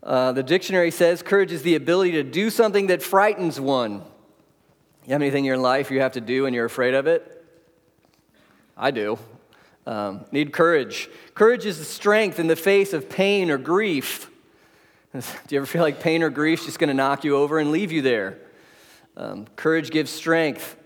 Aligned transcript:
Uh, 0.00 0.30
the 0.30 0.44
dictionary 0.44 0.92
says 0.92 1.24
courage 1.24 1.50
is 1.50 1.62
the 1.62 1.74
ability 1.74 2.12
to 2.12 2.22
do 2.22 2.48
something 2.48 2.86
that 2.86 3.02
frightens 3.02 3.58
one. 3.58 3.94
You 5.06 5.12
have 5.14 5.22
anything 5.22 5.40
in 5.40 5.44
your 5.44 5.58
life 5.58 5.90
you 5.90 6.02
have 6.02 6.12
to 6.12 6.20
do 6.20 6.46
and 6.46 6.54
you're 6.54 6.66
afraid 6.66 6.94
of 6.94 7.08
it? 7.08 7.44
I 8.76 8.92
do. 8.92 9.18
Um, 9.84 10.24
need 10.30 10.52
courage. 10.52 11.10
Courage 11.34 11.66
is 11.66 11.80
the 11.80 11.84
strength 11.84 12.38
in 12.38 12.46
the 12.46 12.54
face 12.54 12.92
of 12.92 13.10
pain 13.10 13.50
or 13.50 13.58
grief. 13.58 14.30
Do 15.12 15.20
you 15.48 15.58
ever 15.58 15.66
feel 15.66 15.82
like 15.82 15.98
pain 15.98 16.22
or 16.22 16.30
grief 16.30 16.60
is 16.60 16.66
just 16.66 16.78
going 16.78 16.90
to 16.90 16.94
knock 16.94 17.24
you 17.24 17.38
over 17.38 17.58
and 17.58 17.72
leave 17.72 17.90
you 17.90 18.02
there? 18.02 18.38
Um, 19.16 19.48
courage 19.56 19.90
gives 19.90 20.12
strength. 20.12 20.76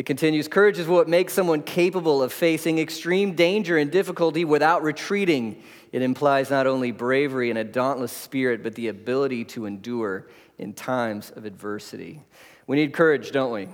It 0.00 0.06
continues 0.06 0.48
Courage 0.48 0.78
is 0.78 0.86
what 0.86 1.10
makes 1.10 1.34
someone 1.34 1.60
capable 1.60 2.22
of 2.22 2.32
facing 2.32 2.78
extreme 2.78 3.34
danger 3.34 3.76
and 3.76 3.90
difficulty 3.90 4.46
without 4.46 4.82
retreating. 4.82 5.62
It 5.92 6.00
implies 6.00 6.48
not 6.48 6.66
only 6.66 6.90
bravery 6.90 7.50
and 7.50 7.58
a 7.58 7.64
dauntless 7.64 8.10
spirit, 8.10 8.62
but 8.62 8.74
the 8.76 8.88
ability 8.88 9.44
to 9.44 9.66
endure 9.66 10.28
in 10.56 10.72
times 10.72 11.32
of 11.36 11.44
adversity. 11.44 12.22
We 12.66 12.76
need 12.76 12.94
courage, 12.94 13.30
don't 13.30 13.52
we? 13.52 13.68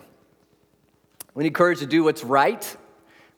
We 1.35 1.45
need 1.45 1.55
courage 1.55 1.79
to 1.79 1.87
do 1.87 2.03
what's 2.03 2.25
right. 2.25 2.77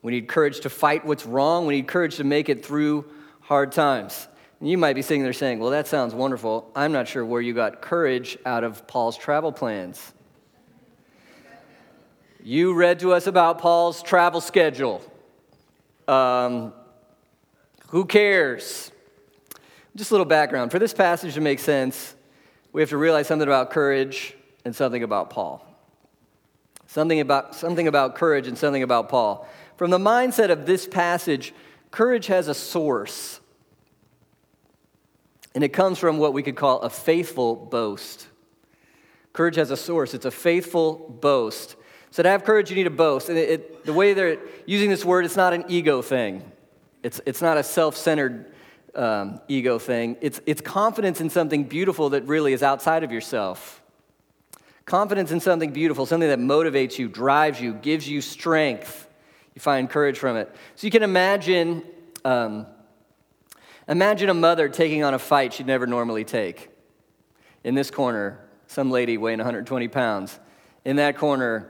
We 0.01 0.11
need 0.11 0.27
courage 0.27 0.61
to 0.61 0.69
fight 0.71 1.05
what's 1.05 1.27
wrong. 1.27 1.67
We 1.67 1.75
need 1.75 1.87
courage 1.87 2.15
to 2.15 2.23
make 2.23 2.49
it 2.49 2.65
through 2.65 3.05
hard 3.41 3.71
times. 3.71 4.27
And 4.59 4.67
you 4.67 4.79
might 4.79 4.93
be 4.93 5.03
sitting 5.03 5.21
there 5.21 5.31
saying, 5.31 5.59
Well, 5.59 5.69
that 5.69 5.85
sounds 5.85 6.15
wonderful. 6.15 6.71
I'm 6.75 6.91
not 6.91 7.07
sure 7.07 7.23
where 7.23 7.39
you 7.39 7.53
got 7.53 7.83
courage 7.83 8.35
out 8.47 8.63
of 8.63 8.87
Paul's 8.87 9.15
travel 9.15 9.51
plans. 9.51 10.11
You 12.49 12.73
read 12.73 13.01
to 13.01 13.13
us 13.13 13.27
about 13.27 13.59
Paul's 13.59 14.01
travel 14.01 14.41
schedule. 14.41 15.03
Um, 16.07 16.73
who 17.89 18.05
cares? 18.05 18.91
Just 19.95 20.09
a 20.09 20.15
little 20.15 20.25
background. 20.25 20.71
For 20.71 20.79
this 20.79 20.91
passage 20.91 21.35
to 21.35 21.41
make 21.41 21.59
sense, 21.59 22.15
we 22.73 22.81
have 22.81 22.89
to 22.89 22.97
realize 22.97 23.27
something 23.27 23.47
about 23.47 23.69
courage 23.69 24.35
and 24.65 24.75
something 24.75 25.03
about 25.03 25.29
Paul. 25.29 25.63
Something 26.87 27.19
about, 27.19 27.53
something 27.53 27.87
about 27.87 28.15
courage 28.15 28.47
and 28.47 28.57
something 28.57 28.81
about 28.81 29.09
Paul. 29.09 29.47
From 29.77 29.91
the 29.91 29.99
mindset 29.99 30.49
of 30.49 30.65
this 30.65 30.87
passage, 30.87 31.53
courage 31.91 32.25
has 32.25 32.47
a 32.47 32.55
source. 32.55 33.41
And 35.53 35.63
it 35.63 35.69
comes 35.69 35.99
from 35.99 36.17
what 36.17 36.33
we 36.33 36.41
could 36.41 36.55
call 36.55 36.79
a 36.79 36.89
faithful 36.89 37.55
boast. 37.55 38.27
Courage 39.33 39.57
has 39.57 39.69
a 39.69 39.77
source, 39.77 40.15
it's 40.15 40.25
a 40.25 40.31
faithful 40.31 41.15
boast. 41.21 41.75
So 42.11 42.23
to 42.23 42.29
have 42.29 42.43
courage, 42.43 42.69
you 42.69 42.75
need 42.75 42.85
to 42.85 42.89
boast. 42.89 43.29
And 43.29 43.37
it, 43.37 43.49
it, 43.49 43.85
the 43.85 43.93
way 43.93 44.13
they're 44.13 44.39
using 44.65 44.89
this 44.89 45.05
word, 45.05 45.25
it's 45.25 45.35
not 45.35 45.53
an 45.53 45.65
ego 45.67 46.01
thing. 46.01 46.49
It's, 47.03 47.21
it's 47.25 47.41
not 47.41 47.57
a 47.57 47.63
self-centered 47.63 48.51
um, 48.95 49.39
ego 49.47 49.79
thing. 49.79 50.17
It's, 50.21 50.41
it's 50.45 50.61
confidence 50.61 51.21
in 51.21 51.29
something 51.29 51.63
beautiful 51.63 52.09
that 52.11 52.25
really 52.25 52.53
is 52.53 52.63
outside 52.63 53.03
of 53.03 53.11
yourself. 53.11 53.81
Confidence 54.85 55.31
in 55.31 55.39
something 55.39 55.71
beautiful, 55.71 56.05
something 56.05 56.29
that 56.29 56.39
motivates 56.39 56.97
you, 56.97 57.07
drives 57.07 57.61
you, 57.61 57.73
gives 57.73 58.09
you 58.09 58.21
strength. 58.21 59.07
You 59.53 59.61
find 59.61 59.89
courage 59.89 60.17
from 60.17 60.35
it. 60.35 60.53
So 60.75 60.87
you 60.87 60.91
can 60.91 61.03
imagine, 61.03 61.83
um, 62.25 62.65
imagine 63.87 64.29
a 64.29 64.33
mother 64.33 64.67
taking 64.67 65.03
on 65.03 65.13
a 65.13 65.19
fight 65.19 65.53
she'd 65.53 65.67
never 65.67 65.85
normally 65.85 66.25
take. 66.25 66.69
In 67.63 67.75
this 67.75 67.91
corner, 67.91 68.39
some 68.67 68.89
lady 68.89 69.17
weighing 69.17 69.37
120 69.37 69.87
pounds. 69.89 70.39
In 70.85 70.95
that 70.95 71.17
corner, 71.17 71.69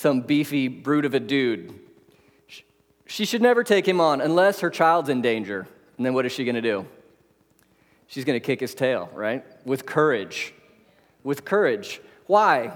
some 0.00 0.22
beefy 0.22 0.66
brute 0.66 1.04
of 1.04 1.12
a 1.12 1.20
dude. 1.20 1.78
She 3.06 3.26
should 3.26 3.42
never 3.42 3.62
take 3.62 3.86
him 3.86 4.00
on 4.00 4.22
unless 4.22 4.60
her 4.60 4.70
child's 4.70 5.10
in 5.10 5.20
danger. 5.20 5.68
And 5.98 6.06
then 6.06 6.14
what 6.14 6.24
is 6.24 6.32
she 6.32 6.46
going 6.46 6.54
to 6.54 6.62
do? 6.62 6.86
She's 8.06 8.24
going 8.24 8.40
to 8.40 8.44
kick 8.44 8.60
his 8.60 8.74
tail, 8.74 9.10
right? 9.12 9.44
With 9.66 9.84
courage. 9.84 10.54
With 11.22 11.44
courage. 11.44 12.00
Why? 12.26 12.72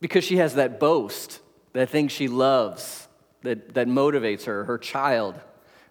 Because 0.00 0.24
she 0.24 0.38
has 0.38 0.56
that 0.56 0.80
boast, 0.80 1.38
that 1.74 1.90
thing 1.90 2.08
she 2.08 2.26
loves, 2.26 3.06
that, 3.42 3.74
that 3.74 3.86
motivates 3.86 4.46
her, 4.46 4.64
her 4.64 4.78
child. 4.78 5.36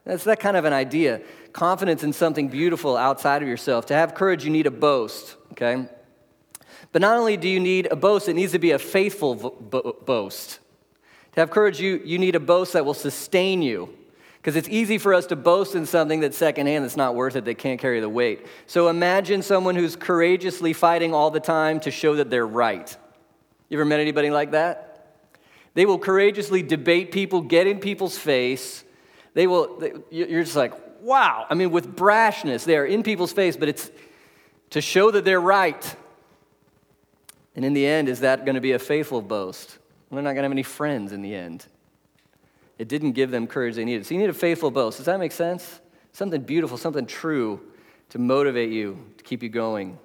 That's 0.04 0.26
that 0.26 0.42
kind 0.42 0.58
of 0.58 0.66
an 0.66 0.74
idea. 0.74 1.22
Confidence 1.54 2.04
in 2.04 2.12
something 2.12 2.50
beautiful 2.50 2.98
outside 2.98 3.42
of 3.42 3.48
yourself. 3.48 3.86
To 3.86 3.94
have 3.94 4.16
courage, 4.16 4.44
you 4.44 4.52
need 4.52 4.68
a 4.68 4.72
boast, 4.72 5.38
okay? 5.54 5.88
But 6.96 7.02
not 7.02 7.18
only 7.18 7.36
do 7.36 7.50
you 7.50 7.60
need 7.60 7.88
a 7.92 7.96
boast, 7.98 8.30
it 8.30 8.36
needs 8.36 8.54
to 8.54 8.58
be 8.58 8.72
a 8.72 8.80
faithful 8.80 9.36
bo- 9.36 9.98
boast. 10.06 10.60
To 11.34 11.42
have 11.42 11.52
courage, 11.52 11.78
you, 11.78 12.02
you 12.06 12.18
need 12.18 12.36
a 12.36 12.40
boast 12.40 12.72
that 12.72 12.86
will 12.86 12.94
sustain 12.94 13.62
you. 13.62 13.94
Because 14.38 14.56
it's 14.56 14.70
easy 14.70 14.98
for 14.98 15.14
us 15.14 15.26
to 15.26 15.36
boast 15.36 15.76
in 15.76 15.86
something 15.86 16.22
that's 16.22 16.38
secondhand 16.38 16.86
that's 16.86 16.96
not 16.96 17.14
worth 17.14 17.36
it, 17.36 17.44
that 17.44 17.56
can't 17.56 17.82
carry 17.82 18.00
the 18.00 18.08
weight. 18.08 18.46
So 18.66 18.88
imagine 18.88 19.42
someone 19.42 19.76
who's 19.76 19.98
courageously 19.98 20.72
fighting 20.72 21.14
all 21.14 21.32
the 21.32 21.42
time 21.42 21.82
to 21.82 21.92
show 21.92 22.16
that 22.16 22.30
they're 22.30 22.48
right. 22.48 22.96
You 23.68 23.78
ever 23.78 23.84
met 23.84 24.00
anybody 24.00 24.30
like 24.30 24.52
that? 24.52 25.18
They 25.74 25.86
will 25.86 26.00
courageously 26.00 26.62
debate 26.62 27.12
people, 27.12 27.42
get 27.42 27.68
in 27.68 27.82
people's 27.82 28.18
face. 28.18 28.86
They 29.34 29.48
will, 29.48 29.80
they, 29.80 29.92
you're 30.12 30.44
just 30.44 30.56
like, 30.56 30.72
wow. 31.02 31.46
I 31.50 31.56
mean, 31.56 31.72
with 31.72 31.94
brashness, 31.94 32.64
they 32.64 32.78
are 32.78 32.86
in 32.86 33.04
people's 33.04 33.34
face, 33.34 33.58
but 33.58 33.68
it's 33.68 33.92
to 34.70 34.80
show 34.80 35.12
that 35.12 35.26
they're 35.26 35.42
right. 35.42 35.98
And 37.56 37.64
in 37.64 37.74
the 37.74 37.86
end, 37.86 38.10
is 38.10 38.20
that 38.20 38.46
going 38.46 38.56
to 38.56 38.62
be 38.62 38.74
a 38.74 38.80
faithful 38.80 39.22
boast? 39.22 39.78
They're 40.12 40.22
not 40.22 40.30
going 40.30 40.38
to 40.38 40.44
have 40.44 40.52
any 40.52 40.64
friends 40.64 41.12
in 41.12 41.22
the 41.22 41.34
end. 41.34 41.66
It 42.78 42.88
didn't 42.88 43.14
give 43.14 43.32
them 43.32 43.48
courage 43.48 43.76
they 43.76 43.86
needed. 43.86 44.06
So 44.06 44.14
you 44.14 44.20
need 44.20 44.30
a 44.30 44.34
faithful 44.34 44.72
boast. 44.72 44.98
Does 44.98 45.06
that 45.06 45.20
make 45.20 45.32
sense? 45.32 45.80
Something 46.12 46.42
beautiful, 46.42 46.78
something 46.78 47.06
true 47.06 47.62
to 48.10 48.20
motivate 48.20 48.72
you, 48.72 48.98
to 49.18 49.24
keep 49.24 49.42
you 49.42 49.50
going. 49.50 49.98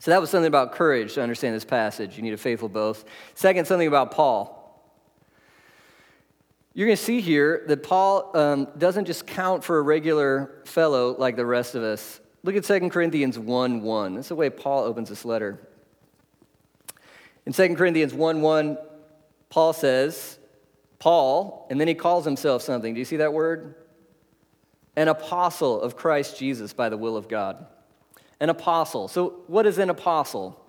So 0.00 0.10
that 0.10 0.20
was 0.20 0.30
something 0.30 0.48
about 0.48 0.72
courage 0.72 1.14
to 1.14 1.22
understand 1.22 1.54
this 1.54 1.64
passage. 1.64 2.16
You 2.16 2.22
need 2.22 2.34
a 2.34 2.38
faithful 2.38 2.68
boast. 2.68 3.06
Second, 3.34 3.66
something 3.66 3.88
about 3.88 4.10
Paul. 4.10 4.60
You're 6.74 6.88
going 6.88 6.96
to 6.96 7.02
see 7.02 7.20
here 7.20 7.64
that 7.68 7.84
Paul 7.84 8.36
um, 8.36 8.68
doesn't 8.76 9.04
just 9.04 9.26
count 9.26 9.62
for 9.62 9.78
a 9.78 9.82
regular 9.82 10.62
fellow 10.64 11.14
like 11.16 11.36
the 11.36 11.46
rest 11.46 11.76
of 11.76 11.84
us. 11.84 12.20
Look 12.42 12.56
at 12.56 12.64
2 12.64 12.90
Corinthians 12.90 13.38
1 13.38 13.80
1. 13.80 14.14
That's 14.14 14.28
the 14.28 14.34
way 14.34 14.50
Paul 14.50 14.82
opens 14.84 15.08
this 15.08 15.24
letter. 15.24 15.60
In 17.46 17.52
2 17.52 17.74
Corinthians 17.74 18.14
1 18.14 18.40
1, 18.40 18.78
Paul 19.50 19.72
says, 19.72 20.38
Paul, 20.98 21.66
and 21.70 21.80
then 21.80 21.88
he 21.88 21.94
calls 21.94 22.24
himself 22.24 22.62
something. 22.62 22.94
Do 22.94 22.98
you 22.98 23.04
see 23.04 23.18
that 23.18 23.32
word? 23.32 23.74
An 24.96 25.08
apostle 25.08 25.80
of 25.80 25.96
Christ 25.96 26.38
Jesus 26.38 26.72
by 26.72 26.88
the 26.88 26.96
will 26.96 27.16
of 27.16 27.28
God. 27.28 27.66
An 28.40 28.48
apostle. 28.48 29.08
So, 29.08 29.42
what 29.46 29.66
is 29.66 29.78
an 29.78 29.90
apostle? 29.90 30.60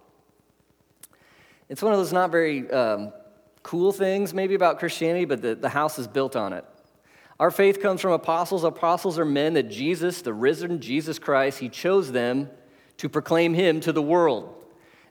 It's 1.69 1.81
one 1.81 1.93
of 1.93 1.99
those 1.99 2.13
not 2.13 2.31
very 2.31 2.69
um, 2.69 3.13
cool 3.63 3.91
things, 3.91 4.33
maybe, 4.33 4.55
about 4.55 4.79
Christianity, 4.79 5.25
but 5.25 5.41
the, 5.41 5.55
the 5.55 5.69
house 5.69 5.97
is 5.97 6.07
built 6.07 6.35
on 6.35 6.53
it. 6.53 6.65
Our 7.39 7.51
faith 7.51 7.81
comes 7.81 8.01
from 8.01 8.11
apostles. 8.11 8.63
Apostles 8.63 9.17
are 9.19 9.25
men 9.25 9.53
that 9.53 9.69
Jesus, 9.69 10.21
the 10.21 10.33
risen 10.33 10.79
Jesus 10.79 11.19
Christ, 11.19 11.59
he 11.59 11.69
chose 11.69 12.11
them 12.11 12.49
to 12.97 13.09
proclaim 13.09 13.53
him 13.53 13.79
to 13.81 13.91
the 13.91 14.01
world. 14.01 14.64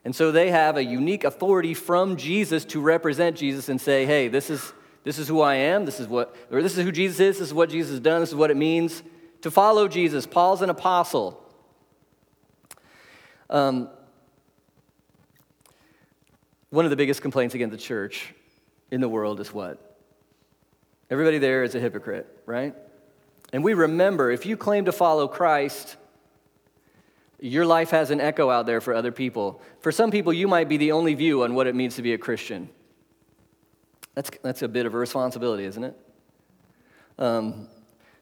And 0.05 0.15
so 0.15 0.31
they 0.31 0.51
have 0.51 0.77
a 0.77 0.83
unique 0.83 1.23
authority 1.23 1.73
from 1.73 2.15
Jesus 2.15 2.63
to 2.65 2.79
represent 2.79 3.35
Jesus 3.35 3.69
and 3.69 3.81
say, 3.81 4.05
hey, 4.05 4.27
this 4.27 4.51
is, 4.51 4.71
this 5.03 5.17
is 5.17 5.27
who 5.27 5.41
I 5.41 5.55
am, 5.55 5.85
this 5.85 5.99
is 5.99 6.07
what, 6.07 6.35
or 6.51 6.61
this 6.61 6.77
is 6.77 6.85
who 6.85 6.91
Jesus 6.91 7.19
is, 7.19 7.39
this 7.39 7.47
is 7.47 7.53
what 7.53 7.71
Jesus 7.71 7.91
has 7.93 7.99
done, 7.99 8.21
this 8.21 8.29
is 8.29 8.35
what 8.35 8.51
it 8.51 8.57
means 8.57 9.01
to 9.41 9.49
follow 9.49 9.87
Jesus. 9.87 10.27
Paul's 10.27 10.61
an 10.61 10.69
apostle. 10.69 11.41
Um, 13.49 13.89
one 16.69 16.85
of 16.85 16.91
the 16.91 16.97
biggest 16.97 17.23
complaints 17.23 17.55
against 17.55 17.71
the 17.71 17.81
church 17.81 18.33
in 18.91 19.01
the 19.01 19.09
world 19.09 19.39
is 19.39 19.51
what? 19.51 19.97
Everybody 21.09 21.39
there 21.39 21.63
is 21.63 21.73
a 21.73 21.79
hypocrite, 21.79 22.27
right? 22.45 22.75
And 23.51 23.63
we 23.63 23.73
remember 23.73 24.29
if 24.29 24.45
you 24.45 24.55
claim 24.55 24.85
to 24.85 24.91
follow 24.91 25.27
Christ, 25.27 25.95
your 27.45 27.65
life 27.65 27.91
has 27.91 28.09
an 28.09 28.19
echo 28.19 28.49
out 28.49 28.65
there 28.65 28.81
for 28.81 28.95
other 28.95 29.11
people. 29.11 29.61
For 29.79 29.91
some 29.91 30.09
people, 30.09 30.33
you 30.33 30.47
might 30.47 30.67
be 30.67 30.77
the 30.77 30.91
only 30.93 31.13
view 31.13 31.43
on 31.43 31.53
what 31.53 31.67
it 31.67 31.75
means 31.75 31.95
to 31.97 32.01
be 32.01 32.13
a 32.13 32.17
Christian. 32.17 32.69
That's, 34.15 34.31
that's 34.41 34.61
a 34.63 34.67
bit 34.67 34.87
of 34.87 34.95
a 34.95 34.97
responsibility, 34.97 35.65
isn't 35.65 35.83
it? 35.83 35.95
Um, 37.19 37.67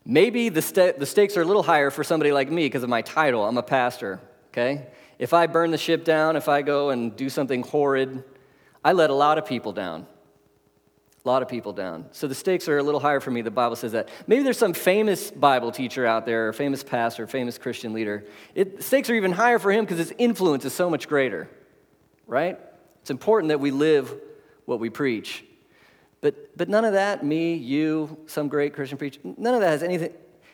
maybe 0.03 0.49
the, 0.49 0.61
st- 0.61 0.99
the 0.99 1.05
stakes 1.05 1.37
are 1.37 1.41
a 1.41 1.45
little 1.45 1.63
higher 1.63 1.89
for 1.89 2.03
somebody 2.03 2.33
like 2.33 2.51
me 2.51 2.65
because 2.65 2.83
of 2.83 2.89
my 2.89 3.01
title. 3.01 3.45
I'm 3.45 3.57
a 3.57 3.63
pastor, 3.63 4.19
okay? 4.49 4.87
If 5.17 5.33
I 5.33 5.47
burn 5.47 5.71
the 5.71 5.77
ship 5.77 6.03
down, 6.03 6.35
if 6.35 6.49
I 6.49 6.61
go 6.61 6.89
and 6.89 7.15
do 7.15 7.29
something 7.29 7.63
horrid, 7.63 8.25
I 8.83 8.91
let 8.91 9.09
a 9.09 9.13
lot 9.13 9.37
of 9.37 9.45
people 9.45 9.71
down. 9.71 10.05
A 11.25 11.29
lot 11.29 11.41
of 11.41 11.47
people 11.47 11.71
down. 11.71 12.05
So 12.11 12.27
the 12.27 12.35
stakes 12.35 12.67
are 12.67 12.77
a 12.77 12.83
little 12.83 12.99
higher 12.99 13.21
for 13.21 13.31
me. 13.31 13.41
The 13.41 13.51
Bible 13.51 13.77
says 13.77 13.93
that. 13.93 14.09
Maybe 14.27 14.43
there's 14.43 14.57
some 14.57 14.73
famous 14.73 15.31
Bible 15.31 15.71
teacher 15.71 16.05
out 16.05 16.25
there, 16.25 16.49
or 16.49 16.53
famous 16.53 16.83
pastor, 16.83 17.27
famous 17.27 17.57
Christian 17.57 17.93
leader. 17.93 18.25
It, 18.55 18.83
stakes 18.83 19.09
are 19.09 19.15
even 19.15 19.31
higher 19.31 19.57
for 19.57 19.71
him 19.71 19.85
because 19.85 19.99
his 19.99 20.13
influence 20.17 20.65
is 20.65 20.73
so 20.73 20.89
much 20.89 21.07
greater, 21.07 21.49
right? 22.27 22.59
It's 23.01 23.09
important 23.09 23.49
that 23.49 23.61
we 23.61 23.71
live 23.71 24.13
what 24.65 24.81
we 24.81 24.89
preach. 24.89 25.45
But, 26.19 26.57
but 26.57 26.67
none 26.67 26.83
of 26.83 26.93
that, 26.93 27.23
me, 27.23 27.53
you, 27.53 28.17
some 28.27 28.49
great 28.49 28.73
Christian 28.73 28.97
preacher, 28.97 29.21
none 29.23 29.53
of 29.53 29.61
that 29.61 29.69
has 29.69 29.83
anything, 29.83 30.13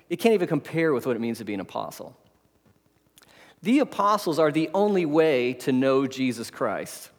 it 0.09 0.17
can't 0.17 0.33
even 0.33 0.47
compare 0.47 0.93
with 0.93 1.07
what 1.07 1.15
it 1.15 1.19
means 1.19 1.39
to 1.39 1.45
be 1.45 1.53
an 1.53 1.59
apostle. 1.59 2.15
The 3.61 3.79
apostles 3.79 4.39
are 4.39 4.51
the 4.51 4.69
only 4.73 5.05
way 5.05 5.53
to 5.53 5.71
know 5.71 6.07
Jesus 6.07 6.49
Christ, 6.49 7.09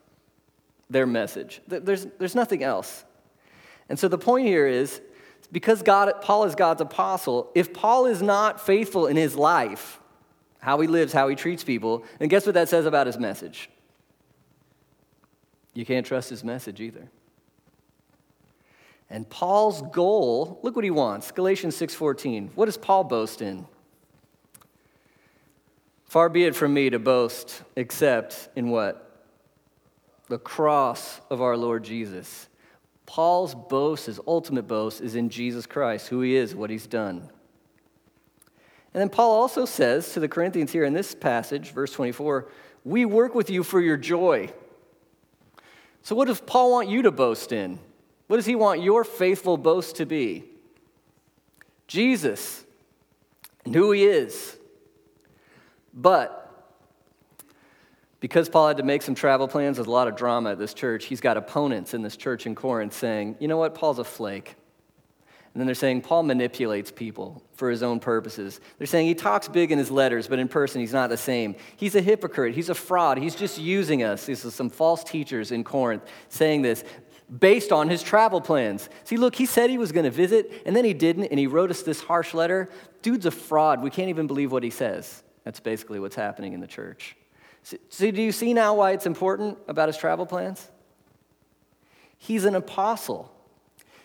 their 0.88 1.06
message. 1.06 1.60
There's, 1.68 2.06
there's 2.18 2.34
nothing 2.34 2.62
else. 2.62 3.04
And 3.90 3.98
so 3.98 4.08
the 4.08 4.16
point 4.16 4.46
here 4.46 4.68
is 4.68 5.02
because 5.52 5.82
God, 5.82 6.12
Paul 6.22 6.44
is 6.44 6.54
God's 6.54 6.80
apostle, 6.80 7.50
if 7.56 7.74
Paul 7.74 8.06
is 8.06 8.22
not 8.22 8.64
faithful 8.64 9.08
in 9.08 9.16
his 9.16 9.34
life, 9.34 9.98
how 10.60 10.80
he 10.80 10.86
lives, 10.86 11.12
how 11.12 11.26
he 11.26 11.34
treats 11.34 11.64
people, 11.64 12.04
then 12.20 12.28
guess 12.28 12.46
what 12.46 12.54
that 12.54 12.68
says 12.68 12.86
about 12.86 13.08
his 13.08 13.18
message? 13.18 13.68
You 15.74 15.84
can't 15.84 16.06
trust 16.06 16.30
his 16.30 16.44
message 16.44 16.80
either. 16.80 17.10
And 19.10 19.28
Paul's 19.28 19.82
goal, 19.82 20.60
look 20.62 20.76
what 20.76 20.84
he 20.84 20.90
wants. 20.92 21.32
Galatians 21.32 21.74
6:14. 21.76 22.50
What 22.54 22.66
does 22.66 22.76
Paul 22.76 23.02
boast 23.02 23.42
in? 23.42 23.66
Far 26.04 26.28
be 26.28 26.44
it 26.44 26.54
from 26.54 26.74
me 26.74 26.90
to 26.90 27.00
boast 27.00 27.62
except 27.74 28.50
in 28.54 28.70
what? 28.70 29.24
The 30.28 30.38
cross 30.38 31.20
of 31.28 31.42
our 31.42 31.56
Lord 31.56 31.82
Jesus 31.82 32.46
Paul's 33.10 33.56
boast, 33.56 34.06
his 34.06 34.20
ultimate 34.24 34.68
boast, 34.68 35.00
is 35.00 35.16
in 35.16 35.30
Jesus 35.30 35.66
Christ, 35.66 36.06
who 36.06 36.20
he 36.20 36.36
is, 36.36 36.54
what 36.54 36.70
he's 36.70 36.86
done. 36.86 37.28
And 38.94 39.00
then 39.00 39.08
Paul 39.08 39.32
also 39.32 39.64
says 39.64 40.12
to 40.12 40.20
the 40.20 40.28
Corinthians 40.28 40.70
here 40.70 40.84
in 40.84 40.92
this 40.92 41.12
passage, 41.12 41.72
verse 41.72 41.92
24, 41.92 42.46
we 42.84 43.04
work 43.04 43.34
with 43.34 43.50
you 43.50 43.64
for 43.64 43.80
your 43.80 43.96
joy. 43.96 44.52
So, 46.02 46.14
what 46.14 46.28
does 46.28 46.40
Paul 46.40 46.70
want 46.70 46.88
you 46.88 47.02
to 47.02 47.10
boast 47.10 47.50
in? 47.50 47.80
What 48.28 48.36
does 48.36 48.46
he 48.46 48.54
want 48.54 48.80
your 48.80 49.02
faithful 49.02 49.56
boast 49.56 49.96
to 49.96 50.06
be? 50.06 50.44
Jesus 51.88 52.64
and 53.64 53.74
who 53.74 53.90
he 53.90 54.04
is. 54.04 54.56
But 55.92 56.39
because 58.20 58.48
Paul 58.48 58.68
had 58.68 58.76
to 58.76 58.82
make 58.82 59.02
some 59.02 59.14
travel 59.14 59.48
plans, 59.48 59.78
there's 59.78 59.86
a 59.86 59.90
lot 59.90 60.06
of 60.06 60.14
drama 60.14 60.52
at 60.52 60.58
this 60.58 60.74
church. 60.74 61.06
He's 61.06 61.20
got 61.20 61.36
opponents 61.36 61.94
in 61.94 62.02
this 62.02 62.16
church 62.16 62.46
in 62.46 62.54
Corinth 62.54 62.92
saying, 62.92 63.36
you 63.40 63.48
know 63.48 63.56
what, 63.56 63.74
Paul's 63.74 63.98
a 63.98 64.04
flake. 64.04 64.56
And 65.52 65.60
then 65.60 65.66
they're 65.66 65.74
saying 65.74 66.02
Paul 66.02 66.22
manipulates 66.22 66.92
people 66.92 67.42
for 67.54 67.70
his 67.70 67.82
own 67.82 67.98
purposes. 67.98 68.60
They're 68.78 68.86
saying 68.86 69.08
he 69.08 69.16
talks 69.16 69.48
big 69.48 69.72
in 69.72 69.78
his 69.78 69.90
letters, 69.90 70.28
but 70.28 70.38
in 70.38 70.46
person 70.46 70.80
he's 70.80 70.92
not 70.92 71.10
the 71.10 71.16
same. 71.16 71.56
He's 71.76 71.96
a 71.96 72.00
hypocrite. 72.00 72.54
He's 72.54 72.68
a 72.68 72.74
fraud. 72.74 73.18
He's 73.18 73.34
just 73.34 73.58
using 73.58 74.04
us. 74.04 74.26
These 74.26 74.44
are 74.44 74.50
some 74.50 74.70
false 74.70 75.02
teachers 75.02 75.50
in 75.50 75.64
Corinth 75.64 76.04
saying 76.28 76.62
this 76.62 76.84
based 77.38 77.72
on 77.72 77.88
his 77.88 78.02
travel 78.02 78.40
plans. 78.40 78.88
See, 79.04 79.16
look, 79.16 79.34
he 79.34 79.46
said 79.46 79.70
he 79.70 79.78
was 79.78 79.92
going 79.92 80.04
to 80.04 80.10
visit, 80.10 80.62
and 80.66 80.74
then 80.74 80.84
he 80.84 80.94
didn't, 80.94 81.24
and 81.26 81.38
he 81.38 81.46
wrote 81.46 81.70
us 81.70 81.82
this 81.82 82.00
harsh 82.00 82.34
letter. 82.34 82.68
Dude's 83.02 83.26
a 83.26 83.30
fraud. 83.30 83.82
We 83.82 83.90
can't 83.90 84.08
even 84.08 84.26
believe 84.26 84.52
what 84.52 84.62
he 84.62 84.70
says. 84.70 85.22
That's 85.44 85.60
basically 85.60 86.00
what's 86.00 86.16
happening 86.16 86.52
in 86.52 86.60
the 86.60 86.66
church. 86.66 87.16
So, 87.62 88.10
do 88.10 88.22
you 88.22 88.32
see 88.32 88.54
now 88.54 88.74
why 88.74 88.92
it's 88.92 89.06
important 89.06 89.58
about 89.68 89.88
his 89.88 89.96
travel 89.96 90.26
plans? 90.26 90.68
He's 92.18 92.44
an 92.44 92.54
apostle. 92.54 93.32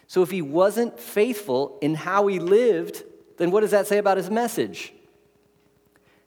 So, 0.07 0.21
if 0.21 0.31
he 0.31 0.41
wasn't 0.41 0.99
faithful 0.99 1.77
in 1.81 1.95
how 1.95 2.27
he 2.27 2.39
lived, 2.39 3.03
then 3.37 3.51
what 3.51 3.61
does 3.61 3.71
that 3.71 3.87
say 3.87 3.97
about 3.97 4.17
his 4.17 4.29
message? 4.29 4.93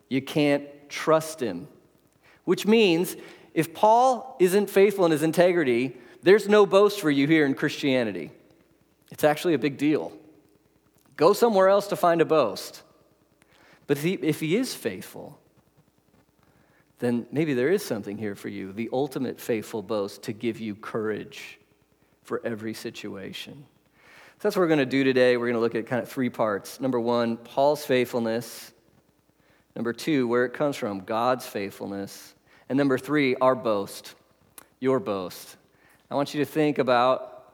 You 0.08 0.22
can't 0.22 0.64
trust 0.88 1.40
him. 1.40 1.68
Which 2.44 2.66
means 2.66 3.16
if 3.54 3.74
Paul 3.74 4.36
isn't 4.38 4.70
faithful 4.70 5.04
in 5.04 5.12
his 5.12 5.22
integrity, 5.22 5.96
there's 6.22 6.48
no 6.48 6.66
boast 6.66 7.00
for 7.00 7.10
you 7.10 7.26
here 7.26 7.46
in 7.46 7.54
Christianity. 7.54 8.30
It's 9.10 9.24
actually 9.24 9.54
a 9.54 9.58
big 9.58 9.78
deal. 9.78 10.12
Go 11.16 11.32
somewhere 11.32 11.68
else 11.68 11.88
to 11.88 11.96
find 11.96 12.20
a 12.20 12.24
boast. 12.24 12.82
But 13.86 13.96
if 13.98 14.02
he, 14.02 14.12
if 14.14 14.40
he 14.40 14.56
is 14.56 14.74
faithful, 14.74 15.38
then 16.98 17.26
maybe 17.30 17.54
there 17.54 17.70
is 17.70 17.84
something 17.84 18.18
here 18.18 18.34
for 18.34 18.48
you 18.48 18.72
the 18.72 18.90
ultimate 18.92 19.40
faithful 19.40 19.82
boast 19.82 20.22
to 20.24 20.32
give 20.32 20.58
you 20.58 20.74
courage 20.74 21.58
for 22.22 22.40
every 22.44 22.74
situation. 22.74 23.64
So 23.94 24.42
that's 24.42 24.56
what 24.56 24.62
we're 24.62 24.68
going 24.68 24.78
to 24.78 24.86
do 24.86 25.02
today. 25.02 25.36
We're 25.36 25.46
going 25.46 25.54
to 25.54 25.60
look 25.60 25.74
at 25.74 25.86
kind 25.86 26.02
of 26.02 26.08
three 26.08 26.30
parts. 26.30 26.80
Number 26.80 27.00
one, 27.00 27.36
Paul's 27.38 27.84
faithfulness. 27.84 28.72
Number 29.74 29.92
two, 29.92 30.28
where 30.28 30.44
it 30.44 30.52
comes 30.52 30.76
from, 30.76 31.00
God's 31.00 31.46
faithfulness. 31.46 32.34
And 32.68 32.76
number 32.76 32.98
three, 32.98 33.34
our 33.36 33.54
boast, 33.54 34.14
your 34.78 35.00
boast. 35.00 35.56
I 36.10 36.14
want 36.14 36.34
you 36.34 36.40
to 36.40 36.50
think 36.50 36.78
about, 36.78 37.44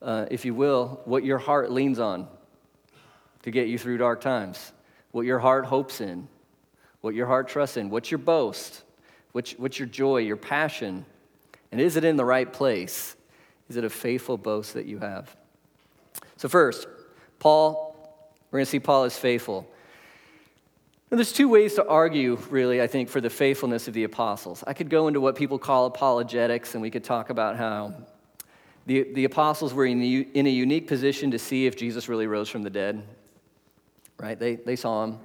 uh, 0.00 0.26
if 0.30 0.44
you 0.44 0.54
will, 0.54 1.00
what 1.04 1.24
your 1.24 1.38
heart 1.38 1.70
leans 1.70 1.98
on 1.98 2.28
to 3.42 3.50
get 3.50 3.68
you 3.68 3.78
through 3.78 3.98
dark 3.98 4.20
times, 4.20 4.72
what 5.12 5.26
your 5.26 5.38
heart 5.38 5.66
hopes 5.66 6.00
in, 6.00 6.28
what 7.06 7.14
your 7.14 7.28
heart 7.28 7.46
trusts 7.46 7.76
in. 7.76 7.88
What's 7.88 8.10
your 8.10 8.18
boast? 8.18 8.82
What's, 9.30 9.52
what's 9.52 9.78
your 9.78 9.86
joy, 9.86 10.18
your 10.18 10.36
passion? 10.36 11.06
And 11.70 11.80
is 11.80 11.94
it 11.94 12.02
in 12.02 12.16
the 12.16 12.24
right 12.24 12.52
place? 12.52 13.14
Is 13.68 13.76
it 13.76 13.84
a 13.84 13.90
faithful 13.90 14.36
boast 14.36 14.74
that 14.74 14.86
you 14.86 14.98
have? 14.98 15.34
So, 16.36 16.48
first, 16.48 16.88
Paul, 17.38 17.94
we're 18.50 18.58
going 18.58 18.64
to 18.64 18.70
see 18.70 18.80
Paul 18.80 19.04
is 19.04 19.16
faithful. 19.16 19.70
And 21.12 21.18
there's 21.18 21.32
two 21.32 21.48
ways 21.48 21.74
to 21.74 21.86
argue, 21.86 22.40
really, 22.50 22.82
I 22.82 22.88
think, 22.88 23.08
for 23.08 23.20
the 23.20 23.30
faithfulness 23.30 23.86
of 23.86 23.94
the 23.94 24.02
apostles. 24.02 24.64
I 24.66 24.72
could 24.72 24.90
go 24.90 25.06
into 25.06 25.20
what 25.20 25.36
people 25.36 25.60
call 25.60 25.86
apologetics, 25.86 26.74
and 26.74 26.82
we 26.82 26.90
could 26.90 27.04
talk 27.04 27.30
about 27.30 27.56
how 27.56 27.94
the, 28.86 29.04
the 29.12 29.26
apostles 29.26 29.72
were 29.72 29.86
in, 29.86 30.02
in 30.02 30.46
a 30.48 30.50
unique 30.50 30.88
position 30.88 31.30
to 31.30 31.38
see 31.38 31.66
if 31.66 31.76
Jesus 31.76 32.08
really 32.08 32.26
rose 32.26 32.48
from 32.48 32.64
the 32.64 32.70
dead, 32.70 33.00
right? 34.18 34.36
They, 34.36 34.56
they 34.56 34.74
saw 34.74 35.04
him 35.04 35.20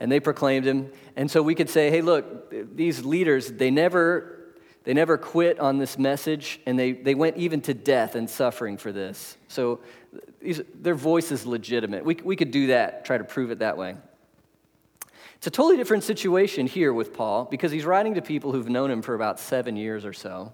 and 0.00 0.10
they 0.10 0.20
proclaimed 0.20 0.66
him. 0.66 0.90
And 1.16 1.30
so 1.30 1.42
we 1.42 1.54
could 1.54 1.70
say, 1.70 1.90
hey, 1.90 2.00
look, 2.00 2.76
these 2.76 3.04
leaders, 3.04 3.52
they 3.52 3.70
never, 3.70 4.52
they 4.84 4.94
never 4.94 5.16
quit 5.16 5.58
on 5.60 5.78
this 5.78 5.98
message, 5.98 6.60
and 6.66 6.78
they, 6.78 6.92
they 6.92 7.14
went 7.14 7.36
even 7.36 7.60
to 7.62 7.74
death 7.74 8.14
and 8.14 8.28
suffering 8.28 8.76
for 8.76 8.92
this. 8.92 9.36
So 9.48 9.80
these, 10.40 10.60
their 10.74 10.94
voice 10.94 11.32
is 11.32 11.46
legitimate. 11.46 12.04
We, 12.04 12.16
we 12.16 12.36
could 12.36 12.50
do 12.50 12.68
that, 12.68 13.04
try 13.04 13.18
to 13.18 13.24
prove 13.24 13.50
it 13.50 13.60
that 13.60 13.76
way. 13.76 13.96
It's 15.36 15.46
a 15.46 15.50
totally 15.50 15.76
different 15.76 16.04
situation 16.04 16.66
here 16.66 16.92
with 16.92 17.12
Paul 17.12 17.44
because 17.44 17.70
he's 17.70 17.84
writing 17.84 18.14
to 18.14 18.22
people 18.22 18.52
who've 18.52 18.68
known 18.68 18.90
him 18.90 19.02
for 19.02 19.14
about 19.14 19.38
seven 19.38 19.76
years 19.76 20.04
or 20.04 20.12
so. 20.12 20.52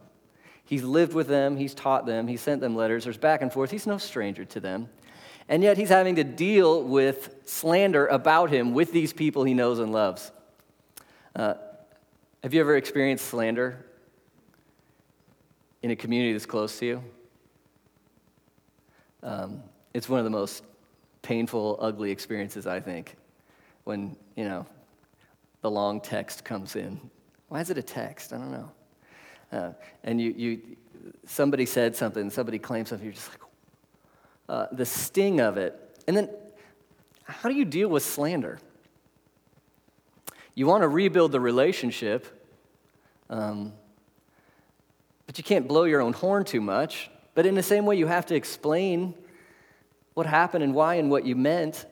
He's 0.65 0.83
lived 0.83 1.15
with 1.15 1.27
them, 1.27 1.57
he's 1.57 1.75
taught 1.75 2.07
them, 2.07 2.29
he 2.29 2.37
sent 2.37 2.61
them 2.61 2.77
letters, 2.77 3.05
there's 3.05 3.17
back 3.17 3.43
and 3.43 3.53
forth. 3.53 3.71
He's 3.71 3.87
no 3.87 3.99
stranger 3.99 4.45
to 4.45 4.61
them. 4.61 4.89
And 5.51 5.65
yet 5.65 5.77
he's 5.77 5.89
having 5.89 6.15
to 6.15 6.23
deal 6.23 6.81
with 6.81 7.35
slander 7.45 8.07
about 8.07 8.51
him 8.51 8.73
with 8.73 8.93
these 8.93 9.13
people 9.13 9.43
he 9.43 9.53
knows 9.53 9.81
and 9.81 9.93
loves. 9.93 10.31
Uh, 11.35 11.55
have 12.45 12.55
you 12.55 12.61
ever 12.61 12.77
experienced 12.77 13.27
slander 13.27 13.85
in 15.83 15.91
a 15.91 15.97
community 15.97 16.33
that's 16.33 16.47
close 16.47 16.79
to 16.79 16.87
you? 16.87 17.05
Um, 19.25 19.65
it's 19.93 20.09
one 20.09 20.21
of 20.21 20.25
the 20.25 20.31
most 20.31 20.63
painful, 21.23 21.79
ugly 21.81 22.13
experiences, 22.13 22.69
I 22.69 22.79
think, 22.79 23.17
when, 23.83 24.17
you 24.37 24.45
know, 24.45 24.65
the 25.63 25.71
long 25.71 26.01
text 26.01 26.45
comes 26.45 26.77
in. 26.77 27.01
Why 27.49 27.61
is 27.61 27.71
it 27.71 27.77
a 27.77 27.83
text? 27.83 28.33
I 28.33 28.39
don't 28.39 28.53
know. 28.53 28.71
Uh, 29.51 29.73
and 30.05 30.21
you, 30.21 30.31
you, 30.37 30.61
somebody 31.27 31.67
said 31.67 31.97
something, 31.97 32.31
somebody 32.31 32.61
claimed 32.61 32.87
something, 32.87 33.05
you're 33.05 33.15
just 33.15 33.31
like, 33.31 33.41
uh, 34.51 34.67
the 34.73 34.85
sting 34.85 35.41
of 35.41 35.57
it. 35.57 35.79
And 36.09 36.17
then, 36.17 36.29
how 37.23 37.49
do 37.49 37.55
you 37.55 37.65
deal 37.65 37.89
with 37.89 38.03
slander? 38.03 38.59
You 40.57 40.67
want 40.67 40.83
to 40.83 40.89
rebuild 40.89 41.31
the 41.31 41.39
relationship, 41.39 42.27
um, 43.31 43.73
but 45.27 45.39
you 45.39 45.45
can't 45.45 45.69
blow 45.69 45.85
your 45.85 46.01
own 46.01 46.13
horn 46.13 46.45
too 46.45 46.61
much. 46.61 47.09
But 47.35 47.47
in 47.47 47.55
the 47.55 47.63
same 47.63 47.87
way, 47.87 47.95
you 47.95 48.09
have 48.09 48.27
to 48.27 48.35
explain 48.35 49.15
what 50.15 50.27
happened 50.27 50.65
and 50.65 50.75
why 50.75 50.97
and 50.97 51.11
what 51.11 51.25
you 51.25 51.37
meant. 51.37 51.87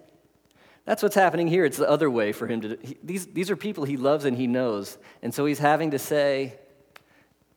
That's 0.84 1.00
what's 1.00 1.14
happening 1.14 1.46
here. 1.46 1.64
It's 1.64 1.76
the 1.76 1.88
other 1.88 2.10
way 2.10 2.32
for 2.32 2.48
him 2.48 2.62
to. 2.62 2.78
He, 2.82 2.98
these, 3.04 3.26
these 3.26 3.50
are 3.52 3.56
people 3.56 3.84
he 3.84 3.96
loves 3.96 4.24
and 4.24 4.36
he 4.36 4.48
knows. 4.48 4.98
And 5.22 5.32
so 5.32 5.46
he's 5.46 5.60
having 5.60 5.92
to 5.92 5.98
say, 5.98 6.58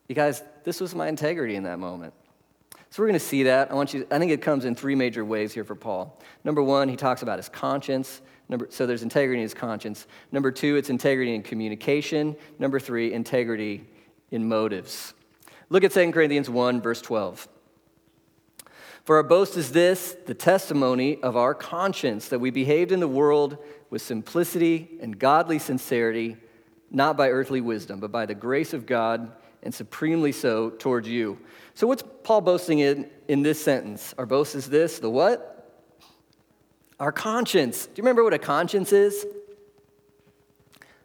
you 0.07 0.13
guys, 0.13 0.43
this 0.63 0.79
was 0.79 0.93
my 0.93 1.07
integrity 1.07 1.55
in 1.55 1.63
that 1.63 1.79
moment. 1.79 2.13
So 2.91 3.01
we're 3.01 3.07
going 3.07 3.19
to 3.19 3.25
see 3.25 3.43
that. 3.43 3.71
I 3.71 3.73
want 3.73 3.93
you. 3.93 4.05
I 4.11 4.19
think 4.19 4.33
it 4.33 4.41
comes 4.41 4.65
in 4.65 4.75
three 4.75 4.95
major 4.95 5.23
ways 5.23 5.53
here 5.53 5.63
for 5.63 5.75
Paul. 5.75 6.19
Number 6.43 6.61
one, 6.61 6.89
he 6.89 6.97
talks 6.97 7.21
about 7.21 7.39
his 7.39 7.47
conscience. 7.47 8.21
Number, 8.49 8.67
so 8.69 8.85
there's 8.85 9.01
integrity 9.01 9.39
in 9.39 9.43
his 9.43 9.53
conscience. 9.53 10.07
Number 10.33 10.51
two, 10.51 10.75
it's 10.75 10.89
integrity 10.89 11.33
in 11.33 11.41
communication. 11.41 12.35
Number 12.59 12.81
three, 12.81 13.13
integrity 13.13 13.85
in 14.29 14.49
motives. 14.49 15.13
Look 15.69 15.85
at 15.85 15.93
2 15.93 16.11
Corinthians 16.11 16.49
1, 16.49 16.81
verse 16.81 17.01
12. 17.01 17.47
For 19.05 19.15
our 19.15 19.23
boast 19.23 19.55
is 19.55 19.71
this, 19.71 20.17
the 20.25 20.33
testimony 20.33 21.23
of 21.23 21.37
our 21.37 21.53
conscience, 21.53 22.27
that 22.27 22.39
we 22.39 22.51
behaved 22.51 22.91
in 22.91 22.99
the 22.99 23.07
world 23.07 23.57
with 23.89 24.01
simplicity 24.01 24.97
and 25.01 25.17
godly 25.17 25.59
sincerity, 25.59 26.35
not 26.91 27.15
by 27.15 27.29
earthly 27.29 27.61
wisdom, 27.61 28.01
but 28.01 28.11
by 28.11 28.25
the 28.25 28.35
grace 28.35 28.73
of 28.73 28.85
God, 28.85 29.31
and 29.63 29.73
supremely 29.73 30.33
so 30.33 30.71
towards 30.71 31.07
you. 31.07 31.39
So, 31.73 31.87
what's 31.87 32.03
Paul 32.23 32.41
boasting 32.41 32.79
in 32.79 33.09
in 33.27 33.43
this 33.43 33.63
sentence? 33.63 34.13
Our 34.17 34.25
boast 34.25 34.55
is 34.55 34.69
this 34.69 34.99
the 34.99 35.09
what? 35.09 35.57
Our 36.99 37.11
conscience. 37.11 37.85
Do 37.85 37.93
you 37.95 38.03
remember 38.03 38.23
what 38.23 38.33
a 38.33 38.39
conscience 38.39 38.93
is? 38.93 39.25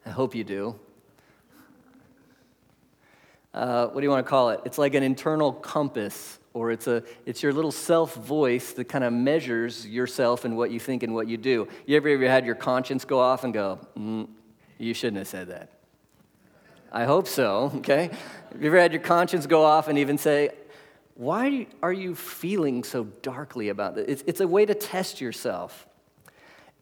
I 0.04 0.10
hope 0.10 0.34
you 0.34 0.44
do. 0.44 0.78
Uh, 3.56 3.86
what 3.86 4.00
do 4.02 4.04
you 4.04 4.10
want 4.10 4.24
to 4.24 4.28
call 4.28 4.50
it? 4.50 4.60
It's 4.66 4.76
like 4.76 4.94
an 4.94 5.02
internal 5.02 5.50
compass, 5.50 6.38
or 6.52 6.70
it's, 6.70 6.86
a, 6.86 7.02
it's 7.24 7.42
your 7.42 7.54
little 7.54 7.72
self 7.72 8.14
voice 8.14 8.72
that 8.74 8.84
kind 8.84 9.02
of 9.02 9.14
measures 9.14 9.86
yourself 9.86 10.44
and 10.44 10.58
what 10.58 10.70
you 10.70 10.78
think 10.78 11.02
and 11.02 11.14
what 11.14 11.26
you 11.26 11.38
do. 11.38 11.66
You 11.86 11.96
ever, 11.96 12.10
ever 12.10 12.28
had 12.28 12.44
your 12.44 12.54
conscience 12.54 13.06
go 13.06 13.18
off 13.18 13.44
and 13.44 13.54
go, 13.54 13.80
mm, 13.98 14.28
you 14.76 14.92
shouldn't 14.92 15.16
have 15.16 15.28
said 15.28 15.48
that? 15.48 15.75
I 16.96 17.04
hope 17.04 17.28
so, 17.28 17.72
okay? 17.76 18.08
Have 18.52 18.62
you 18.62 18.68
ever 18.68 18.80
had 18.80 18.90
your 18.90 19.02
conscience 19.02 19.46
go 19.46 19.62
off 19.62 19.88
and 19.88 19.98
even 19.98 20.16
say, 20.16 20.48
why 21.14 21.66
are 21.82 21.92
you 21.92 22.14
feeling 22.14 22.84
so 22.84 23.04
darkly 23.20 23.68
about 23.68 23.96
this? 23.96 24.06
It's, 24.08 24.24
it's 24.26 24.40
a 24.40 24.48
way 24.48 24.64
to 24.64 24.74
test 24.74 25.20
yourself. 25.20 25.86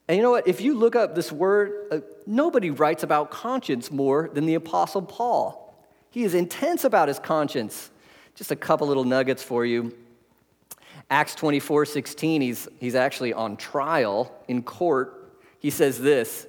And 0.07 0.17
you 0.17 0.23
know 0.23 0.31
what? 0.31 0.47
If 0.47 0.61
you 0.61 0.75
look 0.75 0.95
up 0.95 1.17
this 1.17 1.33
word, 1.33 1.89
uh, 1.91 1.99
nobody 2.29 2.71
writes 2.71 3.03
about 3.03 3.33
conscience 3.33 3.91
more 3.91 4.31
than 4.33 4.47
the 4.47 4.55
Apostle 4.55 5.03
Paul. 5.03 5.85
He 6.13 6.23
is 6.23 6.35
intense 6.35 6.85
about 6.85 7.09
his 7.09 7.19
conscience. 7.19 7.91
Just 8.37 8.53
a 8.53 8.57
couple 8.57 8.87
little 8.87 9.03
nuggets 9.03 9.43
for 9.43 9.67
you. 9.67 9.97
Acts 11.11 11.35
24 11.35 11.87
16, 11.87 12.41
he's, 12.41 12.69
he's 12.79 12.95
actually 12.95 13.33
on 13.33 13.57
trial 13.57 14.33
in 14.47 14.63
court. 14.63 15.33
He 15.59 15.71
says 15.71 15.99
this 15.99 16.47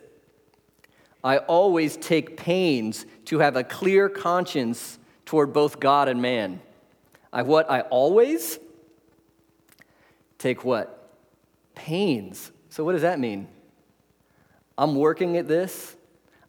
I 1.26 1.40
always 1.40 1.98
take 1.98 2.38
pains 2.38 3.08
to 3.26 3.40
have 3.40 3.56
a 3.56 3.64
clear 3.64 4.10
conscience 4.10 5.00
toward 5.26 5.54
both 5.54 5.80
God 5.80 6.08
and 6.08 6.22
man. 6.22 6.62
I 7.34 7.42
what? 7.42 7.70
I 7.70 7.82
always 7.82 8.60
take 10.38 10.64
what? 10.64 11.10
Pains. 11.74 12.52
So, 12.70 12.84
what 12.84 12.92
does 12.92 13.02
that 13.02 13.20
mean? 13.20 13.48
I'm 14.78 14.96
working 14.96 15.36
at 15.38 15.48
this. 15.48 15.96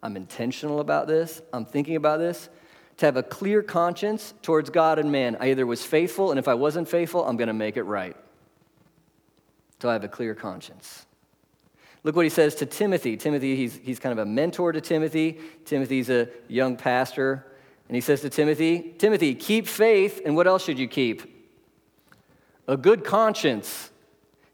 I'm 0.03 0.15
intentional 0.15 0.81
about 0.81 1.07
this. 1.07 1.41
I'm 1.55 1.65
thinking 1.65 1.97
about 1.97 2.19
this. 2.19 2.51
To 2.99 3.07
have 3.07 3.17
a 3.17 3.23
clear 3.23 3.63
conscience 3.63 4.35
towards 4.43 4.69
God 4.69 4.99
and 4.99 5.11
man. 5.11 5.39
I 5.41 5.53
either 5.53 5.65
was 5.65 5.85
faithful, 5.85 6.31
and 6.33 6.39
if 6.39 6.49
I 6.49 6.55
wasn't 6.55 6.87
faithful, 6.87 7.27
I'm 7.27 7.39
going 7.39 7.49
to 7.49 7.55
make 7.55 7.79
it 7.79 7.85
right. 7.85 8.17
So 9.81 9.89
I 9.89 9.95
have 9.95 10.05
a 10.05 10.09
clear 10.09 10.35
conscience. 10.35 11.06
Look 12.07 12.15
what 12.15 12.25
he 12.25 12.31
says 12.31 12.55
to 12.57 12.67
Timothy. 12.67 13.17
Timothy, 13.17 13.57
he's, 13.57 13.81
he's 13.83 13.99
kind 13.99 14.13
of 14.13 14.25
a 14.25 14.31
mentor 14.31 14.71
to 14.71 14.81
Timothy. 14.81 15.41
Timothy's 15.65 16.09
a 16.09 16.29
young 16.47 16.77
pastor. 16.77 17.45
And 17.89 17.97
he 17.97 18.01
says 18.01 18.21
to 18.21 18.31
Timothy, 18.31 18.95
Timothy, 18.97 19.35
keep 19.35 19.67
faith, 19.67 20.21
and 20.25 20.37
what 20.37 20.47
else 20.47 20.65
should 20.65 20.79
you 20.79 20.87
keep? 20.87 21.51
A 22.69 22.77
good 22.77 23.03
conscience. 23.03 23.91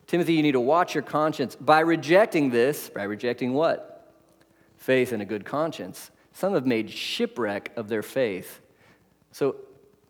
Timothy, 0.06 0.32
you 0.32 0.42
need 0.42 0.52
to 0.52 0.60
watch 0.60 0.94
your 0.94 1.02
conscience. 1.02 1.54
By 1.54 1.80
rejecting 1.80 2.48
this, 2.48 2.88
by 2.88 3.02
rejecting 3.02 3.52
what? 3.52 4.10
Faith 4.78 5.12
and 5.12 5.20
a 5.20 5.26
good 5.26 5.44
conscience. 5.44 6.10
Some 6.32 6.54
have 6.54 6.64
made 6.64 6.88
shipwreck 6.88 7.72
of 7.76 7.90
their 7.90 8.02
faith. 8.02 8.62
So, 9.30 9.56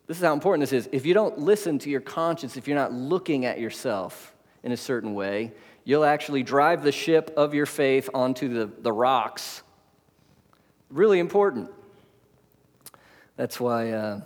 this 0.07 0.15
is 0.15 0.23
how 0.23 0.31
important 0.31 0.61
this 0.61 0.71
is. 0.71 0.87
If 0.93 1.05
you 1.05 1.13
don't 1.13 1.39
listen 1.39 1.77
to 1.79 1.89
your 1.89 1.99
conscience, 1.99 2.55
if 2.55 2.69
you're 2.69 2.77
not 2.77 2.93
looking 2.93 3.43
at 3.43 3.59
yourself 3.59 4.33
in 4.63 4.71
a 4.71 4.77
certain 4.77 5.13
way, 5.13 5.51
you'll 5.83 6.05
actually 6.05 6.43
drive 6.43 6.83
the 6.83 6.91
ship 6.91 7.33
of 7.37 7.53
your 7.53 7.65
faith 7.65 8.09
onto 8.13 8.49
the, 8.49 8.71
the 8.81 8.91
rocks. 8.91 9.63
Really 10.89 11.19
important. 11.19 11.69
That's 13.35 13.59
why 13.59 13.91
uh, 13.91 14.21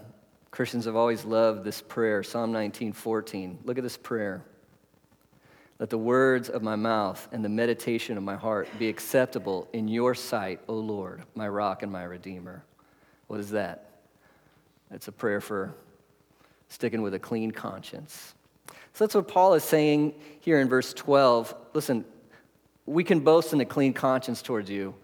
Christians 0.51 0.85
have 0.85 0.95
always 0.95 1.23
loved 1.23 1.63
this 1.63 1.81
prayer, 1.81 2.23
Psalm 2.23 2.51
19 2.51 2.93
14. 2.93 3.59
Look 3.63 3.77
at 3.77 3.83
this 3.83 3.97
prayer. 3.97 4.43
Let 5.79 5.91
the 5.91 5.97
words 5.97 6.49
of 6.49 6.63
my 6.63 6.75
mouth 6.75 7.27
and 7.31 7.45
the 7.45 7.49
meditation 7.49 8.17
of 8.17 8.23
my 8.23 8.35
heart 8.35 8.67
be 8.79 8.89
acceptable 8.89 9.67
in 9.73 9.87
your 9.87 10.15
sight, 10.15 10.59
O 10.67 10.73
Lord, 10.73 11.21
my 11.35 11.47
rock 11.47 11.83
and 11.83 11.91
my 11.91 12.03
redeemer. 12.03 12.63
What 13.27 13.39
is 13.39 13.51
that? 13.51 13.91
It's 14.89 15.07
a 15.07 15.11
prayer 15.11 15.39
for 15.39 15.75
sticking 16.69 17.03
with 17.03 17.13
a 17.13 17.19
clean 17.19 17.51
conscience. 17.51 18.33
So 18.93 19.05
that's 19.05 19.15
what 19.15 19.27
Paul 19.27 19.53
is 19.53 19.63
saying 19.63 20.15
here 20.39 20.59
in 20.59 20.67
verse 20.67 20.93
12. 20.93 21.53
Listen, 21.73 22.05
we 22.85 23.03
can 23.03 23.19
boast 23.19 23.53
in 23.53 23.61
a 23.61 23.65
clean 23.65 23.93
conscience 23.93 24.41
towards 24.41 24.69
you. 24.69 24.95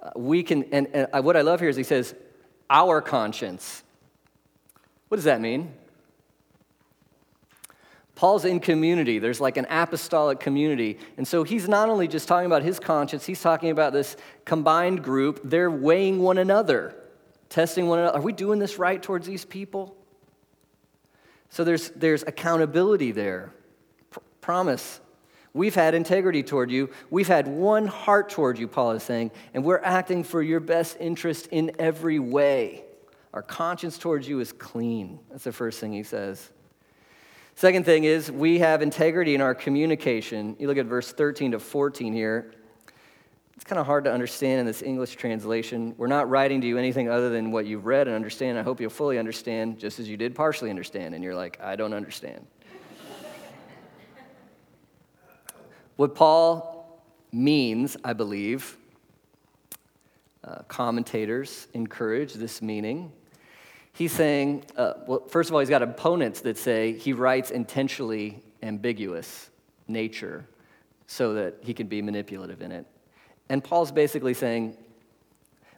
Uh, 0.00 0.10
we 0.16 0.42
can, 0.42 0.64
and, 0.72 0.86
and 0.88 1.24
what 1.24 1.36
I 1.36 1.40
love 1.40 1.60
here 1.60 1.68
is 1.68 1.76
he 1.76 1.82
says, 1.82 2.14
our 2.68 3.00
conscience. 3.00 3.82
What 5.08 5.16
does 5.16 5.24
that 5.24 5.40
mean? 5.40 5.74
Paul's 8.14 8.44
in 8.44 8.60
community. 8.60 9.18
There's 9.18 9.40
like 9.40 9.56
an 9.56 9.66
apostolic 9.70 10.40
community. 10.40 10.98
And 11.16 11.26
so 11.26 11.42
he's 11.42 11.68
not 11.68 11.88
only 11.88 12.06
just 12.06 12.28
talking 12.28 12.46
about 12.46 12.62
his 12.62 12.78
conscience, 12.78 13.24
he's 13.24 13.40
talking 13.40 13.70
about 13.70 13.94
this 13.94 14.14
combined 14.44 15.02
group. 15.02 15.40
They're 15.42 15.70
weighing 15.70 16.20
one 16.20 16.36
another, 16.36 16.94
testing 17.48 17.88
one 17.88 17.98
another. 17.98 18.18
Are 18.18 18.22
we 18.22 18.34
doing 18.34 18.58
this 18.58 18.78
right 18.78 19.02
towards 19.02 19.26
these 19.26 19.46
people? 19.46 19.96
So 21.50 21.64
there's, 21.64 21.90
there's 21.90 22.22
accountability 22.22 23.12
there. 23.12 23.52
P- 24.12 24.20
promise. 24.40 25.00
We've 25.52 25.74
had 25.74 25.94
integrity 25.94 26.42
toward 26.44 26.70
you. 26.70 26.90
We've 27.10 27.28
had 27.28 27.48
one 27.48 27.86
heart 27.86 28.30
toward 28.30 28.58
you, 28.58 28.68
Paul 28.68 28.92
is 28.92 29.02
saying, 29.02 29.32
and 29.52 29.64
we're 29.64 29.80
acting 29.82 30.22
for 30.22 30.42
your 30.42 30.60
best 30.60 30.96
interest 31.00 31.48
in 31.50 31.72
every 31.78 32.20
way. 32.20 32.84
Our 33.34 33.42
conscience 33.42 33.98
towards 33.98 34.28
you 34.28 34.40
is 34.40 34.52
clean. 34.52 35.18
That's 35.30 35.44
the 35.44 35.52
first 35.52 35.80
thing 35.80 35.92
he 35.92 36.04
says. 36.04 36.50
Second 37.56 37.84
thing 37.84 38.04
is, 38.04 38.30
we 38.30 38.60
have 38.60 38.80
integrity 38.80 39.34
in 39.34 39.40
our 39.40 39.54
communication. 39.54 40.56
You 40.58 40.68
look 40.68 40.78
at 40.78 40.86
verse 40.86 41.12
13 41.12 41.52
to 41.52 41.58
14 41.58 42.12
here. 42.12 42.52
It's 43.60 43.68
kind 43.68 43.78
of 43.78 43.84
hard 43.84 44.04
to 44.04 44.12
understand 44.12 44.58
in 44.60 44.64
this 44.64 44.80
English 44.80 45.16
translation. 45.16 45.94
We're 45.98 46.06
not 46.06 46.30
writing 46.30 46.62
to 46.62 46.66
you 46.66 46.78
anything 46.78 47.10
other 47.10 47.28
than 47.28 47.52
what 47.52 47.66
you've 47.66 47.84
read 47.84 48.06
and 48.06 48.16
understand. 48.16 48.58
I 48.58 48.62
hope 48.62 48.80
you'll 48.80 48.88
fully 48.88 49.18
understand, 49.18 49.78
just 49.78 50.00
as 50.00 50.08
you 50.08 50.16
did 50.16 50.34
partially 50.34 50.70
understand. 50.70 51.14
And 51.14 51.22
you're 51.22 51.34
like, 51.34 51.60
I 51.60 51.76
don't 51.76 51.92
understand. 51.92 52.46
What 55.96 56.14
Paul 56.14 57.02
means, 57.32 57.98
I 58.02 58.14
believe, 58.14 58.78
uh, 60.42 60.62
commentators 60.66 61.68
encourage 61.74 62.32
this 62.32 62.62
meaning. 62.62 63.12
He's 63.92 64.12
saying, 64.12 64.64
uh, 64.78 64.94
well, 65.06 65.26
first 65.28 65.50
of 65.50 65.54
all, 65.54 65.60
he's 65.60 65.68
got 65.68 65.82
opponents 65.82 66.40
that 66.40 66.56
say 66.56 66.94
he 66.94 67.12
writes 67.12 67.50
intentionally 67.50 68.42
ambiguous 68.62 69.50
nature 69.86 70.46
so 71.06 71.34
that 71.34 71.56
he 71.60 71.74
can 71.74 71.88
be 71.88 72.00
manipulative 72.00 72.62
in 72.62 72.72
it. 72.72 72.86
And 73.50 73.62
Paul's 73.62 73.90
basically 73.90 74.32
saying, 74.32 74.76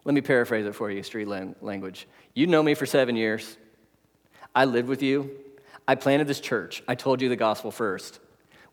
let 0.05 0.15
me 0.15 0.21
paraphrase 0.21 0.67
it 0.67 0.75
for 0.75 0.91
you, 0.91 1.03
street 1.03 1.27
language. 1.27 2.07
You 2.35 2.47
know 2.47 2.63
me 2.63 2.75
for 2.75 2.87
seven 2.87 3.17
years. 3.17 3.57
I 4.55 4.67
lived 4.67 4.89
with 4.89 5.03
you. 5.03 5.31
I 5.89 5.95
planted 5.95 6.27
this 6.27 6.39
church. 6.39 6.83
I 6.87 6.95
told 6.95 7.23
you 7.23 7.29
the 7.31 7.37
gospel 7.37 7.71
first. 7.71 8.21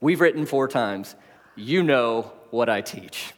We've 0.02 0.20
written 0.20 0.46
four 0.46 0.68
times 0.68 1.16
you 1.56 1.84
know 1.84 2.32
what 2.52 2.70
I 2.70 2.82
teach. 2.82 3.34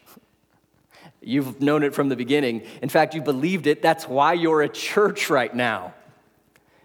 You've 1.22 1.62
known 1.62 1.84
it 1.84 1.94
from 1.94 2.10
the 2.10 2.16
beginning. 2.16 2.64
In 2.82 2.90
fact, 2.90 3.14
you 3.14 3.22
believed 3.22 3.68
it. 3.68 3.82
That's 3.82 4.08
why 4.08 4.34
you're 4.34 4.62
a 4.62 4.70
church 4.70 5.30
right 5.30 5.54
now, 5.54 5.94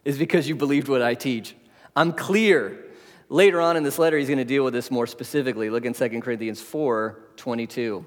is 0.04 0.18
because 0.18 0.49
you 0.49 0.54
believed 0.54 0.88
what 0.88 1.02
I 1.02 1.14
teach. 1.14 1.54
I'm 1.95 2.12
clear. 2.12 2.85
Later 3.28 3.61
on 3.61 3.76
in 3.76 3.83
this 3.83 3.99
letter, 3.99 4.18
he's 4.18 4.28
going 4.28 4.38
to 4.38 4.45
deal 4.45 4.64
with 4.64 4.73
this 4.73 4.90
more 4.90 5.06
specifically. 5.06 5.68
Look 5.71 5.85
in 5.85 5.95
2 5.95 6.21
Corinthians 6.21 6.61
4 6.61 7.21
22. 7.37 8.06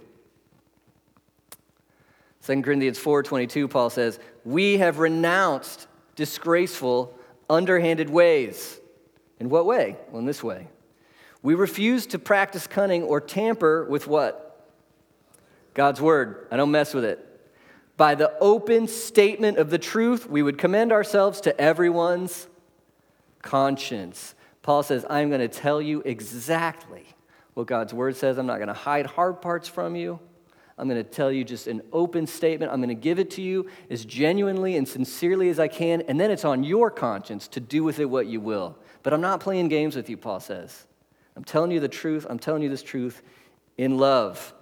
2 2.49 2.63
Corinthians 2.63 2.97
4 2.97 3.21
22, 3.21 3.67
Paul 3.67 3.91
says, 3.91 4.19
We 4.43 4.79
have 4.79 4.97
renounced 4.97 5.85
disgraceful, 6.15 7.15
underhanded 7.47 8.09
ways. 8.09 8.79
In 9.39 9.49
what 9.49 9.67
way? 9.67 9.97
Well, 10.09 10.19
in 10.19 10.25
this 10.25 10.43
way. 10.43 10.67
We 11.43 11.53
refuse 11.53 12.07
to 12.07 12.17
practice 12.17 12.65
cunning 12.65 13.03
or 13.03 13.21
tamper 13.21 13.85
with 13.85 14.07
what? 14.07 14.67
God's 15.75 16.01
word. 16.01 16.47
I 16.49 16.57
don't 16.57 16.71
mess 16.71 16.91
with 16.91 17.05
it. 17.05 17.23
By 17.97 18.15
the 18.15 18.35
open 18.39 18.87
statement 18.87 19.59
of 19.59 19.69
the 19.69 19.77
truth, 19.77 20.27
we 20.27 20.41
would 20.41 20.57
commend 20.57 20.91
ourselves 20.91 21.41
to 21.41 21.61
everyone's 21.61 22.47
conscience. 23.43 24.33
Paul 24.63 24.81
says, 24.81 25.05
I'm 25.07 25.29
going 25.29 25.41
to 25.41 25.47
tell 25.47 25.79
you 25.79 26.01
exactly 26.01 27.05
what 27.53 27.67
God's 27.67 27.93
word 27.93 28.17
says. 28.17 28.39
I'm 28.39 28.47
not 28.47 28.57
going 28.57 28.69
to 28.69 28.73
hide 28.73 29.05
hard 29.05 29.39
parts 29.39 29.67
from 29.67 29.95
you. 29.95 30.19
I'm 30.79 30.87
going 30.87 31.03
to 31.03 31.09
tell 31.09 31.31
you 31.31 31.43
just 31.43 31.67
an 31.67 31.81
open 31.91 32.25
statement. 32.25 32.71
I'm 32.71 32.79
going 32.79 32.89
to 32.89 32.95
give 32.95 33.19
it 33.19 33.29
to 33.31 33.41
you 33.41 33.69
as 33.89 34.05
genuinely 34.05 34.77
and 34.77 34.87
sincerely 34.87 35.49
as 35.49 35.59
I 35.59 35.67
can, 35.67 36.01
and 36.01 36.19
then 36.19 36.31
it's 36.31 36.45
on 36.45 36.63
your 36.63 36.89
conscience 36.89 37.47
to 37.49 37.59
do 37.59 37.83
with 37.83 37.99
it 37.99 38.05
what 38.05 38.27
you 38.27 38.39
will. 38.39 38.77
But 39.03 39.13
I'm 39.13 39.21
not 39.21 39.41
playing 39.41 39.67
games 39.67 39.95
with 39.95 40.09
you, 40.09 40.17
Paul 40.17 40.39
says. 40.39 40.87
I'm 41.35 41.43
telling 41.43 41.71
you 41.71 41.79
the 41.79 41.87
truth. 41.89 42.25
I'm 42.29 42.39
telling 42.39 42.61
you 42.61 42.69
this 42.69 42.83
truth 42.83 43.21
in 43.77 43.97
love. 43.97 44.53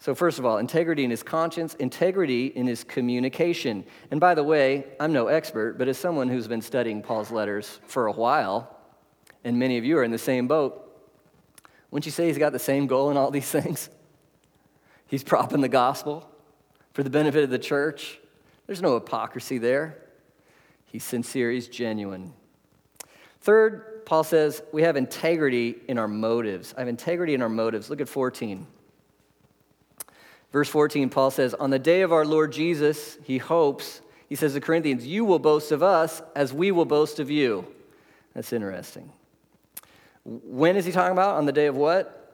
So, 0.00 0.14
first 0.14 0.38
of 0.38 0.46
all, 0.46 0.58
integrity 0.58 1.02
in 1.02 1.10
his 1.10 1.24
conscience, 1.24 1.74
integrity 1.74 2.46
in 2.46 2.66
his 2.68 2.84
communication. 2.84 3.84
And 4.12 4.20
by 4.20 4.34
the 4.34 4.44
way, 4.44 4.84
I'm 5.00 5.12
no 5.12 5.26
expert, 5.26 5.76
but 5.78 5.88
as 5.88 5.98
someone 5.98 6.28
who's 6.28 6.46
been 6.46 6.62
studying 6.62 7.02
Paul's 7.02 7.32
letters 7.32 7.80
for 7.86 8.06
a 8.06 8.12
while, 8.12 8.76
and 9.42 9.58
many 9.58 9.78
of 9.78 9.84
you 9.84 9.98
are 9.98 10.04
in 10.04 10.12
the 10.12 10.18
same 10.18 10.46
boat, 10.46 10.84
wouldn't 11.90 12.06
you 12.06 12.12
say 12.12 12.28
he's 12.28 12.38
got 12.38 12.52
the 12.52 12.58
same 12.58 12.86
goal 12.86 13.10
in 13.10 13.16
all 13.16 13.30
these 13.32 13.50
things? 13.50 13.90
He's 15.08 15.24
propping 15.24 15.60
the 15.60 15.68
gospel 15.68 16.28
for 16.92 17.02
the 17.02 17.10
benefit 17.10 17.42
of 17.42 17.50
the 17.50 17.58
church. 17.58 18.20
There's 18.66 18.82
no 18.82 18.94
hypocrisy 18.94 19.58
there. 19.58 19.98
He's 20.86 21.04
sincere, 21.04 21.50
he's 21.50 21.68
genuine. 21.68 22.32
Third, 23.40 24.04
Paul 24.04 24.24
says 24.24 24.62
we 24.72 24.82
have 24.82 24.96
integrity 24.96 25.76
in 25.88 25.98
our 25.98 26.08
motives. 26.08 26.74
I 26.76 26.80
have 26.80 26.88
integrity 26.88 27.34
in 27.34 27.42
our 27.42 27.48
motives. 27.48 27.90
Look 27.90 28.00
at 28.00 28.08
14. 28.08 28.66
Verse 30.52 30.68
14, 30.68 31.10
Paul 31.10 31.30
says, 31.30 31.54
On 31.54 31.70
the 31.70 31.78
day 31.78 32.02
of 32.02 32.12
our 32.12 32.24
Lord 32.24 32.52
Jesus, 32.52 33.18
he 33.24 33.38
hopes, 33.38 34.00
he 34.28 34.34
says 34.34 34.54
to 34.54 34.60
Corinthians, 34.60 35.06
You 35.06 35.24
will 35.24 35.38
boast 35.38 35.72
of 35.72 35.82
us 35.82 36.22
as 36.34 36.52
we 36.52 36.70
will 36.70 36.86
boast 36.86 37.20
of 37.20 37.30
you. 37.30 37.66
That's 38.34 38.52
interesting. 38.52 39.12
When 40.24 40.76
is 40.76 40.84
he 40.84 40.92
talking 40.92 41.12
about? 41.12 41.36
On 41.36 41.46
the 41.46 41.52
day 41.52 41.66
of 41.66 41.76
what? 41.76 42.27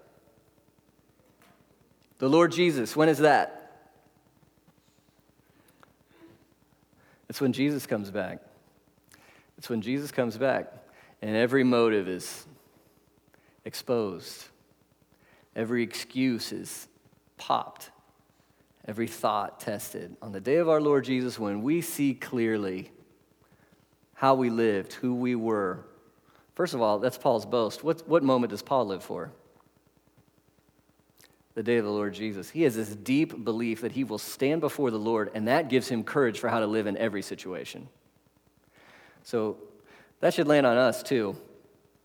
The 2.24 2.30
Lord 2.30 2.52
Jesus. 2.52 2.96
When 2.96 3.10
is 3.10 3.18
that? 3.18 3.70
It's 7.28 7.38
when 7.38 7.52
Jesus 7.52 7.84
comes 7.84 8.10
back. 8.10 8.38
It's 9.58 9.68
when 9.68 9.82
Jesus 9.82 10.10
comes 10.10 10.38
back, 10.38 10.72
and 11.20 11.36
every 11.36 11.64
motive 11.64 12.08
is 12.08 12.46
exposed, 13.66 14.46
every 15.54 15.82
excuse 15.82 16.50
is 16.50 16.88
popped. 17.36 17.90
Every 18.88 19.06
thought 19.06 19.60
tested. 19.60 20.16
On 20.22 20.32
the 20.32 20.40
day 20.40 20.56
of 20.56 20.68
our 20.70 20.80
Lord 20.80 21.04
Jesus, 21.04 21.38
when 21.38 21.60
we 21.60 21.82
see 21.82 22.14
clearly 22.14 22.90
how 24.14 24.34
we 24.34 24.48
lived, 24.48 24.94
who 24.94 25.14
we 25.14 25.34
were. 25.34 25.84
First 26.54 26.72
of 26.72 26.80
all, 26.80 27.00
that's 27.00 27.18
Paul's 27.18 27.44
boast. 27.44 27.84
What, 27.84 28.08
what 28.08 28.22
moment 28.22 28.48
does 28.48 28.62
Paul 28.62 28.86
live 28.86 29.04
for? 29.04 29.30
The 31.54 31.62
day 31.62 31.76
of 31.76 31.84
the 31.84 31.90
Lord 31.90 32.14
Jesus. 32.14 32.50
He 32.50 32.62
has 32.62 32.74
this 32.74 32.88
deep 32.88 33.44
belief 33.44 33.82
that 33.82 33.92
he 33.92 34.02
will 34.04 34.18
stand 34.18 34.60
before 34.60 34.90
the 34.90 34.98
Lord, 34.98 35.30
and 35.34 35.46
that 35.48 35.68
gives 35.68 35.88
him 35.88 36.02
courage 36.02 36.40
for 36.40 36.48
how 36.48 36.60
to 36.60 36.66
live 36.66 36.86
in 36.86 36.96
every 36.96 37.22
situation. 37.22 37.88
So 39.22 39.56
that 40.20 40.34
should 40.34 40.48
land 40.48 40.66
on 40.66 40.76
us 40.76 41.02
too. 41.02 41.36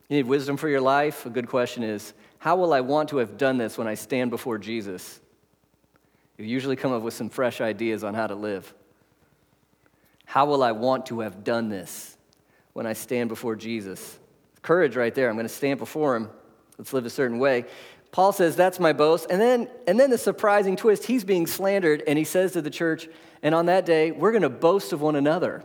You 0.07 0.17
need 0.17 0.25
wisdom 0.27 0.57
for 0.57 0.69
your 0.69 0.81
life? 0.81 1.25
A 1.25 1.29
good 1.29 1.47
question 1.47 1.83
is 1.83 2.13
how 2.37 2.55
will 2.55 2.73
I 2.73 2.81
want 2.81 3.09
to 3.09 3.17
have 3.17 3.37
done 3.37 3.57
this 3.57 3.77
when 3.77 3.87
I 3.87 3.95
stand 3.95 4.31
before 4.31 4.57
Jesus? 4.57 5.19
You 6.37 6.45
usually 6.45 6.75
come 6.75 6.93
up 6.93 7.01
with 7.01 7.13
some 7.13 7.29
fresh 7.29 7.59
ideas 7.59 8.03
on 8.03 8.13
how 8.13 8.27
to 8.27 8.35
live. 8.35 8.73
How 10.25 10.45
will 10.45 10.63
I 10.63 10.71
want 10.71 11.07
to 11.07 11.19
have 11.21 11.43
done 11.43 11.69
this 11.69 12.15
when 12.73 12.85
I 12.85 12.93
stand 12.93 13.29
before 13.29 13.55
Jesus? 13.55 14.17
Courage 14.61 14.95
right 14.95 15.13
there. 15.13 15.27
I'm 15.27 15.35
going 15.35 15.47
to 15.47 15.53
stand 15.53 15.79
before 15.79 16.15
him. 16.15 16.29
Let's 16.77 16.93
live 16.93 17.05
a 17.05 17.09
certain 17.09 17.39
way. 17.39 17.65
Paul 18.11 18.31
says, 18.31 18.55
That's 18.55 18.79
my 18.79 18.93
boast. 18.93 19.27
And 19.29 19.39
then, 19.39 19.69
and 19.87 19.99
then 19.99 20.09
the 20.09 20.17
surprising 20.17 20.75
twist, 20.75 21.05
he's 21.05 21.23
being 21.23 21.47
slandered, 21.47 22.03
and 22.07 22.17
he 22.17 22.23
says 22.23 22.53
to 22.53 22.61
the 22.61 22.69
church, 22.69 23.07
And 23.43 23.53
on 23.53 23.67
that 23.67 23.85
day, 23.85 24.11
we're 24.11 24.31
going 24.31 24.43
to 24.43 24.49
boast 24.49 24.93
of 24.93 25.01
one 25.01 25.15
another. 25.15 25.63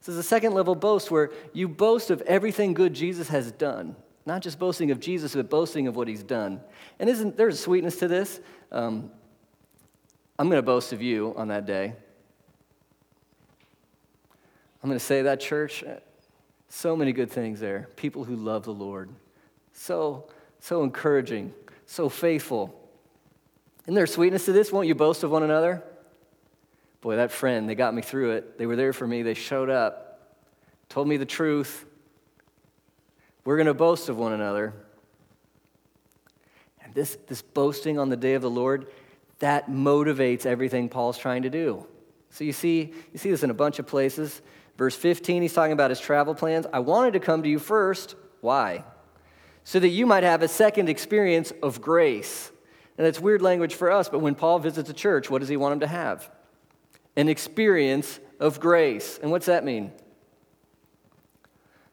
This 0.00 0.08
is 0.08 0.18
a 0.18 0.22
second 0.22 0.54
level 0.54 0.74
boast 0.76 1.10
where 1.10 1.32
you 1.52 1.66
boast 1.66 2.10
of 2.10 2.22
everything 2.22 2.74
good 2.74 2.94
Jesus 2.94 3.28
has 3.28 3.50
done. 3.50 3.96
Not 4.24 4.42
just 4.42 4.58
boasting 4.58 4.90
of 4.90 5.00
Jesus, 5.00 5.34
but 5.34 5.50
boasting 5.50 5.88
of 5.88 5.96
what 5.96 6.08
he's 6.08 6.22
done. 6.22 6.60
And 6.98 7.08
isn't 7.08 7.36
there 7.36 7.48
a 7.48 7.52
sweetness 7.52 7.96
to 7.96 8.08
this? 8.08 8.40
Um, 8.70 9.10
I'm 10.38 10.48
going 10.48 10.58
to 10.58 10.62
boast 10.62 10.92
of 10.92 11.02
you 11.02 11.34
on 11.36 11.48
that 11.48 11.66
day. 11.66 11.94
I'm 14.82 14.90
going 14.90 14.98
to 14.98 15.04
say 15.04 15.22
that 15.22 15.40
church, 15.40 15.82
so 16.68 16.94
many 16.94 17.12
good 17.12 17.30
things 17.30 17.58
there. 17.58 17.88
People 17.96 18.24
who 18.24 18.36
love 18.36 18.64
the 18.64 18.72
Lord. 18.72 19.10
So, 19.72 20.28
so 20.60 20.82
encouraging, 20.82 21.52
so 21.86 22.08
faithful. 22.08 22.74
Isn't 23.84 23.94
there 23.94 24.06
sweetness 24.06 24.46
to 24.46 24.52
this? 24.52 24.72
Won't 24.72 24.88
you 24.88 24.94
boast 24.94 25.22
of 25.22 25.30
one 25.30 25.42
another? 25.42 25.82
Boy, 27.00 27.16
that 27.16 27.30
friend, 27.30 27.68
they 27.68 27.74
got 27.74 27.94
me 27.94 28.02
through 28.02 28.32
it. 28.32 28.58
They 28.58 28.66
were 28.66 28.76
there 28.76 28.92
for 28.92 29.06
me. 29.06 29.22
They 29.22 29.34
showed 29.34 29.70
up, 29.70 30.34
told 30.88 31.06
me 31.06 31.16
the 31.16 31.26
truth. 31.26 31.84
We're 33.44 33.56
going 33.56 33.66
to 33.66 33.74
boast 33.74 34.08
of 34.08 34.18
one 34.18 34.32
another. 34.32 34.74
And 36.82 36.92
this, 36.94 37.16
this 37.28 37.42
boasting 37.42 37.98
on 37.98 38.08
the 38.08 38.16
day 38.16 38.34
of 38.34 38.42
the 38.42 38.50
Lord, 38.50 38.88
that 39.38 39.70
motivates 39.70 40.46
everything 40.46 40.88
Paul's 40.88 41.16
trying 41.16 41.42
to 41.42 41.50
do. 41.50 41.86
So 42.30 42.42
you 42.42 42.52
see, 42.52 42.92
you 43.12 43.18
see 43.18 43.30
this 43.30 43.44
in 43.44 43.50
a 43.50 43.54
bunch 43.54 43.78
of 43.78 43.86
places. 43.86 44.42
Verse 44.76 44.96
15, 44.96 45.42
he's 45.42 45.52
talking 45.52 45.72
about 45.72 45.90
his 45.90 46.00
travel 46.00 46.34
plans. 46.34 46.66
I 46.72 46.80
wanted 46.80 47.12
to 47.12 47.20
come 47.20 47.44
to 47.44 47.48
you 47.48 47.60
first. 47.60 48.16
Why? 48.40 48.84
So 49.66 49.80
that 49.80 49.88
you 49.88 50.06
might 50.06 50.22
have 50.22 50.42
a 50.42 50.48
second 50.48 50.88
experience 50.88 51.52
of 51.60 51.80
grace. 51.80 52.52
And 52.96 53.04
that's 53.04 53.18
weird 53.18 53.42
language 53.42 53.74
for 53.74 53.90
us, 53.90 54.08
but 54.08 54.20
when 54.20 54.36
Paul 54.36 54.60
visits 54.60 54.88
a 54.88 54.92
church, 54.92 55.28
what 55.28 55.40
does 55.40 55.48
he 55.48 55.56
want 55.56 55.72
him 55.72 55.80
to 55.80 55.88
have? 55.88 56.30
An 57.16 57.28
experience 57.28 58.20
of 58.38 58.60
grace. 58.60 59.18
And 59.20 59.32
what's 59.32 59.46
that 59.46 59.64
mean? 59.64 59.90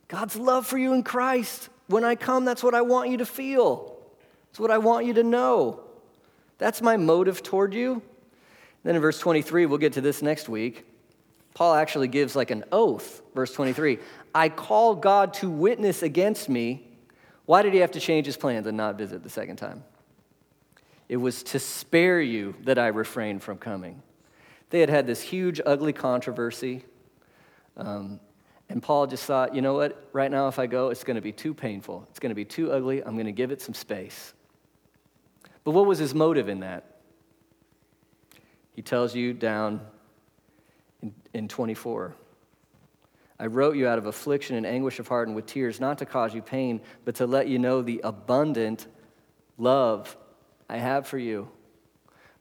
God's 0.07 0.35
love 0.35 0.67
for 0.67 0.77
you 0.77 0.93
in 0.93 1.01
Christ. 1.01 1.69
When 1.87 2.03
I 2.03 2.13
come, 2.13 2.45
that's 2.45 2.61
what 2.61 2.75
I 2.75 2.83
want 2.83 3.09
you 3.09 3.17
to 3.17 3.25
feel. 3.25 3.97
It's 4.51 4.59
what 4.59 4.69
I 4.69 4.77
want 4.77 5.07
you 5.07 5.15
to 5.15 5.23
know. 5.23 5.79
That's 6.59 6.79
my 6.79 6.95
motive 6.95 7.41
toward 7.41 7.73
you. 7.73 8.03
Then 8.83 8.95
in 8.95 9.01
verse 9.01 9.17
23, 9.17 9.65
we'll 9.65 9.79
get 9.79 9.93
to 9.93 10.01
this 10.01 10.21
next 10.21 10.47
week. 10.47 10.85
Paul 11.55 11.73
actually 11.73 12.07
gives 12.07 12.35
like 12.35 12.51
an 12.51 12.65
oath. 12.71 13.23
Verse 13.33 13.51
23 13.51 13.97
I 14.35 14.49
call 14.49 14.93
God 14.93 15.33
to 15.35 15.49
witness 15.49 16.03
against 16.03 16.49
me. 16.49 16.92
Why 17.45 17.61
did 17.61 17.73
he 17.73 17.79
have 17.79 17.91
to 17.91 17.99
change 17.99 18.25
his 18.25 18.37
plans 18.37 18.67
and 18.67 18.77
not 18.77 18.97
visit 18.97 19.23
the 19.23 19.29
second 19.29 19.57
time? 19.57 19.83
It 21.09 21.17
was 21.17 21.43
to 21.43 21.59
spare 21.59 22.21
you 22.21 22.55
that 22.63 22.79
I 22.79 22.87
refrained 22.87 23.43
from 23.43 23.57
coming. 23.57 24.01
They 24.69 24.79
had 24.79 24.89
had 24.89 25.05
this 25.05 25.21
huge, 25.21 25.59
ugly 25.65 25.93
controversy. 25.93 26.83
Um, 27.75 28.19
and 28.69 28.81
Paul 28.81 29.07
just 29.07 29.25
thought, 29.25 29.53
you 29.53 29.61
know 29.61 29.73
what? 29.73 30.09
Right 30.13 30.31
now, 30.31 30.47
if 30.47 30.57
I 30.57 30.65
go, 30.67 30.89
it's 30.89 31.03
going 31.03 31.15
to 31.15 31.21
be 31.21 31.31
too 31.31 31.53
painful. 31.53 32.07
It's 32.09 32.19
going 32.19 32.31
to 32.31 32.35
be 32.35 32.45
too 32.45 32.71
ugly. 32.71 33.03
I'm 33.03 33.13
going 33.13 33.25
to 33.25 33.31
give 33.31 33.51
it 33.51 33.61
some 33.61 33.73
space. 33.73 34.33
But 35.63 35.71
what 35.71 35.85
was 35.85 35.99
his 35.99 36.15
motive 36.15 36.49
in 36.49 36.61
that? 36.61 36.97
He 38.75 38.81
tells 38.81 39.13
you 39.13 39.33
down 39.33 39.81
in, 41.01 41.13
in 41.33 41.47
24. 41.47 42.15
I 43.39 43.47
wrote 43.47 43.75
you 43.75 43.87
out 43.87 43.97
of 43.97 44.05
affliction 44.05 44.55
and 44.55 44.65
anguish 44.65 44.99
of 44.99 45.07
heart 45.07 45.27
and 45.27 45.35
with 45.35 45.45
tears, 45.45 45.79
not 45.79 45.97
to 45.99 46.05
cause 46.05 46.33
you 46.33 46.41
pain, 46.41 46.81
but 47.05 47.15
to 47.15 47.25
let 47.25 47.47
you 47.47 47.59
know 47.59 47.81
the 47.81 48.01
abundant 48.03 48.87
love 49.57 50.15
I 50.69 50.77
have 50.77 51.07
for 51.07 51.17
you. 51.17 51.49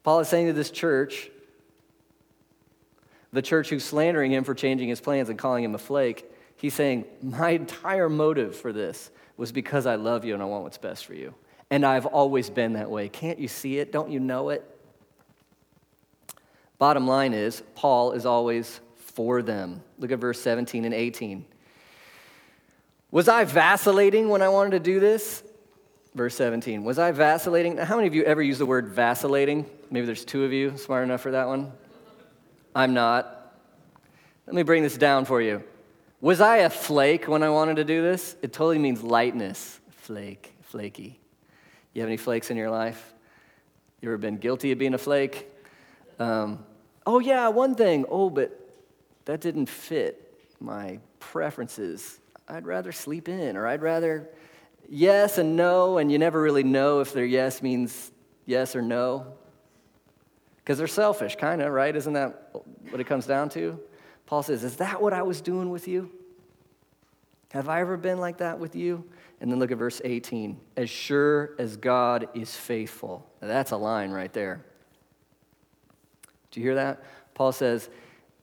Paul 0.02 0.20
is 0.20 0.28
saying 0.28 0.48
to 0.48 0.52
this 0.52 0.70
church, 0.70 1.30
the 3.32 3.42
church 3.42 3.70
who's 3.70 3.84
slandering 3.84 4.32
him 4.32 4.44
for 4.44 4.54
changing 4.54 4.88
his 4.88 5.00
plans 5.00 5.28
and 5.28 5.38
calling 5.38 5.64
him 5.64 5.74
a 5.74 5.78
flake, 5.78 6.30
he's 6.56 6.74
saying, 6.74 7.04
My 7.22 7.50
entire 7.50 8.08
motive 8.08 8.56
for 8.56 8.72
this 8.72 9.10
was 9.36 9.52
because 9.52 9.86
I 9.86 9.94
love 9.94 10.24
you 10.24 10.34
and 10.34 10.42
I 10.42 10.46
want 10.46 10.64
what's 10.64 10.78
best 10.78 11.06
for 11.06 11.14
you. 11.14 11.34
And 11.70 11.86
I've 11.86 12.04
always 12.04 12.50
been 12.50 12.74
that 12.74 12.90
way. 12.90 13.08
Can't 13.08 13.38
you 13.38 13.48
see 13.48 13.78
it? 13.78 13.92
Don't 13.92 14.10
you 14.10 14.20
know 14.20 14.50
it? 14.50 14.68
Bottom 16.78 17.06
line 17.06 17.32
is, 17.32 17.62
Paul 17.74 18.12
is 18.12 18.26
always 18.26 18.80
for 19.14 19.42
them. 19.42 19.82
Look 19.98 20.12
at 20.12 20.18
verse 20.18 20.40
17 20.40 20.84
and 20.84 20.94
18. 20.94 21.44
Was 23.10 23.28
I 23.28 23.44
vacillating 23.44 24.28
when 24.28 24.42
I 24.42 24.48
wanted 24.48 24.70
to 24.70 24.80
do 24.80 24.98
this? 25.00 25.42
Verse 26.14 26.34
17. 26.34 26.84
Was 26.84 26.98
I 26.98 27.12
vacillating? 27.12 27.76
How 27.76 27.96
many 27.96 28.08
of 28.08 28.14
you 28.14 28.24
ever 28.24 28.42
use 28.42 28.58
the 28.58 28.66
word 28.66 28.88
vacillating? 28.88 29.66
Maybe 29.90 30.06
there's 30.06 30.24
two 30.24 30.44
of 30.44 30.52
you 30.52 30.76
smart 30.76 31.04
enough 31.04 31.20
for 31.20 31.32
that 31.32 31.46
one. 31.46 31.72
I'm 32.74 32.94
not. 32.94 33.54
Let 34.46 34.54
me 34.54 34.62
bring 34.62 34.82
this 34.82 34.96
down 34.96 35.24
for 35.24 35.40
you. 35.40 35.62
Was 36.20 36.40
I 36.40 36.58
a 36.58 36.70
flake 36.70 37.28
when 37.28 37.42
I 37.42 37.50
wanted 37.50 37.76
to 37.76 37.84
do 37.84 38.02
this? 38.02 38.36
It 38.42 38.52
totally 38.52 38.78
means 38.78 39.02
lightness. 39.02 39.80
Flake, 39.90 40.54
flaky. 40.62 41.18
You 41.94 42.00
have 42.00 42.08
any 42.08 42.16
flakes 42.16 42.50
in 42.50 42.56
your 42.56 42.70
life? 42.70 43.12
You 44.00 44.08
ever 44.08 44.18
been 44.18 44.36
guilty 44.36 44.72
of 44.72 44.78
being 44.78 44.94
a 44.94 44.98
flake? 44.98 45.48
Um, 46.18 46.64
oh, 47.06 47.18
yeah, 47.18 47.48
one 47.48 47.74
thing. 47.74 48.04
Oh, 48.08 48.30
but 48.30 48.61
that 49.24 49.40
didn't 49.40 49.66
fit 49.66 50.34
my 50.60 50.98
preferences. 51.20 52.20
I'd 52.48 52.66
rather 52.66 52.92
sleep 52.92 53.28
in, 53.28 53.56
or 53.56 53.66
I'd 53.66 53.82
rather 53.82 54.28
yes 54.88 55.38
and 55.38 55.56
no, 55.56 55.98
and 55.98 56.10
you 56.10 56.18
never 56.18 56.40
really 56.40 56.64
know 56.64 57.00
if 57.00 57.12
their 57.12 57.24
yes 57.24 57.62
means 57.62 58.10
yes 58.46 58.76
or 58.76 58.82
no. 58.82 59.34
Because 60.56 60.78
they're 60.78 60.86
selfish, 60.86 61.36
kind 61.36 61.60
of, 61.60 61.72
right? 61.72 61.94
Isn't 61.94 62.12
that 62.12 62.50
what 62.90 63.00
it 63.00 63.04
comes 63.04 63.26
down 63.26 63.48
to? 63.50 63.80
Paul 64.26 64.42
says, 64.42 64.62
Is 64.62 64.76
that 64.76 65.02
what 65.02 65.12
I 65.12 65.22
was 65.22 65.40
doing 65.40 65.70
with 65.70 65.88
you? 65.88 66.10
Have 67.52 67.68
I 67.68 67.80
ever 67.80 67.96
been 67.96 68.18
like 68.18 68.38
that 68.38 68.58
with 68.58 68.74
you? 68.74 69.04
And 69.40 69.50
then 69.50 69.58
look 69.58 69.72
at 69.72 69.78
verse 69.78 70.00
18. 70.04 70.58
As 70.76 70.88
sure 70.88 71.54
as 71.58 71.76
God 71.76 72.28
is 72.32 72.54
faithful. 72.54 73.28
Now 73.42 73.48
that's 73.48 73.72
a 73.72 73.76
line 73.76 74.10
right 74.10 74.32
there. 74.32 74.64
Do 76.50 76.60
you 76.60 76.66
hear 76.66 76.76
that? 76.76 77.02
Paul 77.34 77.52
says, 77.52 77.90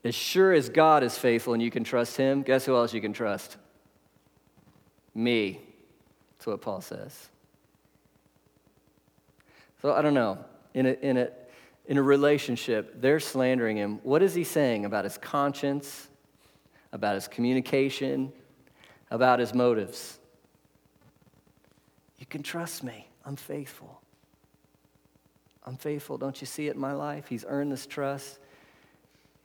As 0.03 0.15
sure 0.15 0.53
as 0.53 0.69
God 0.69 1.03
is 1.03 1.17
faithful 1.17 1.53
and 1.53 1.61
you 1.61 1.71
can 1.71 1.83
trust 1.83 2.15
him, 2.15 2.41
guess 2.41 2.65
who 2.65 2.75
else 2.75 2.93
you 2.93 3.01
can 3.01 3.13
trust? 3.13 3.57
Me. 5.13 5.59
That's 6.37 6.47
what 6.47 6.61
Paul 6.61 6.81
says. 6.81 7.29
So 9.81 9.93
I 9.93 10.01
don't 10.01 10.13
know. 10.13 10.37
In 10.73 10.85
a, 10.85 10.91
in 10.91 11.17
a, 11.17 11.29
in 11.87 11.97
a 11.97 12.01
relationship, 12.03 13.01
they're 13.01 13.19
slandering 13.19 13.75
him. 13.75 13.99
What 14.03 14.21
is 14.21 14.33
he 14.33 14.43
saying 14.43 14.85
about 14.85 15.03
his 15.03 15.17
conscience, 15.17 16.07
about 16.93 17.15
his 17.15 17.27
communication, 17.27 18.31
about 19.11 19.39
his 19.39 19.53
motives? 19.53 20.19
You 22.19 22.25
can 22.25 22.43
trust 22.43 22.83
me. 22.83 23.07
I'm 23.25 23.35
faithful. 23.35 24.01
I'm 25.65 25.77
faithful. 25.77 26.17
Don't 26.17 26.39
you 26.39 26.47
see 26.47 26.67
it 26.67 26.75
in 26.75 26.79
my 26.79 26.93
life? 26.93 27.27
He's 27.27 27.45
earned 27.47 27.71
this 27.71 27.85
trust. 27.85 28.39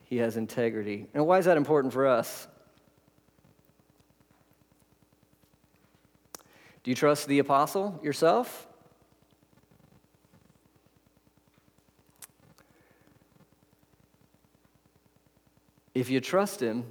He 0.05 0.19
has 0.19 0.37
integrity. 0.37 1.07
And 1.15 1.27
why 1.27 1.39
is 1.39 1.47
that 1.47 1.57
important 1.57 1.93
for 1.93 2.07
us? 2.07 2.47
Do 6.83 6.91
you 6.91 6.95
trust 6.95 7.27
the 7.27 7.39
apostle 7.39 7.99
yourself? 8.03 8.67
If 15.95 16.11
you 16.11 16.21
trust 16.21 16.61
him, 16.61 16.85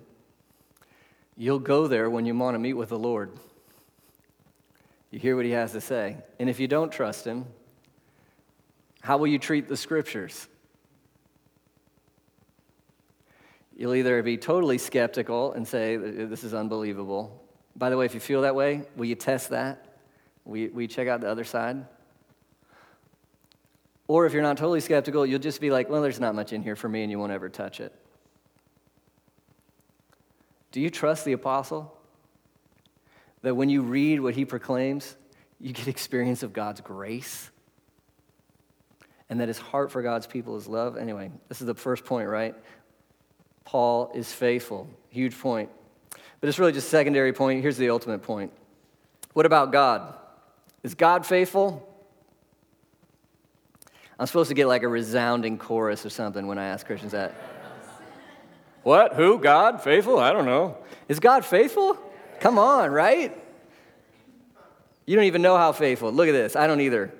you'll 1.38 1.60
go 1.60 1.88
there 1.88 2.10
when 2.10 2.26
you 2.26 2.36
want 2.36 2.56
to 2.56 2.60
meet 2.60 2.73
with 2.73 2.89
the 2.89 2.97
Lord. 2.97 3.32
You 5.12 5.19
hear 5.19 5.36
what 5.36 5.45
he 5.45 5.52
has 5.52 5.73
to 5.73 5.82
say. 5.82 6.17
And 6.39 6.49
if 6.49 6.60
you 6.60 6.67
don't 6.67 6.91
trust 6.91 7.26
him, 7.26 7.45
how 9.02 9.17
will 9.17 9.28
you 9.28 9.38
treat 9.38 9.67
the 9.67 9.78
scriptures? 9.78 10.47
You'll 13.75 13.95
either 13.95 14.21
be 14.21 14.38
totally 14.38 14.77
skeptical 14.77 15.53
and 15.53 15.67
say, 15.67 15.97
This 15.97 16.43
is 16.43 16.53
unbelievable, 16.53 17.43
by 17.75 17.89
the 17.89 17.97
way, 17.97 18.05
if 18.05 18.13
you 18.13 18.19
feel 18.19 18.41
that 18.41 18.55
way, 18.55 18.83
will 18.95 19.05
you 19.05 19.15
test 19.15 19.49
that? 19.49 19.86
Will 20.45 20.57
you, 20.57 20.71
will 20.73 20.81
you 20.83 20.88
check 20.88 21.07
out 21.07 21.21
the 21.21 21.29
other 21.29 21.43
side? 21.43 21.86
Or 24.07 24.25
if 24.25 24.33
you're 24.33 24.43
not 24.43 24.57
totally 24.57 24.81
skeptical, 24.81 25.25
you'll 25.25 25.39
just 25.39 25.62
be 25.62 25.71
like, 25.71 25.89
well, 25.89 26.01
there's 26.01 26.19
not 26.19 26.36
much 26.36 26.53
in 26.53 26.62
here 26.62 26.75
for 26.75 26.89
me, 26.89 27.01
and 27.01 27.09
you 27.09 27.17
won't 27.17 27.31
ever 27.31 27.49
touch 27.49 27.79
it. 27.79 27.93
Do 30.71 30.81
you 30.81 30.89
trust 30.89 31.25
the 31.25 31.33
apostle? 31.33 31.97
That 33.41 33.55
when 33.55 33.69
you 33.69 33.81
read 33.81 34.19
what 34.19 34.36
he 34.36 34.45
proclaims, 34.45 35.15
you 35.59 35.73
get 35.73 35.88
experience 35.88 36.43
of 36.43 36.53
God's 36.53 36.81
grace? 36.81 37.49
And 39.29 39.39
that 39.39 39.47
his 39.47 39.57
heart 39.57 39.91
for 39.91 40.01
God's 40.01 40.27
people 40.27 40.57
is 40.57 40.67
love? 40.67 40.97
Anyway, 40.97 41.31
this 41.47 41.62
is 41.62 41.67
the 41.67 41.73
first 41.73 42.05
point, 42.05 42.27
right? 42.27 42.55
Paul 43.65 44.12
is 44.13 44.32
faithful. 44.32 44.88
Huge 45.10 45.38
point. 45.38 45.69
But 46.39 46.49
it's 46.49 46.60
really 46.60 46.73
just 46.73 46.88
a 46.88 46.89
secondary 46.89 47.34
point. 47.34 47.62
Here's 47.62 47.78
the 47.78 47.89
ultimate 47.89 48.21
point. 48.21 48.52
What 49.34 49.45
about 49.45 49.71
God? 49.71 50.13
Is 50.84 50.95
God 50.95 51.26
faithful? 51.26 51.89
I'm 54.19 54.28
supposed 54.28 54.49
to 54.49 54.54
get 54.54 54.67
like 54.67 54.84
a 54.84 54.88
resounding 54.88 55.58
chorus 55.58 56.06
or 56.06 56.10
something 56.10 56.45
when 56.47 56.58
I 56.58 56.65
ask 56.65 56.86
Christians 56.86 57.13
that. 57.13 57.34
what? 58.84 59.13
Who? 59.15 59.39
God? 59.39 59.82
Faithful? 59.82 60.19
I 60.19 60.32
don't 60.34 60.45
know. 60.45 60.78
Is 61.08 61.19
God 61.19 61.45
faithful? 61.45 61.97
Come 62.39 62.60
on, 62.60 62.91
right? 62.91 63.36
You 65.06 65.15
don't 65.15 65.26
even 65.26 65.41
know 65.41 65.58
how 65.58 65.71
faithful. 65.71 66.12
Look 66.12 66.28
at 66.28 66.34
this. 66.34 66.56
I 66.56 66.67
don't 66.67 66.82
either. 66.82 67.13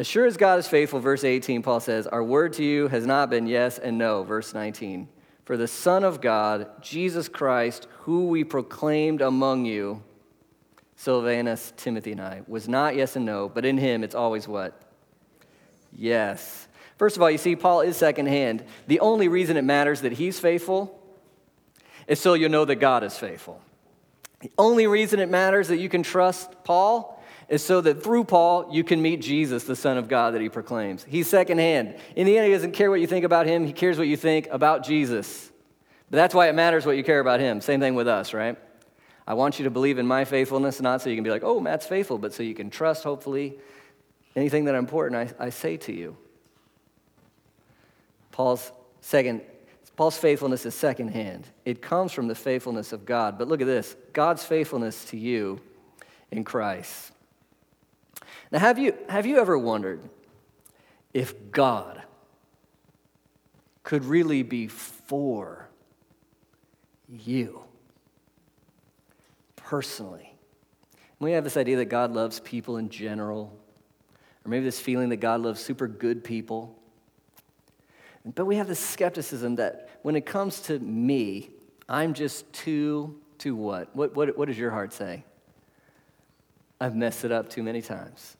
As 0.00 0.06
sure 0.06 0.24
as 0.24 0.38
God 0.38 0.58
is 0.58 0.66
faithful, 0.66 0.98
verse 0.98 1.24
18, 1.24 1.60
Paul 1.60 1.78
says, 1.78 2.06
Our 2.06 2.24
word 2.24 2.54
to 2.54 2.64
you 2.64 2.88
has 2.88 3.04
not 3.04 3.28
been 3.28 3.46
yes 3.46 3.76
and 3.76 3.98
no, 3.98 4.22
verse 4.22 4.54
19. 4.54 5.06
For 5.44 5.58
the 5.58 5.68
Son 5.68 6.04
of 6.04 6.22
God, 6.22 6.70
Jesus 6.80 7.28
Christ, 7.28 7.86
who 7.98 8.28
we 8.28 8.42
proclaimed 8.42 9.20
among 9.20 9.66
you, 9.66 10.02
Silvanus, 10.96 11.74
Timothy, 11.76 12.12
and 12.12 12.20
I, 12.22 12.40
was 12.46 12.66
not 12.66 12.96
yes 12.96 13.14
and 13.14 13.26
no, 13.26 13.50
but 13.50 13.66
in 13.66 13.76
him 13.76 14.02
it's 14.02 14.14
always 14.14 14.48
what? 14.48 14.80
Yes. 15.92 16.66
First 16.96 17.16
of 17.16 17.22
all, 17.22 17.30
you 17.30 17.36
see, 17.36 17.54
Paul 17.54 17.82
is 17.82 17.98
secondhand. 17.98 18.64
The 18.86 19.00
only 19.00 19.28
reason 19.28 19.58
it 19.58 19.64
matters 19.64 20.00
that 20.00 20.12
he's 20.12 20.40
faithful 20.40 20.98
is 22.06 22.18
so 22.18 22.32
you 22.32 22.48
know 22.48 22.64
that 22.64 22.76
God 22.76 23.04
is 23.04 23.18
faithful. 23.18 23.60
The 24.40 24.50
only 24.56 24.86
reason 24.86 25.20
it 25.20 25.28
matters 25.28 25.68
that 25.68 25.76
you 25.76 25.90
can 25.90 26.02
trust 26.02 26.64
Paul 26.64 27.19
is 27.50 27.62
so 27.64 27.80
that 27.80 28.02
through 28.02 28.24
Paul, 28.24 28.68
you 28.70 28.84
can 28.84 29.02
meet 29.02 29.20
Jesus, 29.20 29.64
the 29.64 29.74
Son 29.74 29.98
of 29.98 30.08
God 30.08 30.34
that 30.34 30.40
he 30.40 30.48
proclaims. 30.48 31.04
He's 31.06 31.28
secondhand. 31.28 31.96
In 32.14 32.24
the 32.24 32.38
end, 32.38 32.46
he 32.46 32.52
doesn't 32.52 32.72
care 32.72 32.90
what 32.90 33.00
you 33.00 33.08
think 33.08 33.24
about 33.24 33.46
him, 33.46 33.66
he 33.66 33.72
cares 33.72 33.98
what 33.98 34.06
you 34.06 34.16
think 34.16 34.46
about 34.52 34.84
Jesus. 34.84 35.50
But 36.10 36.16
that's 36.16 36.34
why 36.34 36.48
it 36.48 36.54
matters 36.54 36.86
what 36.86 36.96
you 36.96 37.04
care 37.04 37.20
about 37.20 37.40
him. 37.40 37.60
Same 37.60 37.80
thing 37.80 37.96
with 37.96 38.08
us, 38.08 38.32
right? 38.32 38.56
I 39.26 39.34
want 39.34 39.58
you 39.58 39.64
to 39.64 39.70
believe 39.70 39.98
in 39.98 40.06
my 40.06 40.24
faithfulness, 40.24 40.80
not 40.80 41.02
so 41.02 41.10
you 41.10 41.16
can 41.16 41.24
be 41.24 41.30
like, 41.30 41.42
oh, 41.44 41.60
Matt's 41.60 41.86
faithful, 41.86 42.18
but 42.18 42.32
so 42.32 42.42
you 42.44 42.54
can 42.54 42.70
trust, 42.70 43.02
hopefully, 43.02 43.58
anything 44.36 44.64
that 44.64 44.74
I'm 44.74 44.84
important 44.84 45.34
I, 45.40 45.46
I 45.46 45.50
say 45.50 45.76
to 45.76 45.92
you. 45.92 46.16
Paul's 48.30 48.70
second, 49.00 49.42
Paul's 49.96 50.16
faithfulness 50.16 50.64
is 50.66 50.74
secondhand. 50.74 51.48
It 51.64 51.82
comes 51.82 52.12
from 52.12 52.28
the 52.28 52.34
faithfulness 52.34 52.92
of 52.92 53.04
God. 53.04 53.38
But 53.38 53.48
look 53.48 53.60
at 53.60 53.66
this 53.66 53.96
God's 54.12 54.44
faithfulness 54.44 55.04
to 55.06 55.16
you 55.16 55.60
in 56.30 56.44
Christ. 56.44 57.12
Now, 58.50 58.58
have 58.58 58.78
you, 58.78 58.94
have 59.08 59.26
you 59.26 59.38
ever 59.38 59.56
wondered 59.56 60.00
if 61.14 61.50
God 61.52 62.02
could 63.82 64.04
really 64.04 64.42
be 64.42 64.66
for 64.66 65.68
you 67.08 67.62
personally? 69.56 70.34
We 71.20 71.32
have 71.32 71.44
this 71.44 71.56
idea 71.56 71.76
that 71.76 71.86
God 71.86 72.12
loves 72.12 72.40
people 72.40 72.78
in 72.78 72.88
general, 72.88 73.56
or 74.44 74.48
maybe 74.48 74.64
this 74.64 74.80
feeling 74.80 75.10
that 75.10 75.18
God 75.18 75.42
loves 75.42 75.60
super 75.60 75.86
good 75.86 76.24
people. 76.24 76.76
But 78.34 78.46
we 78.46 78.56
have 78.56 78.66
this 78.66 78.80
skepticism 78.80 79.56
that 79.56 79.90
when 80.02 80.16
it 80.16 80.26
comes 80.26 80.60
to 80.62 80.78
me, 80.78 81.50
I'm 81.88 82.14
just 82.14 82.50
too, 82.52 83.20
too 83.38 83.54
what? 83.54 83.94
What, 83.94 84.16
what, 84.16 84.36
what 84.36 84.48
does 84.48 84.58
your 84.58 84.70
heart 84.70 84.92
say? 84.92 85.24
I've 86.80 86.96
messed 86.96 87.24
it 87.24 87.32
up 87.32 87.48
too 87.50 87.62
many 87.62 87.82
times. 87.82 88.36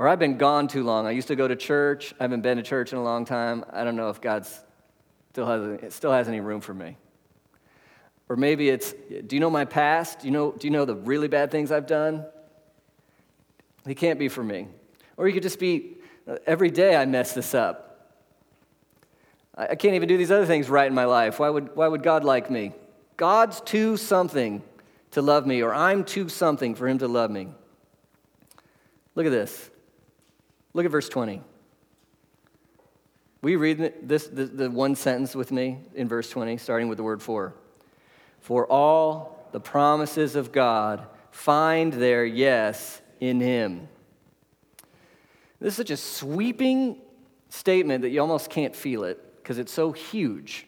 Or 0.00 0.08
I've 0.08 0.18
been 0.18 0.38
gone 0.38 0.66
too 0.66 0.82
long. 0.82 1.06
I 1.06 1.10
used 1.10 1.28
to 1.28 1.36
go 1.36 1.46
to 1.46 1.54
church. 1.54 2.14
I 2.18 2.24
haven't 2.24 2.40
been 2.40 2.56
to 2.56 2.62
church 2.62 2.90
in 2.90 2.98
a 2.98 3.02
long 3.02 3.26
time. 3.26 3.66
I 3.70 3.84
don't 3.84 3.96
know 3.96 4.08
if 4.08 4.18
God 4.18 4.46
still 5.30 5.44
has, 5.44 5.92
still 5.94 6.10
has 6.10 6.26
any 6.26 6.40
room 6.40 6.62
for 6.62 6.72
me. 6.72 6.96
Or 8.26 8.36
maybe 8.36 8.70
it's, 8.70 8.94
do 9.26 9.36
you 9.36 9.40
know 9.40 9.50
my 9.50 9.66
past? 9.66 10.20
Do 10.20 10.26
you 10.26 10.30
know, 10.30 10.52
do 10.52 10.66
you 10.66 10.70
know 10.70 10.86
the 10.86 10.94
really 10.94 11.28
bad 11.28 11.50
things 11.50 11.70
I've 11.70 11.86
done? 11.86 12.24
He 13.86 13.94
can't 13.94 14.18
be 14.18 14.30
for 14.30 14.42
me. 14.42 14.68
Or 15.18 15.28
you 15.28 15.34
could 15.34 15.42
just 15.42 15.58
be, 15.58 15.98
every 16.46 16.70
day 16.70 16.96
I 16.96 17.04
mess 17.04 17.34
this 17.34 17.52
up. 17.52 18.16
I 19.54 19.74
can't 19.74 19.96
even 19.96 20.08
do 20.08 20.16
these 20.16 20.30
other 20.30 20.46
things 20.46 20.70
right 20.70 20.86
in 20.86 20.94
my 20.94 21.04
life. 21.04 21.38
Why 21.38 21.50
would, 21.50 21.76
why 21.76 21.86
would 21.86 22.02
God 22.02 22.24
like 22.24 22.50
me? 22.50 22.72
God's 23.18 23.60
too 23.60 23.98
something 23.98 24.62
to 25.10 25.20
love 25.20 25.46
me, 25.46 25.62
or 25.62 25.74
I'm 25.74 26.04
too 26.04 26.30
something 26.30 26.74
for 26.74 26.88
him 26.88 26.96
to 27.00 27.06
love 27.06 27.30
me. 27.30 27.48
Look 29.14 29.26
at 29.26 29.32
this. 29.32 29.68
Look 30.72 30.84
at 30.84 30.90
verse 30.90 31.08
20. 31.08 31.42
Will 33.42 33.50
you 33.50 33.58
read 33.58 33.94
this, 34.02 34.26
the, 34.26 34.44
the 34.44 34.70
one 34.70 34.94
sentence 34.94 35.34
with 35.34 35.50
me 35.50 35.78
in 35.94 36.08
verse 36.08 36.28
20, 36.30 36.58
starting 36.58 36.88
with 36.88 36.98
the 36.98 37.02
word 37.04 37.22
for? 37.22 37.54
For 38.40 38.66
all 38.66 39.48
the 39.52 39.60
promises 39.60 40.36
of 40.36 40.52
God 40.52 41.06
find 41.30 41.92
their 41.92 42.24
yes 42.24 43.00
in 43.18 43.40
Him. 43.40 43.88
This 45.58 45.72
is 45.72 45.76
such 45.76 45.90
a 45.90 45.96
sweeping 45.96 47.00
statement 47.48 48.02
that 48.02 48.10
you 48.10 48.20
almost 48.20 48.50
can't 48.50 48.74
feel 48.74 49.04
it 49.04 49.42
because 49.42 49.58
it's 49.58 49.72
so 49.72 49.92
huge. 49.92 50.66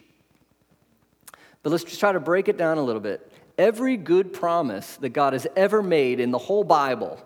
But 1.61 1.69
let's 1.69 1.83
just 1.83 1.99
try 1.99 2.11
to 2.11 2.19
break 2.19 2.47
it 2.47 2.57
down 2.57 2.77
a 2.77 2.83
little 2.83 3.01
bit. 3.01 3.31
Every 3.57 3.97
good 3.97 4.33
promise 4.33 4.97
that 4.97 5.09
God 5.09 5.33
has 5.33 5.47
ever 5.55 5.81
made 5.81 6.19
in 6.19 6.31
the 6.31 6.37
whole 6.37 6.63
Bible 6.63 7.23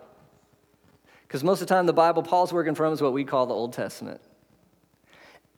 because 1.28 1.44
most 1.44 1.60
of 1.60 1.68
the 1.68 1.74
time, 1.74 1.84
the 1.84 1.92
Bible 1.92 2.22
Paul's 2.22 2.54
working 2.54 2.74
from 2.74 2.94
is 2.94 3.02
what 3.02 3.12
we 3.12 3.22
call 3.22 3.44
the 3.44 3.54
Old 3.54 3.74
Testament. 3.74 4.22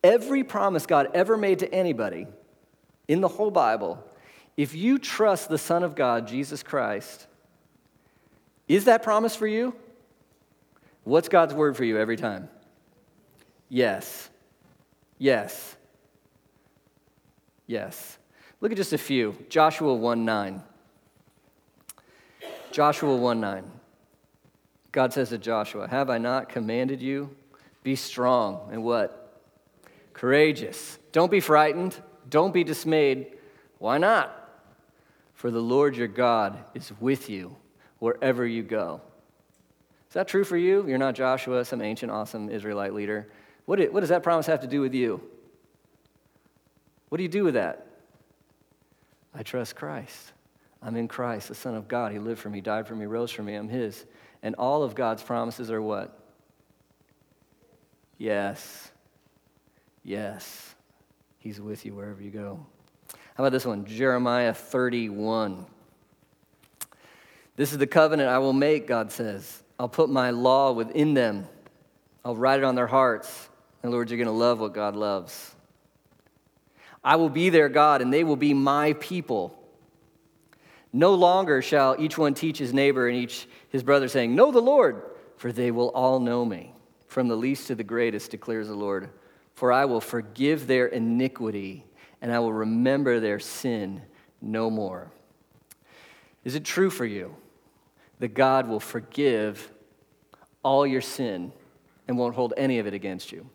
Every 0.02 0.42
promise 0.42 0.84
God 0.84 1.08
ever 1.14 1.36
made 1.36 1.60
to 1.60 1.72
anybody 1.72 2.26
in 3.06 3.20
the 3.20 3.28
whole 3.28 3.50
Bible 3.50 4.04
If 4.56 4.74
you 4.74 4.98
trust 4.98 5.48
the 5.48 5.56
Son 5.56 5.82
of 5.84 5.94
God, 5.94 6.28
Jesus 6.28 6.62
Christ, 6.62 7.26
is 8.68 8.84
that 8.84 9.02
promise 9.02 9.34
for 9.34 9.46
you? 9.46 9.74
What's 11.04 11.28
God's 11.28 11.54
word 11.54 11.76
for 11.76 11.84
you 11.84 11.96
every 11.98 12.16
time? 12.16 12.50
Yes. 13.70 14.28
Yes. 15.18 15.76
Yes. 17.66 18.18
Look 18.60 18.72
at 18.72 18.76
just 18.76 18.92
a 18.92 18.98
few. 18.98 19.34
Joshua 19.48 19.94
1 19.94 20.24
9. 20.24 20.62
Joshua 22.72 23.16
1 23.16 23.40
9. 23.40 23.79
God 24.92 25.12
says 25.12 25.28
to 25.30 25.38
Joshua, 25.38 25.88
Have 25.88 26.10
I 26.10 26.18
not 26.18 26.48
commanded 26.48 27.00
you? 27.00 27.34
Be 27.82 27.96
strong 27.96 28.68
and 28.72 28.82
what? 28.82 29.38
Courageous. 30.12 30.98
Don't 31.12 31.30
be 31.30 31.40
frightened. 31.40 31.96
Don't 32.28 32.52
be 32.52 32.64
dismayed. 32.64 33.38
Why 33.78 33.98
not? 33.98 34.36
For 35.34 35.50
the 35.50 35.60
Lord 35.60 35.96
your 35.96 36.08
God 36.08 36.58
is 36.74 36.92
with 37.00 37.30
you 37.30 37.56
wherever 37.98 38.46
you 38.46 38.62
go. 38.62 39.00
Is 40.08 40.14
that 40.14 40.28
true 40.28 40.44
for 40.44 40.56
you? 40.56 40.86
You're 40.86 40.98
not 40.98 41.14
Joshua, 41.14 41.64
some 41.64 41.80
ancient, 41.80 42.10
awesome 42.10 42.50
Israelite 42.50 42.92
leader. 42.92 43.30
What, 43.64 43.80
what 43.92 44.00
does 44.00 44.08
that 44.08 44.22
promise 44.22 44.46
have 44.46 44.60
to 44.60 44.66
do 44.66 44.80
with 44.80 44.92
you? 44.92 45.22
What 47.08 47.18
do 47.18 47.22
you 47.22 47.28
do 47.28 47.44
with 47.44 47.54
that? 47.54 47.86
I 49.34 49.42
trust 49.42 49.76
Christ. 49.76 50.32
I'm 50.82 50.96
in 50.96 51.08
Christ, 51.08 51.48
the 51.48 51.54
Son 51.54 51.74
of 51.74 51.88
God. 51.88 52.12
He 52.12 52.18
lived 52.18 52.40
for 52.40 52.50
me, 52.50 52.60
died 52.60 52.86
for 52.86 52.96
me, 52.96 53.06
rose 53.06 53.30
for 53.30 53.42
me. 53.42 53.54
I'm 53.54 53.68
His. 53.68 54.04
And 54.42 54.54
all 54.56 54.82
of 54.82 54.94
God's 54.94 55.22
promises 55.22 55.70
are 55.70 55.82
what? 55.82 56.18
Yes. 58.18 58.90
Yes. 60.02 60.74
He's 61.38 61.60
with 61.60 61.84
you 61.84 61.94
wherever 61.94 62.22
you 62.22 62.30
go. 62.30 62.64
How 63.34 63.44
about 63.44 63.52
this 63.52 63.64
one? 63.64 63.84
Jeremiah 63.84 64.52
31. 64.52 65.66
This 67.56 67.72
is 67.72 67.78
the 67.78 67.86
covenant 67.86 68.28
I 68.28 68.38
will 68.38 68.52
make, 68.52 68.86
God 68.86 69.12
says. 69.12 69.62
I'll 69.78 69.88
put 69.88 70.10
my 70.10 70.30
law 70.30 70.72
within 70.72 71.14
them, 71.14 71.46
I'll 72.24 72.36
write 72.36 72.58
it 72.58 72.64
on 72.64 72.74
their 72.74 72.86
hearts. 72.86 73.48
And 73.82 73.90
Lord, 73.92 74.10
you're 74.10 74.18
going 74.18 74.26
to 74.26 74.32
love 74.32 74.60
what 74.60 74.74
God 74.74 74.94
loves. 74.94 75.54
I 77.02 77.16
will 77.16 77.30
be 77.30 77.48
their 77.48 77.70
God, 77.70 78.02
and 78.02 78.12
they 78.12 78.24
will 78.24 78.36
be 78.36 78.52
my 78.52 78.92
people. 78.94 79.58
No 80.92 81.14
longer 81.14 81.62
shall 81.62 81.96
each 81.98 82.18
one 82.18 82.34
teach 82.34 82.58
his 82.58 82.74
neighbor 82.74 83.08
and 83.08 83.16
each 83.16 83.48
his 83.68 83.82
brother, 83.82 84.08
saying, 84.08 84.34
Know 84.34 84.50
the 84.50 84.60
Lord, 84.60 85.02
for 85.36 85.52
they 85.52 85.70
will 85.70 85.90
all 85.90 86.18
know 86.18 86.44
me. 86.44 86.74
From 87.06 87.28
the 87.28 87.36
least 87.36 87.68
to 87.68 87.74
the 87.74 87.84
greatest, 87.84 88.30
declares 88.30 88.68
the 88.68 88.74
Lord. 88.74 89.10
For 89.54 89.72
I 89.72 89.84
will 89.84 90.00
forgive 90.00 90.66
their 90.66 90.86
iniquity, 90.86 91.84
and 92.20 92.32
I 92.32 92.38
will 92.38 92.52
remember 92.52 93.20
their 93.20 93.38
sin 93.38 94.02
no 94.40 94.70
more. 94.70 95.10
Is 96.44 96.54
it 96.54 96.64
true 96.64 96.90
for 96.90 97.04
you 97.04 97.36
that 98.18 98.34
God 98.34 98.68
will 98.68 98.80
forgive 98.80 99.70
all 100.62 100.86
your 100.86 101.00
sin 101.00 101.52
and 102.08 102.18
won't 102.18 102.34
hold 102.34 102.54
any 102.56 102.78
of 102.78 102.86
it 102.86 102.94
against 102.94 103.32
you? 103.32 103.48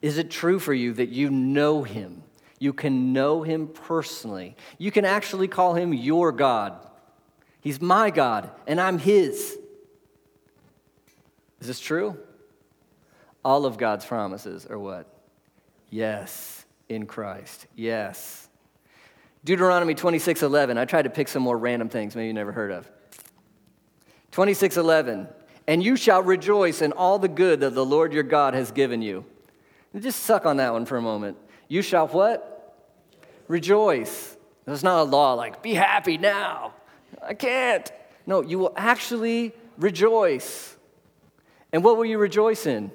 Is 0.00 0.18
it 0.18 0.30
true 0.30 0.58
for 0.58 0.74
you 0.74 0.92
that 0.94 1.08
you 1.08 1.30
know 1.30 1.82
Him? 1.82 2.22
You 2.58 2.72
can 2.72 3.12
know 3.12 3.42
Him 3.42 3.68
personally. 3.68 4.56
You 4.78 4.90
can 4.90 5.04
actually 5.04 5.48
call 5.48 5.74
Him 5.74 5.94
your 5.94 6.32
God. 6.32 6.74
He's 7.60 7.80
my 7.80 8.10
God, 8.10 8.50
and 8.66 8.80
I'm 8.80 8.98
His. 8.98 9.58
Is 11.60 11.66
this 11.66 11.80
true? 11.80 12.18
All 13.44 13.66
of 13.66 13.78
God's 13.78 14.04
promises 14.04 14.66
are 14.66 14.78
what? 14.78 15.06
Yes, 15.90 16.64
in 16.88 17.06
Christ. 17.06 17.66
Yes. 17.74 18.48
Deuteronomy 19.44 19.94
26:11. 19.94 20.76
I 20.78 20.84
tried 20.84 21.02
to 21.02 21.10
pick 21.10 21.28
some 21.28 21.42
more 21.42 21.56
random 21.56 21.88
things 21.88 22.14
maybe 22.14 22.26
you 22.26 22.32
never 22.32 22.52
heard 22.52 22.70
of. 22.70 22.90
26:11. 24.32 25.28
And 25.66 25.82
you 25.82 25.96
shall 25.96 26.22
rejoice 26.22 26.80
in 26.80 26.92
all 26.92 27.18
the 27.18 27.28
good 27.28 27.60
that 27.60 27.74
the 27.74 27.84
Lord 27.84 28.12
your 28.12 28.22
God 28.22 28.54
has 28.54 28.70
given 28.72 29.02
you. 29.02 29.26
Just 29.98 30.20
suck 30.20 30.46
on 30.46 30.56
that 30.58 30.72
one 30.72 30.86
for 30.86 30.96
a 30.96 31.02
moment. 31.02 31.36
You 31.68 31.82
shall 31.82 32.08
what? 32.08 32.74
Rejoice. 33.46 34.36
There's 34.64 34.82
not 34.82 35.00
a 35.00 35.04
law 35.04 35.34
like, 35.34 35.62
be 35.62 35.74
happy 35.74 36.18
now. 36.18 36.74
I 37.22 37.34
can't. 37.34 37.90
No, 38.26 38.42
you 38.42 38.58
will 38.58 38.72
actually 38.76 39.52
rejoice. 39.78 40.76
And 41.72 41.84
what 41.84 41.96
will 41.96 42.04
you 42.04 42.18
rejoice 42.18 42.66
in? 42.66 42.90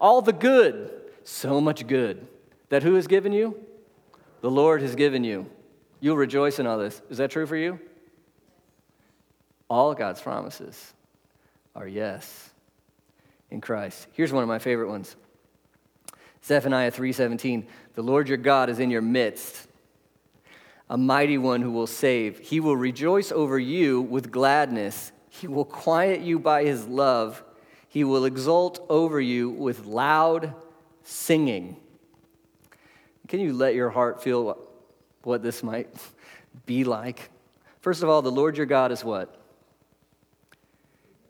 All 0.00 0.22
the 0.22 0.32
good. 0.32 0.92
So 1.24 1.60
much 1.60 1.86
good. 1.86 2.26
That 2.70 2.82
who 2.82 2.94
has 2.94 3.06
given 3.06 3.32
you? 3.32 3.58
The 4.40 4.50
Lord 4.50 4.80
has 4.82 4.94
given 4.94 5.24
you. 5.24 5.46
You'll 6.00 6.16
rejoice 6.16 6.58
in 6.58 6.66
all 6.66 6.78
this. 6.78 7.00
Is 7.10 7.18
that 7.18 7.30
true 7.30 7.46
for 7.46 7.56
you? 7.56 7.78
All 9.68 9.94
God's 9.94 10.20
promises 10.20 10.94
are 11.76 11.86
yes 11.86 12.50
in 13.50 13.60
Christ. 13.60 14.06
Here's 14.12 14.32
one 14.32 14.42
of 14.42 14.48
my 14.48 14.58
favorite 14.58 14.88
ones. 14.88 15.14
Zephaniah 16.44 16.90
3:17, 16.90 17.66
"The 17.94 18.02
Lord 18.02 18.28
your 18.28 18.38
God 18.38 18.70
is 18.70 18.78
in 18.78 18.90
your 18.90 19.02
midst, 19.02 19.68
a 20.88 20.96
mighty 20.96 21.38
one 21.38 21.62
who 21.62 21.70
will 21.70 21.86
save. 21.86 22.38
He 22.38 22.60
will 22.60 22.76
rejoice 22.76 23.30
over 23.30 23.58
you 23.58 24.00
with 24.00 24.30
gladness. 24.30 25.12
He 25.28 25.46
will 25.46 25.64
quiet 25.64 26.20
you 26.20 26.38
by 26.38 26.64
his 26.64 26.86
love. 26.86 27.44
He 27.88 28.04
will 28.04 28.24
exult 28.24 28.84
over 28.88 29.20
you 29.20 29.50
with 29.50 29.86
loud 29.86 30.54
singing." 31.02 31.76
Can 33.28 33.38
you 33.38 33.52
let 33.52 33.76
your 33.76 33.90
heart 33.90 34.22
feel 34.22 34.58
what 35.22 35.40
this 35.40 35.62
might 35.62 35.88
be 36.66 36.82
like? 36.82 37.30
First 37.80 38.02
of 38.02 38.08
all, 38.08 38.22
the 38.22 38.32
Lord 38.32 38.56
your 38.56 38.66
God 38.66 38.90
is 38.90 39.04
what? 39.04 39.36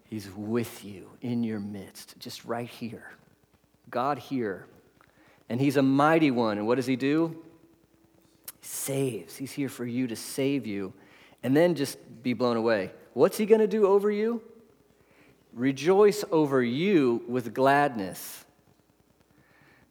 He's 0.05 0.29
with 0.35 0.85
you 0.85 1.11
in 1.20 1.44
your 1.44 1.61
midst, 1.61 2.18
just 2.18 2.44
right 2.44 2.68
here. 2.68 3.12
God 3.90 4.18
here. 4.18 4.66
And 5.51 5.61
He's 5.61 5.77
a 5.77 5.83
mighty 5.83 6.31
one. 6.31 6.57
And 6.57 6.67
what 6.67 6.77
does 6.77 6.87
He 6.87 6.97
do? 6.97 7.37
He 8.61 8.67
saves. 8.67 9.37
He's 9.37 9.53
here 9.53 9.69
for 9.69 9.85
you 9.85 10.07
to 10.07 10.17
save 10.17 10.67
you. 10.67 10.95
And 11.43 11.55
then 11.57 11.75
just 11.75 11.99
be 12.23 12.33
blown 12.33 12.57
away. 12.57 12.93
What's 13.13 13.37
He 13.37 13.45
going 13.45 13.61
to 13.61 13.67
do 13.67 13.87
over 13.87 14.11
you? 14.11 14.41
Rejoice 15.53 16.25
over 16.31 16.63
you 16.63 17.25
with 17.29 17.53
gladness. 17.53 18.45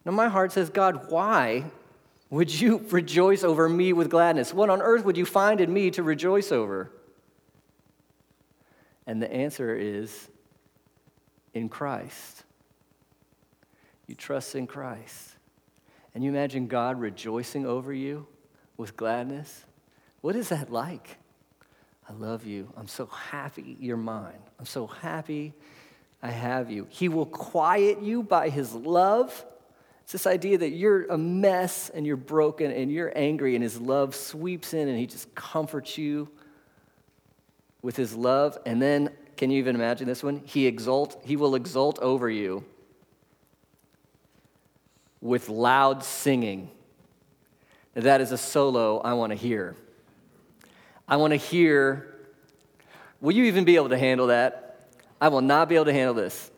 Now, 0.05 0.13
my 0.13 0.29
heart 0.29 0.53
says, 0.53 0.69
God, 0.69 1.11
why 1.11 1.65
would 2.29 2.49
you 2.61 2.77
rejoice 2.89 3.43
over 3.43 3.67
me 3.67 3.91
with 3.91 4.09
gladness? 4.09 4.53
What 4.53 4.69
on 4.69 4.81
earth 4.81 5.03
would 5.03 5.17
you 5.17 5.25
find 5.25 5.59
in 5.59 5.73
me 5.73 5.91
to 5.91 6.03
rejoice 6.03 6.53
over? 6.53 6.89
And 9.05 9.21
the 9.21 9.31
answer 9.31 9.75
is 9.75 10.29
in 11.53 11.67
Christ. 11.67 12.43
You 14.07 14.15
trust 14.15 14.55
in 14.55 14.65
Christ. 14.65 15.35
And 16.19 16.23
you 16.25 16.31
imagine 16.31 16.67
God 16.67 16.99
rejoicing 16.99 17.65
over 17.65 17.93
you 17.93 18.27
with 18.75 18.97
gladness? 18.97 19.63
What 20.19 20.35
is 20.35 20.49
that 20.49 20.69
like? 20.69 21.15
I 22.09 22.11
love 22.11 22.45
you. 22.45 22.73
I'm 22.75 22.89
so 22.89 23.05
happy 23.05 23.77
you're 23.79 23.95
mine. 23.95 24.41
I'm 24.59 24.65
so 24.65 24.85
happy 24.85 25.53
I 26.21 26.31
have 26.31 26.69
you. 26.69 26.87
He 26.89 27.07
will 27.07 27.25
quiet 27.25 28.01
you 28.01 28.21
by 28.21 28.49
his 28.49 28.73
love. 28.73 29.45
It's 30.03 30.11
this 30.11 30.27
idea 30.27 30.57
that 30.57 30.71
you're 30.71 31.05
a 31.05 31.17
mess 31.17 31.89
and 31.89 32.05
you're 32.05 32.17
broken 32.17 32.69
and 32.69 32.91
you're 32.91 33.13
angry, 33.17 33.55
and 33.55 33.63
his 33.63 33.79
love 33.79 34.13
sweeps 34.13 34.73
in 34.73 34.89
and 34.89 34.99
he 34.99 35.07
just 35.07 35.33
comforts 35.35 35.97
you 35.97 36.27
with 37.81 37.95
his 37.95 38.13
love. 38.13 38.57
And 38.65 38.81
then, 38.81 39.11
can 39.37 39.51
you 39.51 39.59
even 39.59 39.73
imagine 39.73 40.05
this 40.05 40.21
one? 40.21 40.41
He 40.43 40.67
exult, 40.67 41.21
he 41.23 41.37
will 41.37 41.55
exult 41.55 41.97
over 41.99 42.29
you 42.29 42.65
with 45.21 45.49
loud 45.49 46.03
singing. 46.03 46.69
That 47.93 48.21
is 48.21 48.31
a 48.31 48.37
solo 48.37 48.99
I 48.99 49.13
want 49.13 49.31
to 49.31 49.35
hear. 49.35 49.75
I 51.07 51.17
want 51.17 51.31
to 51.31 51.37
hear, 51.37 52.15
will 53.19 53.33
you 53.33 53.45
even 53.45 53.65
be 53.65 53.75
able 53.75 53.89
to 53.89 53.97
handle 53.97 54.27
that? 54.27 54.89
I 55.19 55.29
will 55.29 55.41
not 55.41 55.67
be 55.67 55.75
able 55.75 55.85
to 55.85 55.93
handle 55.93 56.13
this. 56.13 56.51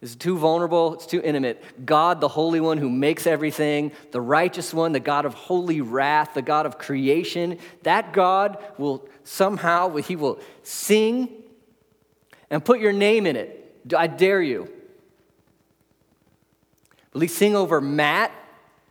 It's 0.00 0.14
too 0.14 0.38
vulnerable, 0.38 0.94
it's 0.94 1.06
too 1.06 1.20
intimate. 1.20 1.62
God, 1.84 2.20
the 2.20 2.28
Holy 2.28 2.60
One 2.60 2.78
who 2.78 2.88
makes 2.88 3.26
everything, 3.26 3.90
the 4.12 4.20
righteous 4.20 4.72
one, 4.72 4.92
the 4.92 5.00
God 5.00 5.26
of 5.26 5.34
holy 5.34 5.80
wrath, 5.80 6.34
the 6.34 6.42
God 6.42 6.66
of 6.66 6.78
creation, 6.78 7.58
that 7.82 8.12
God 8.12 8.58
will 8.78 9.08
somehow, 9.24 9.94
he 9.96 10.14
will 10.14 10.38
sing 10.62 11.30
and 12.48 12.64
put 12.64 12.78
your 12.78 12.92
name 12.92 13.26
in 13.26 13.34
it. 13.34 13.82
I 13.96 14.06
dare 14.06 14.40
you. 14.40 14.72
Will 17.12 17.20
he 17.20 17.28
sing 17.28 17.56
over 17.56 17.80
Matt 17.80 18.32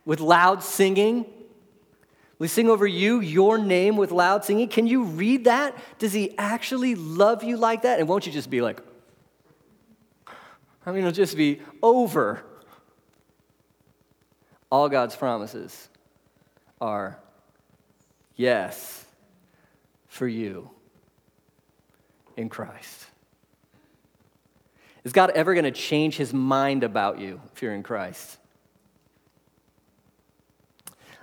with 0.04 0.20
loud 0.20 0.62
singing? 0.62 1.24
Will 2.38 2.44
he 2.44 2.48
sing 2.48 2.68
over 2.68 2.86
you, 2.86 3.20
your 3.20 3.58
name 3.58 3.96
with 3.96 4.12
loud 4.12 4.44
singing? 4.44 4.68
Can 4.68 4.86
you 4.86 5.04
read 5.04 5.44
that? 5.44 5.76
Does 5.98 6.12
he 6.12 6.36
actually 6.38 6.94
love 6.94 7.42
you 7.42 7.56
like 7.56 7.82
that? 7.82 7.98
And 7.98 8.08
won't 8.08 8.26
you 8.26 8.32
just 8.32 8.50
be 8.50 8.60
like, 8.60 8.80
I 10.86 10.92
mean, 10.92 11.00
it'll 11.00 11.12
just 11.12 11.36
be 11.36 11.60
over. 11.82 12.42
All 14.70 14.88
God's 14.88 15.16
promises 15.16 15.88
are 16.80 17.18
yes 18.36 19.04
for 20.06 20.28
you 20.28 20.70
in 22.36 22.48
Christ. 22.48 23.07
Is 25.08 25.12
God 25.14 25.30
ever 25.30 25.54
going 25.54 25.64
to 25.64 25.70
change 25.70 26.18
his 26.18 26.34
mind 26.34 26.84
about 26.84 27.18
you 27.18 27.40
if 27.54 27.62
you're 27.62 27.72
in 27.72 27.82
Christ? 27.82 28.36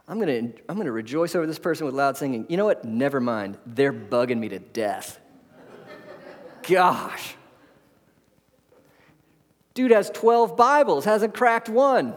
I'm 0.07 0.19
going 0.19 0.53
to 0.53 0.59
I'm 0.67 0.73
going 0.73 0.87
to 0.87 0.91
rejoice 0.91 1.35
over 1.35 1.45
this 1.45 1.59
person 1.59 1.85
with 1.85 1.93
loud 1.93 2.17
singing. 2.17 2.47
You 2.49 2.57
know 2.57 2.65
what? 2.65 2.83
Never 2.83 3.21
mind. 3.21 3.59
They're 3.63 3.93
bugging 3.93 4.39
me 4.39 4.49
to 4.49 4.57
death. 4.57 5.19
Gosh. 6.67 7.35
Dude 9.75 9.91
has 9.91 10.09
12 10.09 10.57
Bibles, 10.57 11.05
hasn't 11.05 11.35
cracked 11.35 11.69
one. 11.69 12.15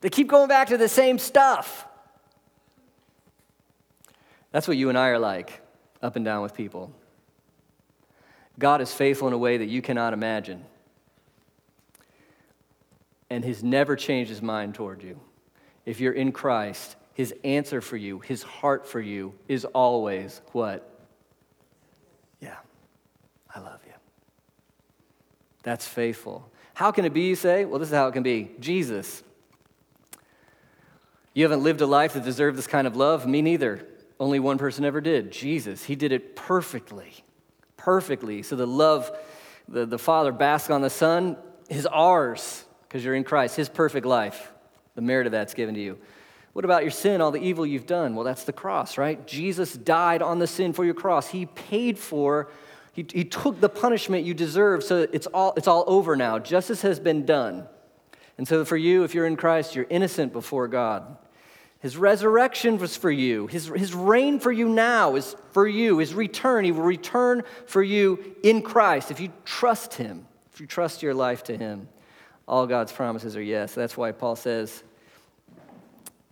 They 0.00 0.10
keep 0.10 0.26
going 0.26 0.48
back 0.48 0.70
to 0.70 0.76
the 0.76 0.88
same 0.88 1.20
stuff. 1.20 1.86
That's 4.54 4.68
what 4.68 4.76
you 4.76 4.88
and 4.88 4.96
I 4.96 5.08
are 5.08 5.18
like, 5.18 5.60
up 6.00 6.14
and 6.14 6.24
down 6.24 6.40
with 6.40 6.54
people. 6.54 6.92
God 8.56 8.80
is 8.80 8.94
faithful 8.94 9.26
in 9.26 9.34
a 9.34 9.38
way 9.38 9.56
that 9.56 9.66
you 9.66 9.82
cannot 9.82 10.12
imagine. 10.12 10.64
And 13.28 13.44
He's 13.44 13.64
never 13.64 13.96
changed 13.96 14.30
His 14.30 14.40
mind 14.40 14.76
toward 14.76 15.02
you. 15.02 15.18
If 15.84 15.98
you're 15.98 16.12
in 16.12 16.30
Christ, 16.30 16.94
His 17.14 17.34
answer 17.42 17.80
for 17.80 17.96
you, 17.96 18.20
His 18.20 18.44
heart 18.44 18.86
for 18.86 19.00
you 19.00 19.34
is 19.48 19.64
always 19.64 20.40
what? 20.52 20.88
Yeah, 22.38 22.58
I 23.52 23.58
love 23.58 23.80
you. 23.84 23.94
That's 25.64 25.84
faithful. 25.84 26.48
How 26.74 26.92
can 26.92 27.04
it 27.04 27.12
be, 27.12 27.22
you 27.22 27.34
say? 27.34 27.64
Well, 27.64 27.80
this 27.80 27.88
is 27.88 27.94
how 27.94 28.06
it 28.06 28.12
can 28.12 28.22
be 28.22 28.52
Jesus. 28.60 29.24
You 31.32 31.42
haven't 31.42 31.64
lived 31.64 31.80
a 31.80 31.86
life 31.86 32.12
that 32.12 32.22
deserved 32.22 32.56
this 32.56 32.68
kind 32.68 32.86
of 32.86 32.94
love? 32.94 33.26
Me 33.26 33.42
neither. 33.42 33.88
Only 34.20 34.38
one 34.38 34.58
person 34.58 34.84
ever 34.84 35.00
did 35.00 35.30
Jesus. 35.30 35.84
He 35.84 35.96
did 35.96 36.12
it 36.12 36.36
perfectly. 36.36 37.12
Perfectly. 37.76 38.42
So 38.42 38.56
the 38.56 38.66
love, 38.66 39.10
the, 39.68 39.86
the 39.86 39.98
Father 39.98 40.32
basks 40.32 40.70
on 40.70 40.80
the 40.80 40.90
Son 40.90 41.36
is 41.68 41.86
ours 41.86 42.64
because 42.82 43.04
you're 43.04 43.14
in 43.14 43.24
Christ, 43.24 43.56
His 43.56 43.68
perfect 43.68 44.06
life. 44.06 44.52
The 44.94 45.02
merit 45.02 45.26
of 45.26 45.32
that's 45.32 45.54
given 45.54 45.74
to 45.74 45.80
you. 45.80 45.98
What 46.52 46.64
about 46.64 46.82
your 46.82 46.92
sin, 46.92 47.20
all 47.20 47.32
the 47.32 47.42
evil 47.42 47.66
you've 47.66 47.86
done? 47.86 48.14
Well, 48.14 48.24
that's 48.24 48.44
the 48.44 48.52
cross, 48.52 48.96
right? 48.96 49.26
Jesus 49.26 49.72
died 49.72 50.22
on 50.22 50.38
the 50.38 50.46
sin 50.46 50.72
for 50.72 50.84
your 50.84 50.94
cross. 50.94 51.26
He 51.26 51.46
paid 51.46 51.98
for, 51.98 52.48
he, 52.92 53.04
he 53.12 53.24
took 53.24 53.60
the 53.60 53.68
punishment 53.68 54.24
you 54.24 54.34
deserve, 54.34 54.84
so 54.84 55.08
it's 55.12 55.26
all, 55.26 55.52
it's 55.56 55.66
all 55.66 55.82
over 55.88 56.14
now. 56.14 56.38
Justice 56.38 56.82
has 56.82 57.00
been 57.00 57.26
done. 57.26 57.66
And 58.38 58.46
so 58.46 58.64
for 58.64 58.76
you, 58.76 59.02
if 59.02 59.14
you're 59.14 59.26
in 59.26 59.34
Christ, 59.34 59.74
you're 59.74 59.86
innocent 59.90 60.32
before 60.32 60.68
God. 60.68 61.16
His 61.84 61.98
resurrection 61.98 62.78
was 62.78 62.96
for 62.96 63.10
you. 63.10 63.46
His, 63.46 63.66
his 63.66 63.92
reign 63.92 64.40
for 64.40 64.50
you 64.50 64.70
now 64.70 65.16
is 65.16 65.36
for 65.52 65.68
you. 65.68 65.98
His 65.98 66.14
return, 66.14 66.64
He 66.64 66.72
will 66.72 66.80
return 66.80 67.42
for 67.66 67.82
you 67.82 68.36
in 68.42 68.62
Christ 68.62 69.10
if 69.10 69.20
you 69.20 69.30
trust 69.44 69.92
Him, 69.92 70.26
if 70.50 70.62
you 70.62 70.66
trust 70.66 71.02
your 71.02 71.12
life 71.12 71.44
to 71.44 71.58
Him. 71.58 71.86
All 72.48 72.66
God's 72.66 72.90
promises 72.90 73.36
are 73.36 73.42
yes. 73.42 73.74
That's 73.74 73.98
why 73.98 74.12
Paul 74.12 74.34
says, 74.34 74.82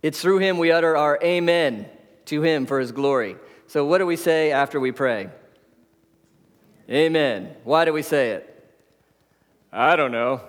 It's 0.01 0.19
through 0.19 0.39
Him 0.39 0.57
we 0.57 0.71
utter 0.71 0.97
our 0.97 1.19
amen 1.23 1.85
to 2.25 2.41
Him 2.41 2.65
for 2.65 2.79
His 2.79 2.91
glory. 2.91 3.35
So, 3.67 3.85
what 3.85 3.99
do 3.99 4.07
we 4.07 4.15
say 4.15 4.51
after 4.51 4.79
we 4.79 4.91
pray? 4.91 5.29
Amen. 6.89 7.55
Why 7.63 7.85
do 7.85 7.93
we 7.93 8.01
say 8.01 8.31
it? 8.31 8.73
I 9.71 9.97
don't 9.97 10.11
know. 10.11 10.41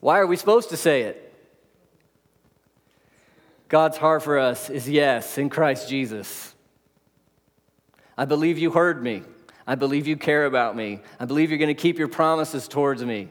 Why 0.00 0.20
are 0.20 0.26
we 0.26 0.38
supposed 0.38 0.70
to 0.70 0.78
say 0.78 1.02
it? 1.02 1.21
God's 3.72 3.96
heart 3.96 4.22
for 4.22 4.38
us 4.38 4.68
is 4.68 4.86
yes 4.86 5.38
in 5.38 5.48
Christ 5.48 5.88
Jesus. 5.88 6.54
I 8.18 8.26
believe 8.26 8.58
you 8.58 8.70
heard 8.70 9.02
me. 9.02 9.22
I 9.66 9.76
believe 9.76 10.06
you 10.06 10.18
care 10.18 10.44
about 10.44 10.76
me. 10.76 11.00
I 11.18 11.24
believe 11.24 11.48
you're 11.48 11.58
going 11.58 11.74
to 11.74 11.82
keep 11.82 11.98
your 11.98 12.08
promises 12.08 12.68
towards 12.68 13.02
me. 13.02 13.30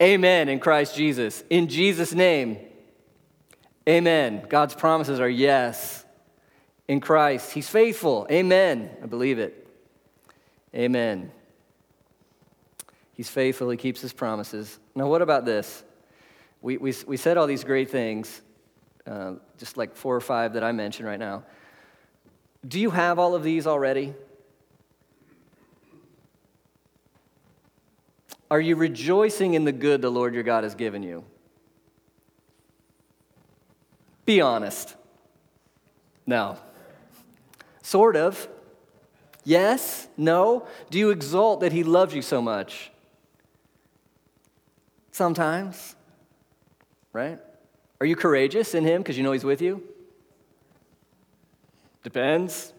Amen 0.00 0.48
in 0.48 0.60
Christ 0.60 0.96
Jesus. 0.96 1.44
In 1.50 1.68
Jesus' 1.68 2.14
name, 2.14 2.56
amen. 3.86 4.46
God's 4.48 4.74
promises 4.74 5.20
are 5.20 5.28
yes 5.28 6.06
in 6.88 6.98
Christ. 7.00 7.52
He's 7.52 7.68
faithful. 7.68 8.26
Amen. 8.30 8.88
I 9.02 9.04
believe 9.04 9.38
it. 9.38 9.68
Amen. 10.74 11.30
He's 13.12 13.28
faithful. 13.28 13.68
He 13.68 13.76
keeps 13.76 14.00
his 14.00 14.14
promises. 14.14 14.78
Now, 14.94 15.06
what 15.08 15.20
about 15.20 15.44
this? 15.44 15.84
We, 16.62 16.78
we, 16.78 16.94
we 17.06 17.18
said 17.18 17.36
all 17.36 17.46
these 17.46 17.64
great 17.64 17.90
things. 17.90 18.40
Uh, 19.06 19.34
just 19.58 19.76
like 19.76 19.96
four 19.96 20.14
or 20.14 20.20
five 20.20 20.52
that 20.52 20.62
I 20.62 20.72
mentioned 20.72 21.08
right 21.08 21.18
now. 21.18 21.42
Do 22.66 22.78
you 22.78 22.90
have 22.90 23.18
all 23.18 23.34
of 23.34 23.42
these 23.42 23.66
already? 23.66 24.14
Are 28.48 28.60
you 28.60 28.76
rejoicing 28.76 29.54
in 29.54 29.64
the 29.64 29.72
good 29.72 30.02
the 30.02 30.10
Lord 30.10 30.34
your 30.34 30.42
God 30.42 30.62
has 30.62 30.74
given 30.74 31.02
you? 31.02 31.24
Be 34.24 34.40
honest. 34.40 34.94
No. 36.26 36.58
Sort 37.82 38.14
of. 38.14 38.46
Yes? 39.42 40.06
No? 40.16 40.66
Do 40.90 40.98
you 40.98 41.10
exult 41.10 41.60
that 41.60 41.72
He 41.72 41.82
loves 41.82 42.14
you 42.14 42.22
so 42.22 42.40
much? 42.40 42.92
Sometimes. 45.10 45.96
Right? 47.12 47.40
Are 48.02 48.04
you 48.04 48.16
courageous 48.16 48.74
in 48.74 48.82
Him 48.82 49.00
because 49.00 49.16
you 49.16 49.22
know 49.22 49.30
He's 49.30 49.44
with 49.44 49.62
you? 49.62 49.80
Depends. 52.02 52.72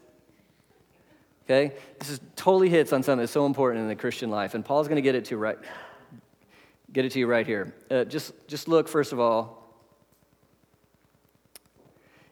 Okay? 1.46 1.74
This 1.98 2.10
is 2.10 2.20
totally 2.36 2.68
hits 2.68 2.92
on 2.92 3.02
something 3.02 3.20
that's 3.20 3.32
so 3.32 3.46
important 3.46 3.80
in 3.80 3.88
the 3.88 3.96
Christian 3.96 4.28
life, 4.28 4.54
and 4.54 4.62
Paul's 4.62 4.86
going 4.86 4.96
to 4.96 5.02
get 5.02 5.14
it 5.14 5.24
to 5.26 5.38
right, 5.38 5.56
get 6.92 7.06
it 7.06 7.12
to 7.12 7.18
you 7.18 7.26
right 7.26 7.46
here. 7.46 7.72
Uh, 7.90 8.04
just, 8.04 8.34
just 8.48 8.68
look 8.68 8.86
first 8.86 9.14
of 9.14 9.18
all 9.18 9.66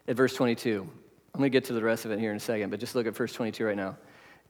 at 0.07 0.15
verse 0.15 0.35
22. 0.35 0.83
I'm 0.83 1.39
going 1.39 1.51
to 1.51 1.51
get 1.51 1.65
to 1.69 1.73
the 1.73 1.83
rest 1.83 2.05
of 2.05 2.11
it 2.11 2.19
here 2.19 2.31
in 2.31 2.37
a 2.37 2.41
second, 2.41 2.69
but 2.69 2.79
just 2.79 2.95
look 2.95 3.07
at 3.07 3.17
verse 3.17 3.33
22 3.33 3.65
right 3.65 3.75
now. 3.75 3.97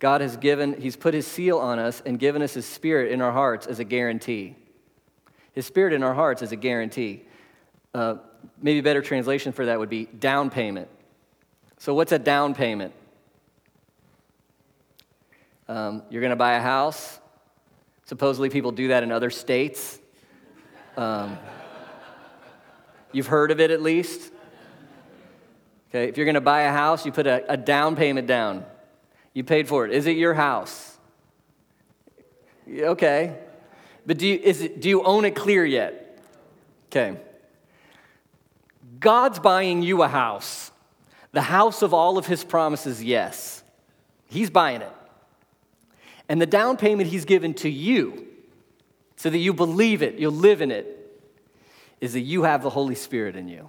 God 0.01 0.21
has 0.21 0.37
given, 0.37 0.81
He's 0.81 0.97
put 0.97 1.15
His 1.15 1.29
seal 1.29 1.59
on 1.59 1.79
us 1.79 2.03
and 2.05 2.19
given 2.19 2.43
us 2.43 2.55
His 2.55 2.67
Spirit 2.67 3.13
in 3.13 3.21
our 3.21 3.31
hearts 3.31 3.69
as 3.69 3.79
a 3.79 3.85
guarantee. 3.85 4.57
His 5.53 5.65
Spirit 5.65 5.93
in 5.93 6.03
our 6.03 6.15
hearts 6.15 6.43
is 6.43 6.51
a 6.51 6.57
guarantee. 6.57 7.27
Uh, 7.95 8.17
maybe 8.61 8.79
a 8.79 8.83
better 8.83 9.03
translation 9.03 9.53
for 9.53 9.67
that 9.67 9.79
would 9.79 9.91
be 9.91 10.07
down 10.07 10.51
payment. 10.51 10.89
So, 11.79 11.95
what's 11.95 12.13
a 12.13 12.19
down 12.19 12.55
payment? 12.55 12.95
Um, 15.69 16.03
you're 16.11 16.21
going 16.21 16.31
to 16.31 16.37
buy 16.37 16.55
a 16.55 16.61
house. 16.61 17.19
Supposedly, 18.05 18.51
people 18.51 18.73
do 18.73 18.89
that 18.89 19.03
in 19.03 19.13
other 19.13 19.31
states. 19.31 19.99
Um, 20.97 21.39
you've 23.13 23.27
heard 23.27 23.51
of 23.51 23.61
it 23.61 23.71
at 23.71 23.81
least. 23.81 24.33
Okay, 25.91 26.09
if 26.09 26.17
you're 26.17 26.27
going 26.27 26.35
to 26.35 26.41
buy 26.41 26.63
a 26.63 26.73
house, 26.73 27.05
you 27.05 27.13
put 27.13 27.27
a, 27.27 27.51
a 27.53 27.57
down 27.57 27.97
payment 27.97 28.27
down. 28.27 28.65
You 29.35 29.45
paid 29.45 29.69
for 29.69 29.85
it. 29.87 29.93
Is 29.93 30.07
it 30.07 30.17
your 30.17 30.35
house? 30.35 30.99
Okay. 32.69 33.39
But 34.07 34.19
do 34.19 34.27
you, 34.27 34.37
is 34.37 34.63
it, 34.63 34.81
do 34.81 34.89
you 34.89 35.03
own 35.03 35.25
it 35.25 35.35
clear 35.35 35.65
yet? 35.65 36.19
Okay. 36.87 37.19
God's 39.03 39.39
buying 39.39 39.83
you 39.83 40.03
a 40.03 40.09
house. 40.09 40.71
The 41.33 41.43
house 41.43 41.83
of 41.83 41.93
all 41.93 42.17
of 42.17 42.27
his 42.27 42.45
promises, 42.45 43.03
yes. 43.03 43.63
He's 44.27 44.49
buying 44.49 44.81
it. 44.81 44.93
And 46.29 46.41
the 46.41 46.47
down 46.47 46.79
payment 46.79 47.11
he's 47.11 47.27
given 47.27 47.53
to 47.55 47.69
you, 47.69 48.27
so 49.17 49.29
that 49.29 49.39
you 49.39 49.53
believe 49.53 50.03
it, 50.03 50.19
you'll 50.19 50.33
live 50.33 50.63
in 50.63 50.71
it, 50.71 51.21
is 52.01 52.15
that 52.15 52.21
you 52.21 52.45
have 52.45 52.63
the 52.63 52.71
Holy 52.71 52.95
Spirit 52.95 53.37
in 53.37 53.49
you. 53.49 53.69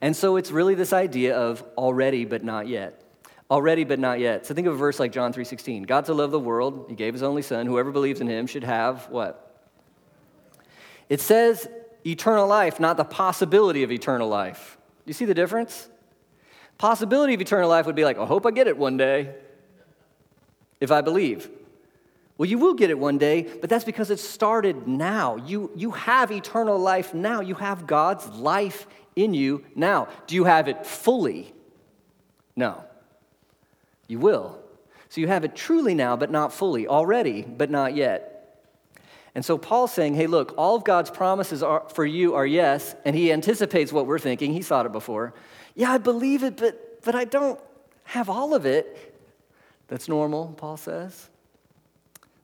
And 0.00 0.16
so 0.16 0.36
it's 0.36 0.50
really 0.50 0.74
this 0.74 0.92
idea 0.92 1.36
of 1.36 1.62
already 1.76 2.24
but 2.24 2.42
not 2.42 2.66
yet. 2.66 3.02
Already 3.50 3.84
but 3.84 3.98
not 3.98 4.20
yet. 4.20 4.46
So 4.46 4.54
think 4.54 4.66
of 4.66 4.74
a 4.74 4.76
verse 4.76 4.98
like 4.98 5.12
John 5.12 5.32
3:16. 5.32 5.86
God 5.86 6.06
so 6.06 6.14
loved 6.14 6.32
the 6.32 6.40
world, 6.40 6.86
he 6.88 6.94
gave 6.94 7.14
his 7.14 7.22
only 7.22 7.42
son, 7.42 7.66
whoever 7.66 7.90
believes 7.90 8.20
in 8.20 8.26
him 8.26 8.46
should 8.46 8.64
have 8.64 9.08
what? 9.10 9.62
It 11.08 11.20
says 11.20 11.68
eternal 12.06 12.46
life, 12.46 12.80
not 12.80 12.96
the 12.96 13.04
possibility 13.04 13.82
of 13.82 13.92
eternal 13.92 14.28
life. 14.28 14.78
You 15.04 15.12
see 15.12 15.24
the 15.24 15.34
difference? 15.34 15.88
Possibility 16.78 17.34
of 17.34 17.40
eternal 17.40 17.68
life 17.68 17.86
would 17.86 17.96
be 17.96 18.04
like, 18.04 18.18
I 18.18 18.24
hope 18.24 18.46
I 18.46 18.50
get 18.50 18.66
it 18.66 18.76
one 18.76 18.96
day 18.96 19.34
if 20.80 20.90
I 20.90 21.00
believe. 21.00 21.50
Well, 22.38 22.48
you 22.48 22.58
will 22.58 22.72
get 22.72 22.88
it 22.88 22.98
one 22.98 23.18
day, 23.18 23.42
but 23.60 23.68
that's 23.68 23.84
because 23.84 24.10
it 24.10 24.18
started 24.18 24.88
now. 24.88 25.36
You, 25.36 25.70
you 25.76 25.90
have 25.90 26.32
eternal 26.32 26.78
life 26.78 27.12
now. 27.12 27.42
You 27.42 27.54
have 27.56 27.86
God's 27.86 28.26
life 28.28 28.86
in 29.14 29.34
you 29.34 29.64
now. 29.74 30.08
Do 30.26 30.34
you 30.34 30.44
have 30.44 30.66
it 30.66 30.86
fully? 30.86 31.52
No. 32.56 32.82
You 34.08 34.18
will. 34.18 34.58
So 35.10 35.20
you 35.20 35.28
have 35.28 35.44
it 35.44 35.54
truly 35.54 35.94
now, 35.94 36.16
but 36.16 36.30
not 36.30 36.50
fully. 36.52 36.86
Already, 36.86 37.42
but 37.42 37.70
not 37.70 37.94
yet. 37.94 38.39
And 39.34 39.44
so 39.44 39.56
Paul's 39.56 39.92
saying, 39.92 40.14
hey, 40.14 40.26
look, 40.26 40.54
all 40.58 40.74
of 40.74 40.84
God's 40.84 41.10
promises 41.10 41.62
are, 41.62 41.88
for 41.94 42.04
you 42.04 42.34
are 42.34 42.46
yes, 42.46 42.94
and 43.04 43.14
he 43.14 43.32
anticipates 43.32 43.92
what 43.92 44.06
we're 44.06 44.18
thinking. 44.18 44.52
He 44.52 44.62
thought 44.62 44.86
it 44.86 44.92
before. 44.92 45.34
Yeah, 45.74 45.92
I 45.92 45.98
believe 45.98 46.42
it, 46.42 46.56
but, 46.56 47.02
but 47.02 47.14
I 47.14 47.24
don't 47.24 47.60
have 48.04 48.28
all 48.28 48.54
of 48.54 48.66
it. 48.66 49.14
That's 49.86 50.08
normal, 50.08 50.54
Paul 50.56 50.76
says. 50.76 51.28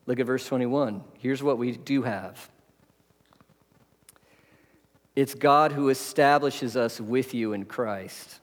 Look 0.07 0.21
at 0.21 0.27
verse 0.27 0.47
21. 0.47 1.03
Here's 1.19 1.43
what 1.43 1.59
we 1.59 1.73
do 1.73 2.03
have 2.03 2.49
it's 5.17 5.35
God 5.35 5.73
who 5.73 5.89
establishes 5.89 6.77
us 6.77 7.01
with 7.01 7.33
you 7.33 7.55
in 7.55 7.65
Christ. 7.65 8.39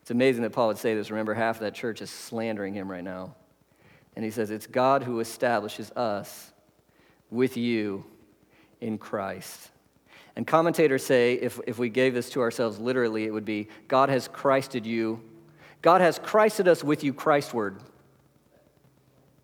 It's 0.00 0.10
amazing 0.10 0.42
that 0.42 0.50
Paul 0.50 0.68
would 0.68 0.78
say 0.78 0.94
this. 0.94 1.10
Remember, 1.10 1.34
half 1.34 1.56
of 1.56 1.60
that 1.60 1.74
church 1.74 2.00
is 2.00 2.10
slandering 2.10 2.72
him 2.74 2.90
right 2.90 3.04
now. 3.04 3.36
And 4.16 4.24
he 4.24 4.30
says, 4.30 4.50
It's 4.50 4.66
God 4.66 5.02
who 5.02 5.20
establishes 5.20 5.90
us 5.92 6.52
with 7.30 7.56
you 7.56 8.04
in 8.80 8.98
Christ. 8.98 9.70
And 10.36 10.46
commentators 10.46 11.04
say 11.04 11.34
if, 11.34 11.60
if 11.66 11.78
we 11.78 11.88
gave 11.88 12.14
this 12.14 12.30
to 12.30 12.40
ourselves 12.40 12.78
literally, 12.78 13.24
it 13.24 13.32
would 13.32 13.44
be 13.44 13.68
God 13.88 14.08
has 14.08 14.28
Christed 14.28 14.84
you. 14.84 15.22
God 15.80 16.00
has 16.00 16.18
Christed 16.18 16.66
us 16.66 16.82
with 16.82 17.04
you 17.04 17.14
Christward. 17.14 17.78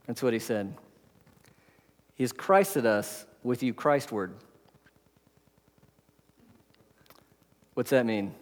That's 0.06 0.22
what 0.22 0.32
he 0.32 0.38
said. 0.38 0.74
He 2.16 2.24
has 2.24 2.32
Christed 2.32 2.86
us 2.86 3.24
with 3.42 3.62
you 3.62 3.72
Christward. 3.72 4.32
What's 7.74 7.90
that 7.90 8.04
mean? 8.04 8.34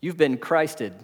You've 0.00 0.16
been 0.16 0.38
Christed. 0.38 0.94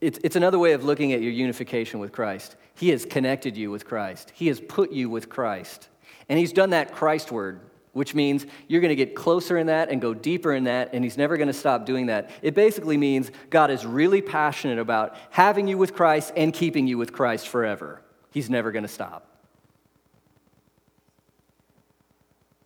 It's, 0.00 0.18
it's 0.22 0.36
another 0.36 0.58
way 0.58 0.72
of 0.72 0.84
looking 0.84 1.12
at 1.12 1.22
your 1.22 1.32
unification 1.32 2.00
with 2.00 2.12
Christ. 2.12 2.56
He 2.74 2.90
has 2.90 3.04
connected 3.04 3.56
you 3.56 3.70
with 3.70 3.84
Christ, 3.84 4.32
He 4.34 4.48
has 4.48 4.60
put 4.60 4.92
you 4.92 5.08
with 5.08 5.28
Christ. 5.28 5.88
And 6.28 6.38
He's 6.38 6.52
done 6.52 6.70
that 6.70 6.94
Christward, 6.94 7.60
which 7.92 8.14
means 8.14 8.46
you're 8.66 8.80
going 8.80 8.90
to 8.90 8.96
get 8.96 9.14
closer 9.14 9.58
in 9.58 9.66
that 9.66 9.90
and 9.90 10.00
go 10.00 10.14
deeper 10.14 10.52
in 10.52 10.64
that, 10.64 10.94
and 10.94 11.04
He's 11.04 11.18
never 11.18 11.36
going 11.36 11.48
to 11.48 11.52
stop 11.52 11.86
doing 11.86 12.06
that. 12.06 12.30
It 12.42 12.54
basically 12.54 12.96
means 12.96 13.30
God 13.50 13.70
is 13.70 13.84
really 13.84 14.22
passionate 14.22 14.78
about 14.78 15.16
having 15.30 15.68
you 15.68 15.78
with 15.78 15.94
Christ 15.94 16.32
and 16.36 16.52
keeping 16.52 16.86
you 16.86 16.98
with 16.98 17.12
Christ 17.12 17.48
forever. 17.48 18.02
He's 18.30 18.50
never 18.50 18.72
going 18.72 18.82
to 18.84 18.88
stop. 18.88 19.28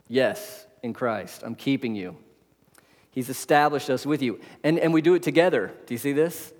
Yes, 0.08 0.66
in 0.82 0.94
Christ, 0.94 1.42
I'm 1.44 1.54
keeping 1.54 1.94
you. 1.94 2.16
He's 3.10 3.28
established 3.28 3.90
us 3.90 4.06
with 4.06 4.22
you. 4.22 4.40
And, 4.62 4.78
and 4.78 4.94
we 4.94 5.02
do 5.02 5.14
it 5.14 5.22
together. 5.22 5.74
Do 5.86 5.94
you 5.94 5.98
see 5.98 6.12
this? 6.12 6.52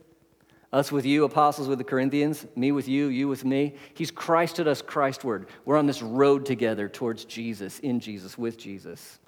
Us 0.71 0.93
with 0.93 1.07
you, 1.07 1.25
apostles 1.25 1.67
with 1.67 1.79
the 1.79 1.85
Corinthians, 1.85 2.47
me 2.55 2.73
with 2.73 2.89
you, 2.89 3.07
you 3.07 3.27
with 3.27 3.45
me. 3.45 3.75
He's 3.95 4.11
Christed 4.11 4.69
us 4.69 4.83
Christward. 4.83 5.47
We're 5.65 5.79
on 5.79 5.87
this 5.87 6.03
road 6.03 6.45
together 6.45 6.91
towards 6.91 7.25
Jesus, 7.25 7.79
in 7.79 8.01
Jesus, 8.01 8.37
with 8.37 8.59
Jesus. 8.59 9.19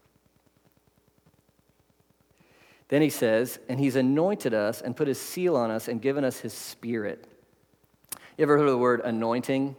Then 2.89 3.01
he 3.01 3.09
says, 3.09 3.59
and 3.69 3.81
he's 3.81 3.97
anointed 3.97 4.53
us 4.53 4.83
and 4.83 4.97
put 4.97 5.09
his 5.09 5.19
seal 5.19 5.57
on 5.57 5.71
us 5.71 5.89
and 5.89 6.03
given 6.03 6.25
us 6.25 6.41
his 6.41 6.53
spirit. 6.53 7.27
You 8.37 8.43
ever 8.43 8.59
heard 8.59 8.67
of 8.67 8.73
the 8.73 8.79
word 8.79 9.01
anointing? 9.03 9.77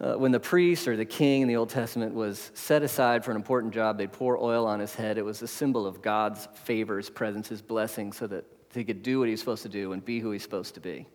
Uh, 0.00 0.14
when 0.14 0.30
the 0.30 0.38
priest 0.38 0.86
or 0.86 0.96
the 0.96 1.04
king 1.04 1.42
in 1.42 1.48
the 1.48 1.56
Old 1.56 1.70
Testament 1.70 2.14
was 2.14 2.52
set 2.54 2.84
aside 2.84 3.24
for 3.24 3.32
an 3.32 3.36
important 3.36 3.74
job, 3.74 3.98
they'd 3.98 4.12
pour 4.12 4.40
oil 4.40 4.64
on 4.64 4.78
his 4.78 4.94
head. 4.94 5.18
It 5.18 5.24
was 5.24 5.42
a 5.42 5.48
symbol 5.48 5.86
of 5.86 6.02
God's 6.02 6.46
favor, 6.54 6.98
his 6.98 7.10
presence, 7.10 7.48
his 7.48 7.62
blessing, 7.62 8.12
so 8.12 8.28
that 8.28 8.44
he 8.78 8.84
could 8.84 9.02
do 9.02 9.18
what 9.20 9.28
he's 9.28 9.40
supposed 9.40 9.62
to 9.62 9.68
do 9.68 9.92
and 9.92 10.04
be 10.04 10.20
who 10.20 10.30
he's 10.30 10.42
supposed 10.42 10.74
to 10.74 10.80
be. 10.80 11.06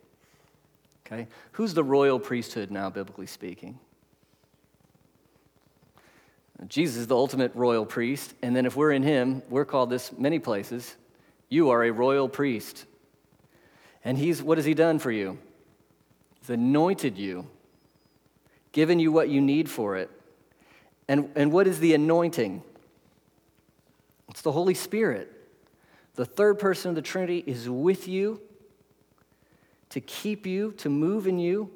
Okay? 1.05 1.27
Who's 1.53 1.73
the 1.73 1.83
royal 1.83 2.19
priesthood 2.19 2.71
now, 2.71 2.89
biblically 2.89 3.27
speaking? 3.27 3.79
Jesus 6.67 6.97
is 6.97 7.07
the 7.07 7.15
ultimate 7.15 7.53
royal 7.55 7.85
priest, 7.85 8.33
and 8.41 8.55
then 8.55 8.65
if 8.65 8.75
we're 8.75 8.91
in 8.91 9.03
him, 9.03 9.41
we're 9.49 9.65
called 9.65 9.89
this 9.89 10.11
many 10.17 10.39
places. 10.39 10.95
You 11.49 11.69
are 11.71 11.83
a 11.83 11.91
royal 11.91 12.29
priest. 12.29 12.85
And 14.05 14.17
he's 14.17 14.41
what 14.41 14.57
has 14.57 14.65
he 14.65 14.73
done 14.73 14.99
for 14.99 15.11
you? 15.11 15.37
He's 16.39 16.49
anointed 16.49 17.17
you, 17.17 17.47
given 18.71 18.99
you 18.99 19.11
what 19.11 19.29
you 19.29 19.41
need 19.41 19.69
for 19.69 19.97
it. 19.97 20.09
And, 21.07 21.29
and 21.35 21.51
what 21.51 21.67
is 21.67 21.79
the 21.79 21.93
anointing? 21.93 22.63
It's 24.29 24.41
the 24.41 24.51
Holy 24.51 24.73
Spirit. 24.73 25.31
The 26.15 26.25
third 26.25 26.59
person 26.59 26.89
of 26.89 26.95
the 26.95 27.01
Trinity 27.01 27.43
is 27.45 27.69
with 27.69 28.07
you 28.07 28.39
to 29.89 30.01
keep 30.01 30.45
you, 30.45 30.71
to 30.73 30.89
move 30.89 31.27
in 31.27 31.39
you, 31.39 31.69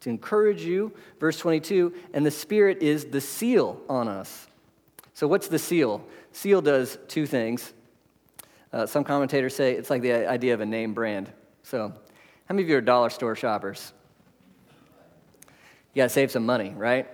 to 0.00 0.10
encourage 0.10 0.62
you. 0.62 0.92
Verse 1.18 1.38
22 1.38 1.94
and 2.12 2.24
the 2.24 2.30
Spirit 2.30 2.82
is 2.82 3.06
the 3.06 3.20
seal 3.20 3.80
on 3.88 4.08
us. 4.08 4.46
So, 5.14 5.26
what's 5.26 5.48
the 5.48 5.58
seal? 5.58 6.04
Seal 6.32 6.62
does 6.62 6.98
two 7.08 7.26
things. 7.26 7.72
Uh, 8.72 8.86
some 8.86 9.02
commentators 9.02 9.54
say 9.54 9.72
it's 9.72 9.90
like 9.90 10.02
the 10.02 10.28
idea 10.28 10.54
of 10.54 10.60
a 10.60 10.66
name 10.66 10.94
brand. 10.94 11.30
So, 11.62 11.88
how 11.88 12.54
many 12.54 12.62
of 12.62 12.68
you 12.68 12.76
are 12.76 12.80
dollar 12.80 13.10
store 13.10 13.34
shoppers? 13.34 13.92
You 15.92 16.02
got 16.02 16.04
to 16.04 16.08
save 16.08 16.30
some 16.30 16.46
money, 16.46 16.72
right? 16.76 17.08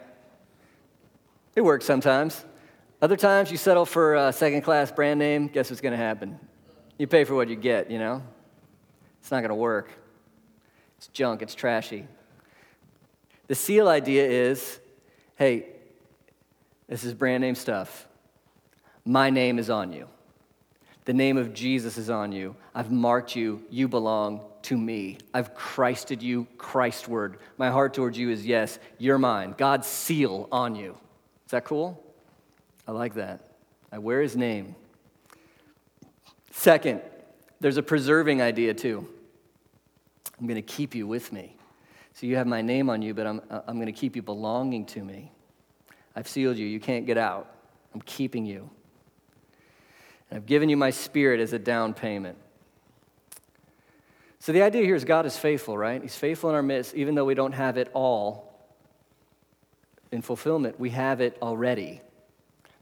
It 1.55 1.63
works 1.63 1.87
sometimes. 1.87 2.45
Other 3.07 3.17
times 3.17 3.53
you 3.53 3.57
settle 3.57 3.87
for 3.87 4.17
a 4.17 4.33
second 4.33 4.63
class 4.63 4.91
brand 4.91 5.21
name, 5.21 5.47
guess 5.47 5.71
what's 5.71 5.81
going 5.81 5.93
to 5.93 5.97
happen? 5.97 6.41
You 6.99 7.07
pay 7.07 7.23
for 7.23 7.37
what 7.37 7.47
you 7.47 7.55
get, 7.55 7.89
you 7.89 8.01
know? 8.01 8.21
It's 9.21 9.31
not 9.31 9.43
going 9.43 9.51
to 9.51 9.55
work. 9.55 9.93
It's 10.99 11.07
junk, 11.07 11.41
it's 11.41 11.55
trashy. 11.55 12.09
The 13.47 13.55
seal 13.55 13.87
idea 13.87 14.27
is 14.29 14.81
hey, 15.37 15.67
this 16.89 17.05
is 17.05 17.15
brand 17.15 17.43
name 17.43 17.55
stuff. 17.55 18.09
My 19.05 19.31
name 19.31 19.61
is 19.61 19.71
on 19.71 19.93
you. 19.93 20.09
The 21.05 21.15
name 21.15 21.37
of 21.37 21.55
Jesus 21.55 21.99
is 21.99 22.11
on 22.11 22.33
you. 22.33 22.57
I've 22.75 22.91
marked 22.91 23.37
you. 23.37 23.63
You 23.71 23.87
belong 23.87 24.41
to 24.63 24.77
me. 24.77 25.19
I've 25.33 25.55
Christed 25.55 26.25
you, 26.25 26.49
Christward. 26.57 27.37
My 27.57 27.71
heart 27.71 27.95
towards 27.95 28.19
you 28.19 28.31
is 28.31 28.45
yes, 28.45 28.81
you're 28.99 29.17
mine. 29.17 29.55
God's 29.57 29.87
seal 29.87 30.49
on 30.51 30.75
you. 30.75 30.99
Is 31.45 31.53
that 31.53 31.65
cool? 31.65 32.03
I 32.87 32.93
like 32.93 33.15
that. 33.15 33.41
I 33.91 33.99
wear 33.99 34.21
his 34.21 34.37
name. 34.37 34.75
Second, 36.53 37.03
there's 37.61 37.77
a 37.77 37.83
preserving 37.83 38.41
idea 38.41 38.75
too. 38.75 39.07
I'm 40.39 40.47
going 40.47 40.57
to 40.57 40.63
keep 40.63 40.95
you 40.95 41.07
with 41.07 41.33
me. 41.33 41.57
So 42.15 42.27
you 42.27 42.37
have 42.37 42.47
my 42.47 42.63
name 42.63 42.89
on 42.89 43.03
you, 43.03 43.15
but 43.15 43.27
I'm, 43.27 43.41
uh, 43.51 43.61
I'm 43.67 43.77
going 43.77 43.87
to 43.87 43.93
keep 43.93 44.17
you 44.17 44.23
belonging 44.23 44.87
to 44.87 45.03
me. 45.03 45.33
I've 46.15 46.29
sealed 46.29 46.57
you. 46.57 46.67
You 46.67 46.81
can't 46.81 47.07
get 47.07 47.19
out. 47.19 47.51
I'm 47.95 48.01
keeping 48.03 48.47
you. 48.47 48.71
And 50.31 50.39
I've 50.39 50.47
given 50.47 50.69
you 50.69 50.77
my 50.77 50.91
spirit 50.91 51.41
as 51.41 51.53
a 51.53 51.59
down 51.59 51.95
payment. 51.95 52.39
So 54.39 54.53
the 54.53 54.63
idea 54.63 54.83
here 54.83 54.95
is 54.95 55.05
God 55.05 55.27
is 55.27 55.37
faithful, 55.37 55.77
right? 55.77 56.01
He's 56.01 56.17
faithful 56.17 56.51
in 56.51 56.57
our 56.57 56.63
midst, 56.63 56.95
even 56.95 57.15
though 57.15 57.25
we 57.25 57.35
don't 57.35 57.53
have 57.53 57.77
it 57.77 57.91
all 57.93 58.55
in 60.13 60.23
fulfillment. 60.23 60.79
We 60.79 60.91
have 60.91 61.21
it 61.21 61.37
already 61.43 62.01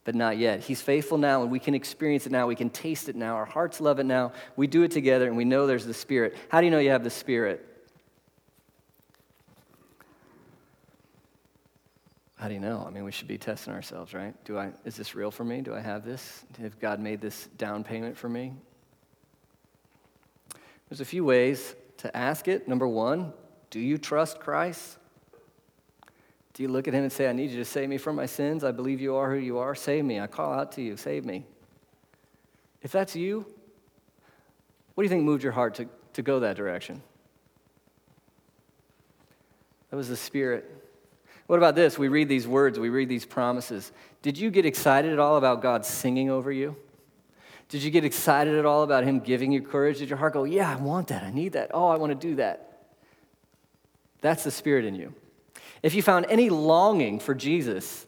but 0.05 0.15
not 0.15 0.37
yet. 0.37 0.61
He's 0.61 0.83
faithful 0.83 1.19
now, 1.19 1.43
and 1.43 1.51
we 1.51 1.59
can 1.59 1.75
experience 1.75 2.27
it 2.27 2.33
now. 2.33 2.47
We 2.47 2.55
can 2.55 2.71
taste 2.71 3.09
it 3.09 3.17
now. 3.17 3.35
Our 3.35 3.47
hearts 3.47 3.81
love 3.81 3.99
it 3.99 4.05
now. 4.05 4.33
We 4.55 4.67
do 4.67 4.83
it 4.83 4.91
together, 4.91 5.27
and 5.27 5.37
we 5.37 5.45
know 5.45 5.67
there's 5.67 5.87
the 5.87 5.95
Spirit. 5.95 6.37
How 6.51 6.61
do 6.61 6.67
you 6.67 6.71
know 6.71 6.79
you 6.79 6.91
have 6.91 7.05
the 7.05 7.11
Spirit? 7.11 7.67
How 12.37 12.49
do 12.49 12.55
you 12.55 12.61
know? 12.61 12.85
I 12.87 12.91
mean, 12.91 13.05
we 13.05 13.13
should 13.13 13.29
be 13.29 13.39
testing 13.39 13.73
ourselves, 13.73 14.13
right? 14.13 14.35
Do 14.45 14.59
I, 14.59 14.73
is 14.85 14.97
this 14.97 15.15
real 15.15 15.31
for 15.31 15.45
me? 15.45 15.63
Do 15.63 15.75
I 15.75 15.81
have 15.81 16.05
this? 16.05 16.45
Have 16.61 16.79
God 16.79 17.01
made 17.01 17.23
this 17.23 17.49
down 17.57 17.85
payment 17.85 18.19
for 18.19 18.29
me? 18.29 18.53
There's 20.91 21.01
a 21.01 21.07
few 21.07 21.25
ways 21.25 21.75
to 21.99 22.15
ask 22.15 22.47
it. 22.47 22.69
Number 22.69 22.87
one, 22.87 23.33
do 23.71 23.81
you 23.81 23.97
trust 23.97 24.41
Christ? 24.41 24.99
Do 26.55 26.63
you 26.63 26.69
look 26.69 26.87
at 26.87 26.95
him 26.95 27.03
and 27.03 27.13
say, 27.13 27.29
I 27.29 27.33
need 27.33 27.51
you 27.51 27.59
to 27.59 27.65
save 27.65 27.89
me 27.89 27.99
from 27.99 28.15
my 28.17 28.27
sins? 28.27 28.63
I 28.63 28.71
believe 28.71 29.01
you 29.01 29.17
are 29.17 29.31
who 29.31 29.39
you 29.39 29.59
are. 29.59 29.75
Save 29.75 30.05
me. 30.05 30.21
I 30.21 30.29
call 30.29 30.53
out 30.53 30.73
to 30.73 30.83
you. 30.83 30.97
Save 30.97 31.25
me. 31.25 31.45
If 32.81 32.93
that's 32.93 33.17
you, 33.17 33.45
what 34.95 35.03
do 35.03 35.05
you 35.05 35.09
think 35.09 35.25
moved 35.25 35.43
your 35.43 35.53
heart 35.53 35.75
to, 35.77 35.89
to 36.13 36.23
go 36.23 36.41
that 36.41 36.57
direction? 36.57 37.03
That 39.91 39.97
was 39.97 40.09
the 40.09 40.17
Spirit. 40.17 40.71
What 41.49 41.57
about 41.57 41.75
this? 41.75 41.99
We 41.99 42.09
read 42.09 42.29
these 42.29 42.47
words, 42.47 42.79
we 42.79 42.89
read 42.89 43.09
these 43.09 43.27
promises. 43.27 43.91
Did 44.23 44.39
you 44.39 44.51
get 44.51 44.65
excited 44.65 45.13
at 45.13 45.19
all 45.19 45.37
about 45.37 45.61
God 45.61 45.85
singing 45.85 46.31
over 46.31 46.53
you? 46.53 46.77
Did 47.69 47.83
you 47.83 47.91
get 47.91 48.05
excited 48.05 48.55
at 48.57 48.65
all 48.65 48.83
about 48.83 49.05
Him 49.05 49.19
giving 49.19 49.51
you 49.51 49.61
courage? 49.61 49.99
Did 49.99 50.09
your 50.09 50.19
heart 50.19 50.35
go, 50.35 50.45
Yeah, 50.45 50.71
I 50.71 50.77
want 50.77 51.09
that. 51.09 51.23
I 51.23 51.31
need 51.31 51.53
that. 51.53 51.71
Oh, 51.75 51.89
I 51.89 51.97
want 51.97 52.11
to 52.11 52.29
do 52.29 52.37
that? 52.37 52.87
That's 54.21 54.45
the 54.45 54.51
Spirit 54.51 54.85
in 54.85 54.95
you. 54.95 55.15
If 55.85 55.95
you 55.95 56.01
found 56.01 56.25
any 56.31 56.49
longing 56.49 57.21
for 57.21 57.35
Jesus, 57.35 58.07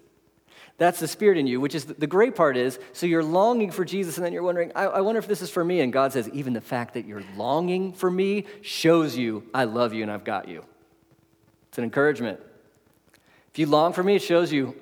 that's 0.79 0.99
the 0.99 1.07
spirit 1.07 1.37
in 1.37 1.47
you, 1.47 1.61
which 1.61 1.75
is 1.75 1.85
the 1.85 2.07
great 2.07 2.35
part 2.35 2.57
is, 2.57 2.79
so 2.95 3.05
you're 3.05 3.23
longing 3.23 3.71
for 3.71 3.85
Jesus, 3.85 4.17
and 4.17 4.25
then 4.25 4.33
you're 4.33 4.43
wondering, 4.43 4.73
I, 4.75 4.85
I, 4.85 5.01
wonder 5.03 5.19
if 5.19 5.29
this 5.29 5.43
is 5.43 5.51
for 5.51 5.63
me. 5.63 5.81
And 5.81 5.93
God 5.93 6.11
says, 6.11 6.27
even 6.31 6.55
the 6.55 6.63
fact 6.63 6.95
that 6.95 7.05
you're 7.05 7.23
longing 7.37 7.93
for 7.93 8.11
me 8.11 8.47
shows 8.63 9.15
you 9.15 9.47
I 9.53 9.65
love 9.65 9.93
you 9.93 10.03
and 10.03 10.11
I've 10.11 10.25
got 10.25 10.49
you. 10.49 10.65
It's 11.69 11.77
an 11.77 11.85
encouragement. 11.85 12.41
If 13.53 13.59
you 13.59 13.67
long 13.67 13.93
for 13.93 14.03
me, 14.03 14.17
it 14.17 14.23
shows 14.23 14.51
you 14.51 14.75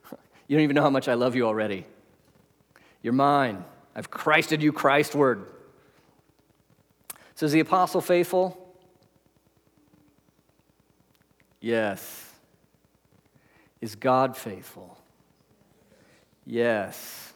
you 0.48 0.56
don't 0.56 0.64
even 0.64 0.74
know 0.74 0.82
how 0.82 0.88
much 0.88 1.06
I 1.06 1.14
love 1.14 1.36
you 1.36 1.44
already. 1.44 1.84
You're 3.02 3.12
mine. 3.12 3.62
I've 3.94 4.10
Christed 4.10 4.62
you 4.62 4.72
Christward. 4.72 5.44
So 7.34 7.44
is 7.44 7.52
the 7.52 7.60
apostle 7.60 8.00
faithful? 8.00 8.74
Yes. 11.60 12.27
Is 13.80 13.94
God 13.94 14.36
faithful? 14.36 14.98
Yes. 16.44 17.32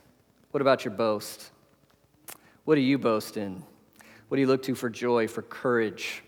What 0.51 0.61
about 0.61 0.85
your 0.85 0.95
boast? 0.95 1.51
What 2.65 2.75
do 2.77 2.81
you 2.81 2.99
boast 2.99 3.37
in? 3.37 3.63
What 4.29 4.37
do 4.37 4.41
you 4.41 4.47
look 4.47 4.63
to 4.65 4.75
for 4.75 4.89
joy, 4.89 5.29
for 5.29 5.43
courage? 5.43 6.23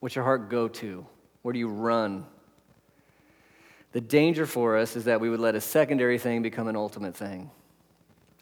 What's 0.00 0.14
your 0.14 0.24
heart 0.24 0.50
go 0.50 0.68
to? 0.68 1.06
Where 1.42 1.52
do 1.52 1.58
you 1.58 1.68
run? 1.68 2.26
The 3.92 4.00
danger 4.00 4.46
for 4.46 4.76
us 4.76 4.96
is 4.96 5.04
that 5.04 5.20
we 5.20 5.30
would 5.30 5.40
let 5.40 5.54
a 5.54 5.60
secondary 5.60 6.18
thing 6.18 6.42
become 6.42 6.68
an 6.68 6.76
ultimate 6.76 7.16
thing. 7.16 7.50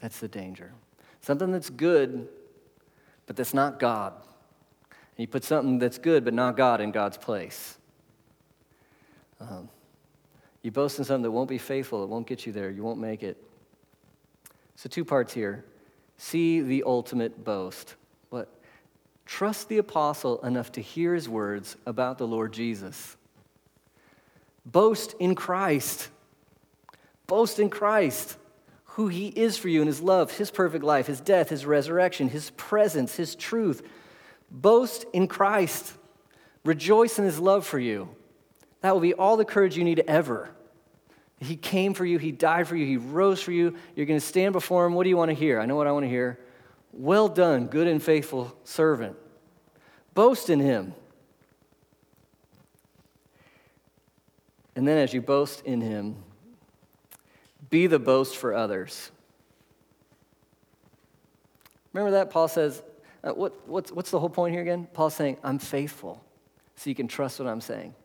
That's 0.01 0.19
the 0.19 0.27
danger. 0.27 0.71
Something 1.21 1.51
that's 1.51 1.69
good, 1.69 2.27
but 3.25 3.35
that's 3.35 3.53
not 3.53 3.79
God. 3.79 4.13
And 4.89 5.23
you 5.23 5.27
put 5.27 5.43
something 5.43 5.79
that's 5.79 5.97
good, 5.97 6.25
but 6.25 6.33
not 6.33 6.57
God, 6.57 6.81
in 6.81 6.91
God's 6.91 7.17
place. 7.17 7.77
Um, 9.39 9.69
you 10.65 10.71
boast 10.71 10.97
in 10.97 11.05
something 11.05 11.21
that 11.21 11.31
won't 11.31 11.47
be 11.47 11.59
faithful, 11.59 12.03
it 12.03 12.09
won't 12.09 12.25
get 12.25 12.47
you 12.47 12.51
there, 12.51 12.71
you 12.71 12.83
won't 12.83 12.99
make 12.99 13.21
it. 13.21 13.37
So, 14.75 14.89
two 14.89 15.05
parts 15.05 15.31
here. 15.31 15.63
See 16.17 16.59
the 16.61 16.83
ultimate 16.85 17.43
boast. 17.43 17.95
But 18.31 18.49
trust 19.25 19.69
the 19.69 19.77
apostle 19.77 20.43
enough 20.43 20.71
to 20.73 20.81
hear 20.81 21.13
his 21.13 21.29
words 21.29 21.77
about 21.85 22.17
the 22.17 22.25
Lord 22.25 22.51
Jesus. 22.51 23.15
Boast 24.65 25.13
in 25.19 25.35
Christ. 25.35 26.09
Boast 27.27 27.59
in 27.59 27.69
Christ, 27.69 28.37
who 28.85 29.07
he 29.07 29.27
is 29.27 29.57
for 29.57 29.69
you 29.69 29.81
in 29.81 29.87
his 29.87 30.01
love, 30.01 30.31
his 30.31 30.49
perfect 30.49 30.83
life, 30.83 31.05
his 31.05 31.21
death, 31.21 31.49
his 31.49 31.65
resurrection, 31.65 32.29
his 32.29 32.49
presence, 32.51 33.15
his 33.15 33.35
truth. 33.35 33.87
Boast 34.49 35.05
in 35.13 35.27
Christ. 35.27 35.93
Rejoice 36.63 37.19
in 37.19 37.25
his 37.25 37.39
love 37.39 37.67
for 37.67 37.79
you. 37.79 38.09
That 38.81 38.93
will 38.93 39.01
be 39.01 39.13
all 39.13 39.37
the 39.37 39.45
courage 39.45 39.77
you 39.77 39.83
need 39.83 40.03
ever. 40.07 40.49
He 41.39 41.55
came 41.55 41.93
for 41.93 42.05
you, 42.05 42.17
He 42.17 42.31
died 42.31 42.67
for 42.67 42.75
you, 42.75 42.85
He 42.85 42.97
rose 42.97 43.41
for 43.41 43.51
you. 43.51 43.75
You're 43.95 44.05
going 44.05 44.19
to 44.19 44.25
stand 44.25 44.53
before 44.53 44.85
Him. 44.85 44.93
What 44.93 45.03
do 45.03 45.09
you 45.09 45.17
want 45.17 45.29
to 45.29 45.35
hear? 45.35 45.59
I 45.59 45.65
know 45.65 45.75
what 45.75 45.87
I 45.87 45.91
want 45.91 46.05
to 46.05 46.09
hear. 46.09 46.39
Well 46.93 47.27
done, 47.27 47.67
good 47.67 47.87
and 47.87 48.01
faithful 48.01 48.57
servant. 48.63 49.17
Boast 50.13 50.49
in 50.49 50.59
Him. 50.59 50.93
And 54.75 54.87
then 54.87 54.97
as 54.97 55.13
you 55.13 55.21
boast 55.21 55.61
in 55.65 55.81
Him, 55.81 56.15
be 57.69 57.87
the 57.87 57.99
boast 57.99 58.37
for 58.37 58.53
others. 58.53 59.11
Remember 61.91 62.11
that? 62.11 62.29
Paul 62.29 62.47
says, 62.47 62.83
uh, 63.23 63.31
what, 63.31 63.67
what's, 63.67 63.91
what's 63.91 64.11
the 64.11 64.19
whole 64.19 64.29
point 64.29 64.53
here 64.53 64.61
again? 64.61 64.87
Paul's 64.93 65.15
saying, 65.15 65.37
I'm 65.43 65.59
faithful, 65.59 66.23
so 66.75 66.89
you 66.89 66.95
can 66.95 67.07
trust 67.07 67.39
what 67.39 67.47
I'm 67.47 67.61
saying. 67.61 67.95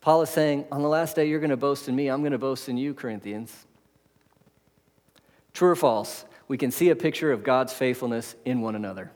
Paul 0.00 0.22
is 0.22 0.30
saying, 0.30 0.64
on 0.70 0.82
the 0.82 0.88
last 0.88 1.16
day, 1.16 1.28
you're 1.28 1.40
going 1.40 1.50
to 1.50 1.56
boast 1.56 1.88
in 1.88 1.96
me. 1.96 2.08
I'm 2.08 2.20
going 2.20 2.32
to 2.32 2.38
boast 2.38 2.68
in 2.68 2.76
you, 2.76 2.94
Corinthians. 2.94 3.66
True 5.52 5.70
or 5.70 5.76
false? 5.76 6.24
We 6.46 6.56
can 6.56 6.70
see 6.70 6.90
a 6.90 6.96
picture 6.96 7.32
of 7.32 7.42
God's 7.42 7.72
faithfulness 7.72 8.36
in 8.44 8.60
one 8.60 8.74
another. 8.74 9.10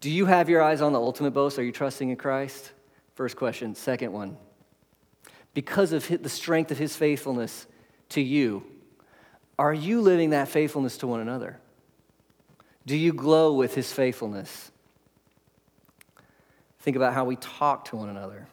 Do 0.00 0.10
you 0.10 0.24
have 0.24 0.48
your 0.48 0.62
eyes 0.62 0.80
on 0.80 0.92
the 0.94 1.00
ultimate 1.00 1.32
boast? 1.32 1.58
Are 1.58 1.62
you 1.62 1.72
trusting 1.72 2.08
in 2.08 2.16
Christ? 2.16 2.72
First 3.14 3.36
question. 3.36 3.74
Second 3.74 4.12
one. 4.12 4.38
Because 5.52 5.92
of 5.92 6.08
the 6.22 6.28
strength 6.28 6.70
of 6.70 6.78
his 6.78 6.96
faithfulness 6.96 7.66
to 8.10 8.22
you, 8.22 8.64
are 9.58 9.74
you 9.74 10.00
living 10.00 10.30
that 10.30 10.48
faithfulness 10.48 10.96
to 10.98 11.06
one 11.06 11.20
another? 11.20 11.60
Do 12.86 12.96
you 12.96 13.12
glow 13.12 13.52
with 13.52 13.74
his 13.74 13.92
faithfulness? 13.92 14.72
Think 16.80 16.96
about 16.96 17.14
how 17.14 17.24
we 17.24 17.36
talk 17.36 17.86
to 17.86 17.96
one 17.96 18.08
another. 18.08 18.46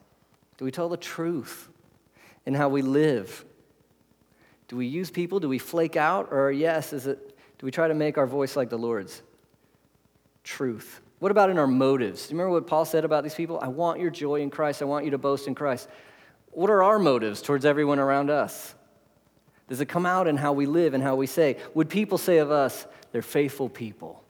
Do 0.57 0.65
we 0.65 0.71
tell 0.71 0.89
the 0.89 0.97
truth 0.97 1.69
in 2.45 2.53
how 2.53 2.69
we 2.69 2.81
live? 2.81 3.45
Do 4.67 4.75
we 4.75 4.85
use 4.85 5.09
people? 5.09 5.39
Do 5.39 5.47
we 5.47 5.59
flake 5.59 5.95
out? 5.95 6.29
Or, 6.31 6.51
yes, 6.51 6.91
is 6.93 7.07
it, 7.07 7.37
do 7.57 7.65
we 7.65 7.71
try 7.71 7.87
to 7.87 7.93
make 7.93 8.17
our 8.17 8.27
voice 8.27 8.55
like 8.55 8.69
the 8.69 8.77
Lord's? 8.77 9.21
Truth. 10.43 11.01
What 11.19 11.31
about 11.31 11.49
in 11.49 11.57
our 11.57 11.67
motives? 11.67 12.27
Do 12.27 12.33
you 12.33 12.39
remember 12.39 12.53
what 12.53 12.67
Paul 12.67 12.85
said 12.85 13.05
about 13.05 13.23
these 13.23 13.33
people? 13.33 13.59
I 13.61 13.69
want 13.69 13.99
your 13.99 14.09
joy 14.09 14.41
in 14.41 14.49
Christ. 14.49 14.81
I 14.81 14.85
want 14.85 15.05
you 15.05 15.11
to 15.11 15.17
boast 15.17 15.47
in 15.47 15.55
Christ. 15.55 15.87
What 16.51 16.69
are 16.69 16.83
our 16.83 16.99
motives 16.99 17.41
towards 17.41 17.65
everyone 17.65 17.99
around 17.99 18.29
us? 18.29 18.75
Does 19.69 19.81
it 19.81 19.87
come 19.87 20.05
out 20.05 20.27
in 20.27 20.37
how 20.37 20.53
we 20.53 20.65
live 20.65 20.93
and 20.93 21.03
how 21.03 21.15
we 21.15 21.27
say? 21.27 21.57
Would 21.73 21.89
people 21.89 22.17
say 22.17 22.37
of 22.37 22.51
us, 22.51 22.85
they're 23.11 23.21
faithful 23.21 23.69
people? 23.69 24.23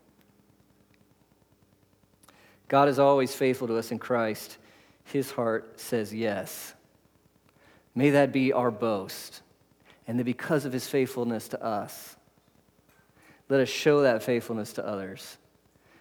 God 2.68 2.90
is 2.90 3.00
always 3.00 3.34
faithful 3.34 3.68
to 3.68 3.78
us 3.78 3.92
in 3.92 4.00
Christ. 4.00 4.58
His 5.06 5.32
heart 5.32 5.80
says 5.80 6.14
yes. 6.14 6.74
May 7.96 8.12
that 8.12 8.32
be 8.32 8.54
our 8.54 8.72
boast. 8.72 9.42
And 10.08 10.20
that 10.20 10.24
because 10.24 10.66
of 10.66 10.72
his 10.72 10.88
faithfulness 10.88 11.50
to 11.50 11.64
us, 11.64 12.16
let 13.50 13.60
us 13.60 13.70
show 13.70 14.02
that 14.02 14.24
faithfulness 14.24 14.74
to 14.74 14.86
others. 14.86 15.38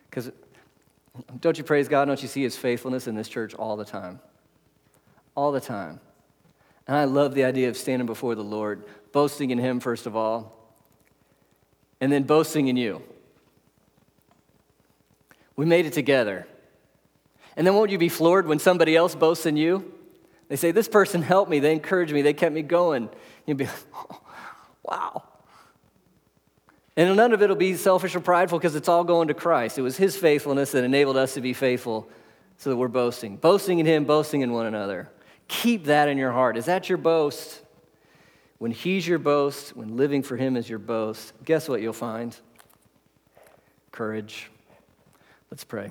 Because 0.09 0.31
don't 1.41 1.57
you 1.59 1.65
praise 1.65 1.89
God? 1.89 2.05
Don't 2.05 2.23
you 2.23 2.29
see 2.29 2.43
his 2.43 2.57
faithfulness 2.57 3.07
in 3.07 3.15
this 3.15 3.29
church 3.29 3.55
all 3.55 3.77
the 3.77 3.85
time? 3.85 4.21
All 5.35 5.53
the 5.53 5.61
time. 5.61 6.01
And 6.87 6.97
I 6.97 7.05
love 7.05 7.35
the 7.35 7.45
idea 7.45 7.69
of 7.69 7.77
standing 7.77 8.07
before 8.07 8.35
the 8.35 8.45
Lord, 8.45 8.85
boasting 9.13 9.51
in 9.51 9.59
him, 9.59 9.81
first 9.81 10.07
of 10.07 10.15
all, 10.15 10.57
and 12.01 12.13
then 12.13 12.23
boasting 12.25 12.69
in 12.69 12.77
you. 12.77 13.03
We 15.57 15.67
made 15.67 15.87
it 15.87 15.95
together. 15.95 16.47
And 17.57 17.67
then 17.67 17.75
won't 17.75 17.91
you 17.91 17.99
be 17.99 18.09
floored 18.09 18.47
when 18.47 18.59
somebody 18.59 18.95
else 18.95 19.15
boasts 19.15 19.47
in 19.47 19.57
you? 19.57 19.93
They 20.49 20.57
say, 20.57 20.71
This 20.71 20.89
person 20.89 21.23
helped 21.23 21.51
me, 21.51 21.59
they 21.59 21.73
encouraged 21.73 22.13
me, 22.13 22.23
they 22.23 22.35
kept 22.35 22.55
me 22.55 22.63
going. 22.63 23.09
You'll 23.47 23.57
be 23.57 23.65
like, 23.65 23.75
oh, 23.95 24.21
Wow. 24.85 25.23
And 26.97 27.15
none 27.17 27.33
of 27.33 27.43
it 27.43 27.49
will 27.49 27.57
be 27.57 27.75
selfish 27.75 28.15
or 28.15 28.21
prideful 28.21 28.59
because 28.59 28.75
it's 28.75 28.89
all 28.89 29.05
going 29.05 29.29
to 29.29 29.35
Christ. 29.35 29.79
It 29.79 29.83
was 29.83 29.97
His 29.97 30.17
faithfulness 30.17 30.73
that 30.73 30.85
enabled 30.85 31.17
us 31.17 31.35
to 31.35 31.41
be 31.41 31.53
faithful 31.53 32.09
so 32.57 32.71
that 32.71 32.77
we're 32.77 32.89
boasting. 32.89 33.37
Boasting 33.37 33.79
in 33.79 33.87
Him, 33.87 34.05
boasting 34.05 34.41
in 34.41 34.53
one 34.53 34.67
another. 34.67 35.11
Keep 35.49 35.85
that 35.85 36.09
in 36.09 36.17
your 36.17 36.33
heart. 36.33 36.57
Is 36.57 36.65
that 36.67 36.89
your 36.89 36.99
boast? 36.99 37.63
When 38.59 38.71
He's 38.71 39.07
your 39.07 39.19
boast, 39.19 39.77
when 39.77 39.97
living 39.97 40.23
for 40.23 40.37
Him 40.37 40.57
is 40.57 40.69
your 40.69 40.79
boast, 40.79 41.33
guess 41.45 41.69
what 41.69 41.83
you'll 41.83 41.93
find? 41.93 42.35
Courage. 43.93 44.51
Let's 45.51 45.65
pray. 45.65 45.91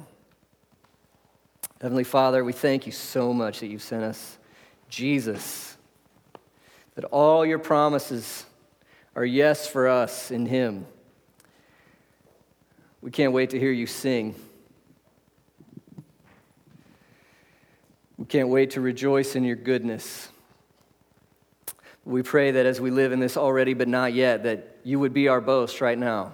Heavenly 1.85 2.03
Father, 2.03 2.43
we 2.43 2.51
thank 2.51 2.87
you 2.87 2.91
so 2.91 3.31
much 3.31 3.59
that 3.59 3.67
you've 3.67 3.83
sent 3.83 4.03
us 4.03 4.39
Jesus, 4.89 5.77
that 6.95 7.05
all 7.05 7.45
your 7.45 7.59
promises 7.59 8.43
are 9.15 9.23
yes 9.23 9.67
for 9.67 9.87
us 9.87 10.31
in 10.31 10.47
Him. 10.47 10.87
We 13.01 13.11
can't 13.11 13.33
wait 13.33 13.51
to 13.51 13.59
hear 13.59 13.71
you 13.71 13.85
sing. 13.85 14.33
We 18.17 18.25
can't 18.25 18.49
wait 18.49 18.71
to 18.71 18.81
rejoice 18.81 19.35
in 19.35 19.43
your 19.43 19.55
goodness. 19.55 20.29
We 22.03 22.23
pray 22.23 22.49
that 22.49 22.65
as 22.65 22.81
we 22.81 22.89
live 22.89 23.11
in 23.11 23.19
this 23.19 23.37
already 23.37 23.75
but 23.75 23.87
not 23.87 24.11
yet, 24.11 24.41
that 24.41 24.77
you 24.83 24.97
would 24.97 25.13
be 25.13 25.27
our 25.27 25.39
boast 25.39 25.81
right 25.81 25.99
now, 25.99 26.33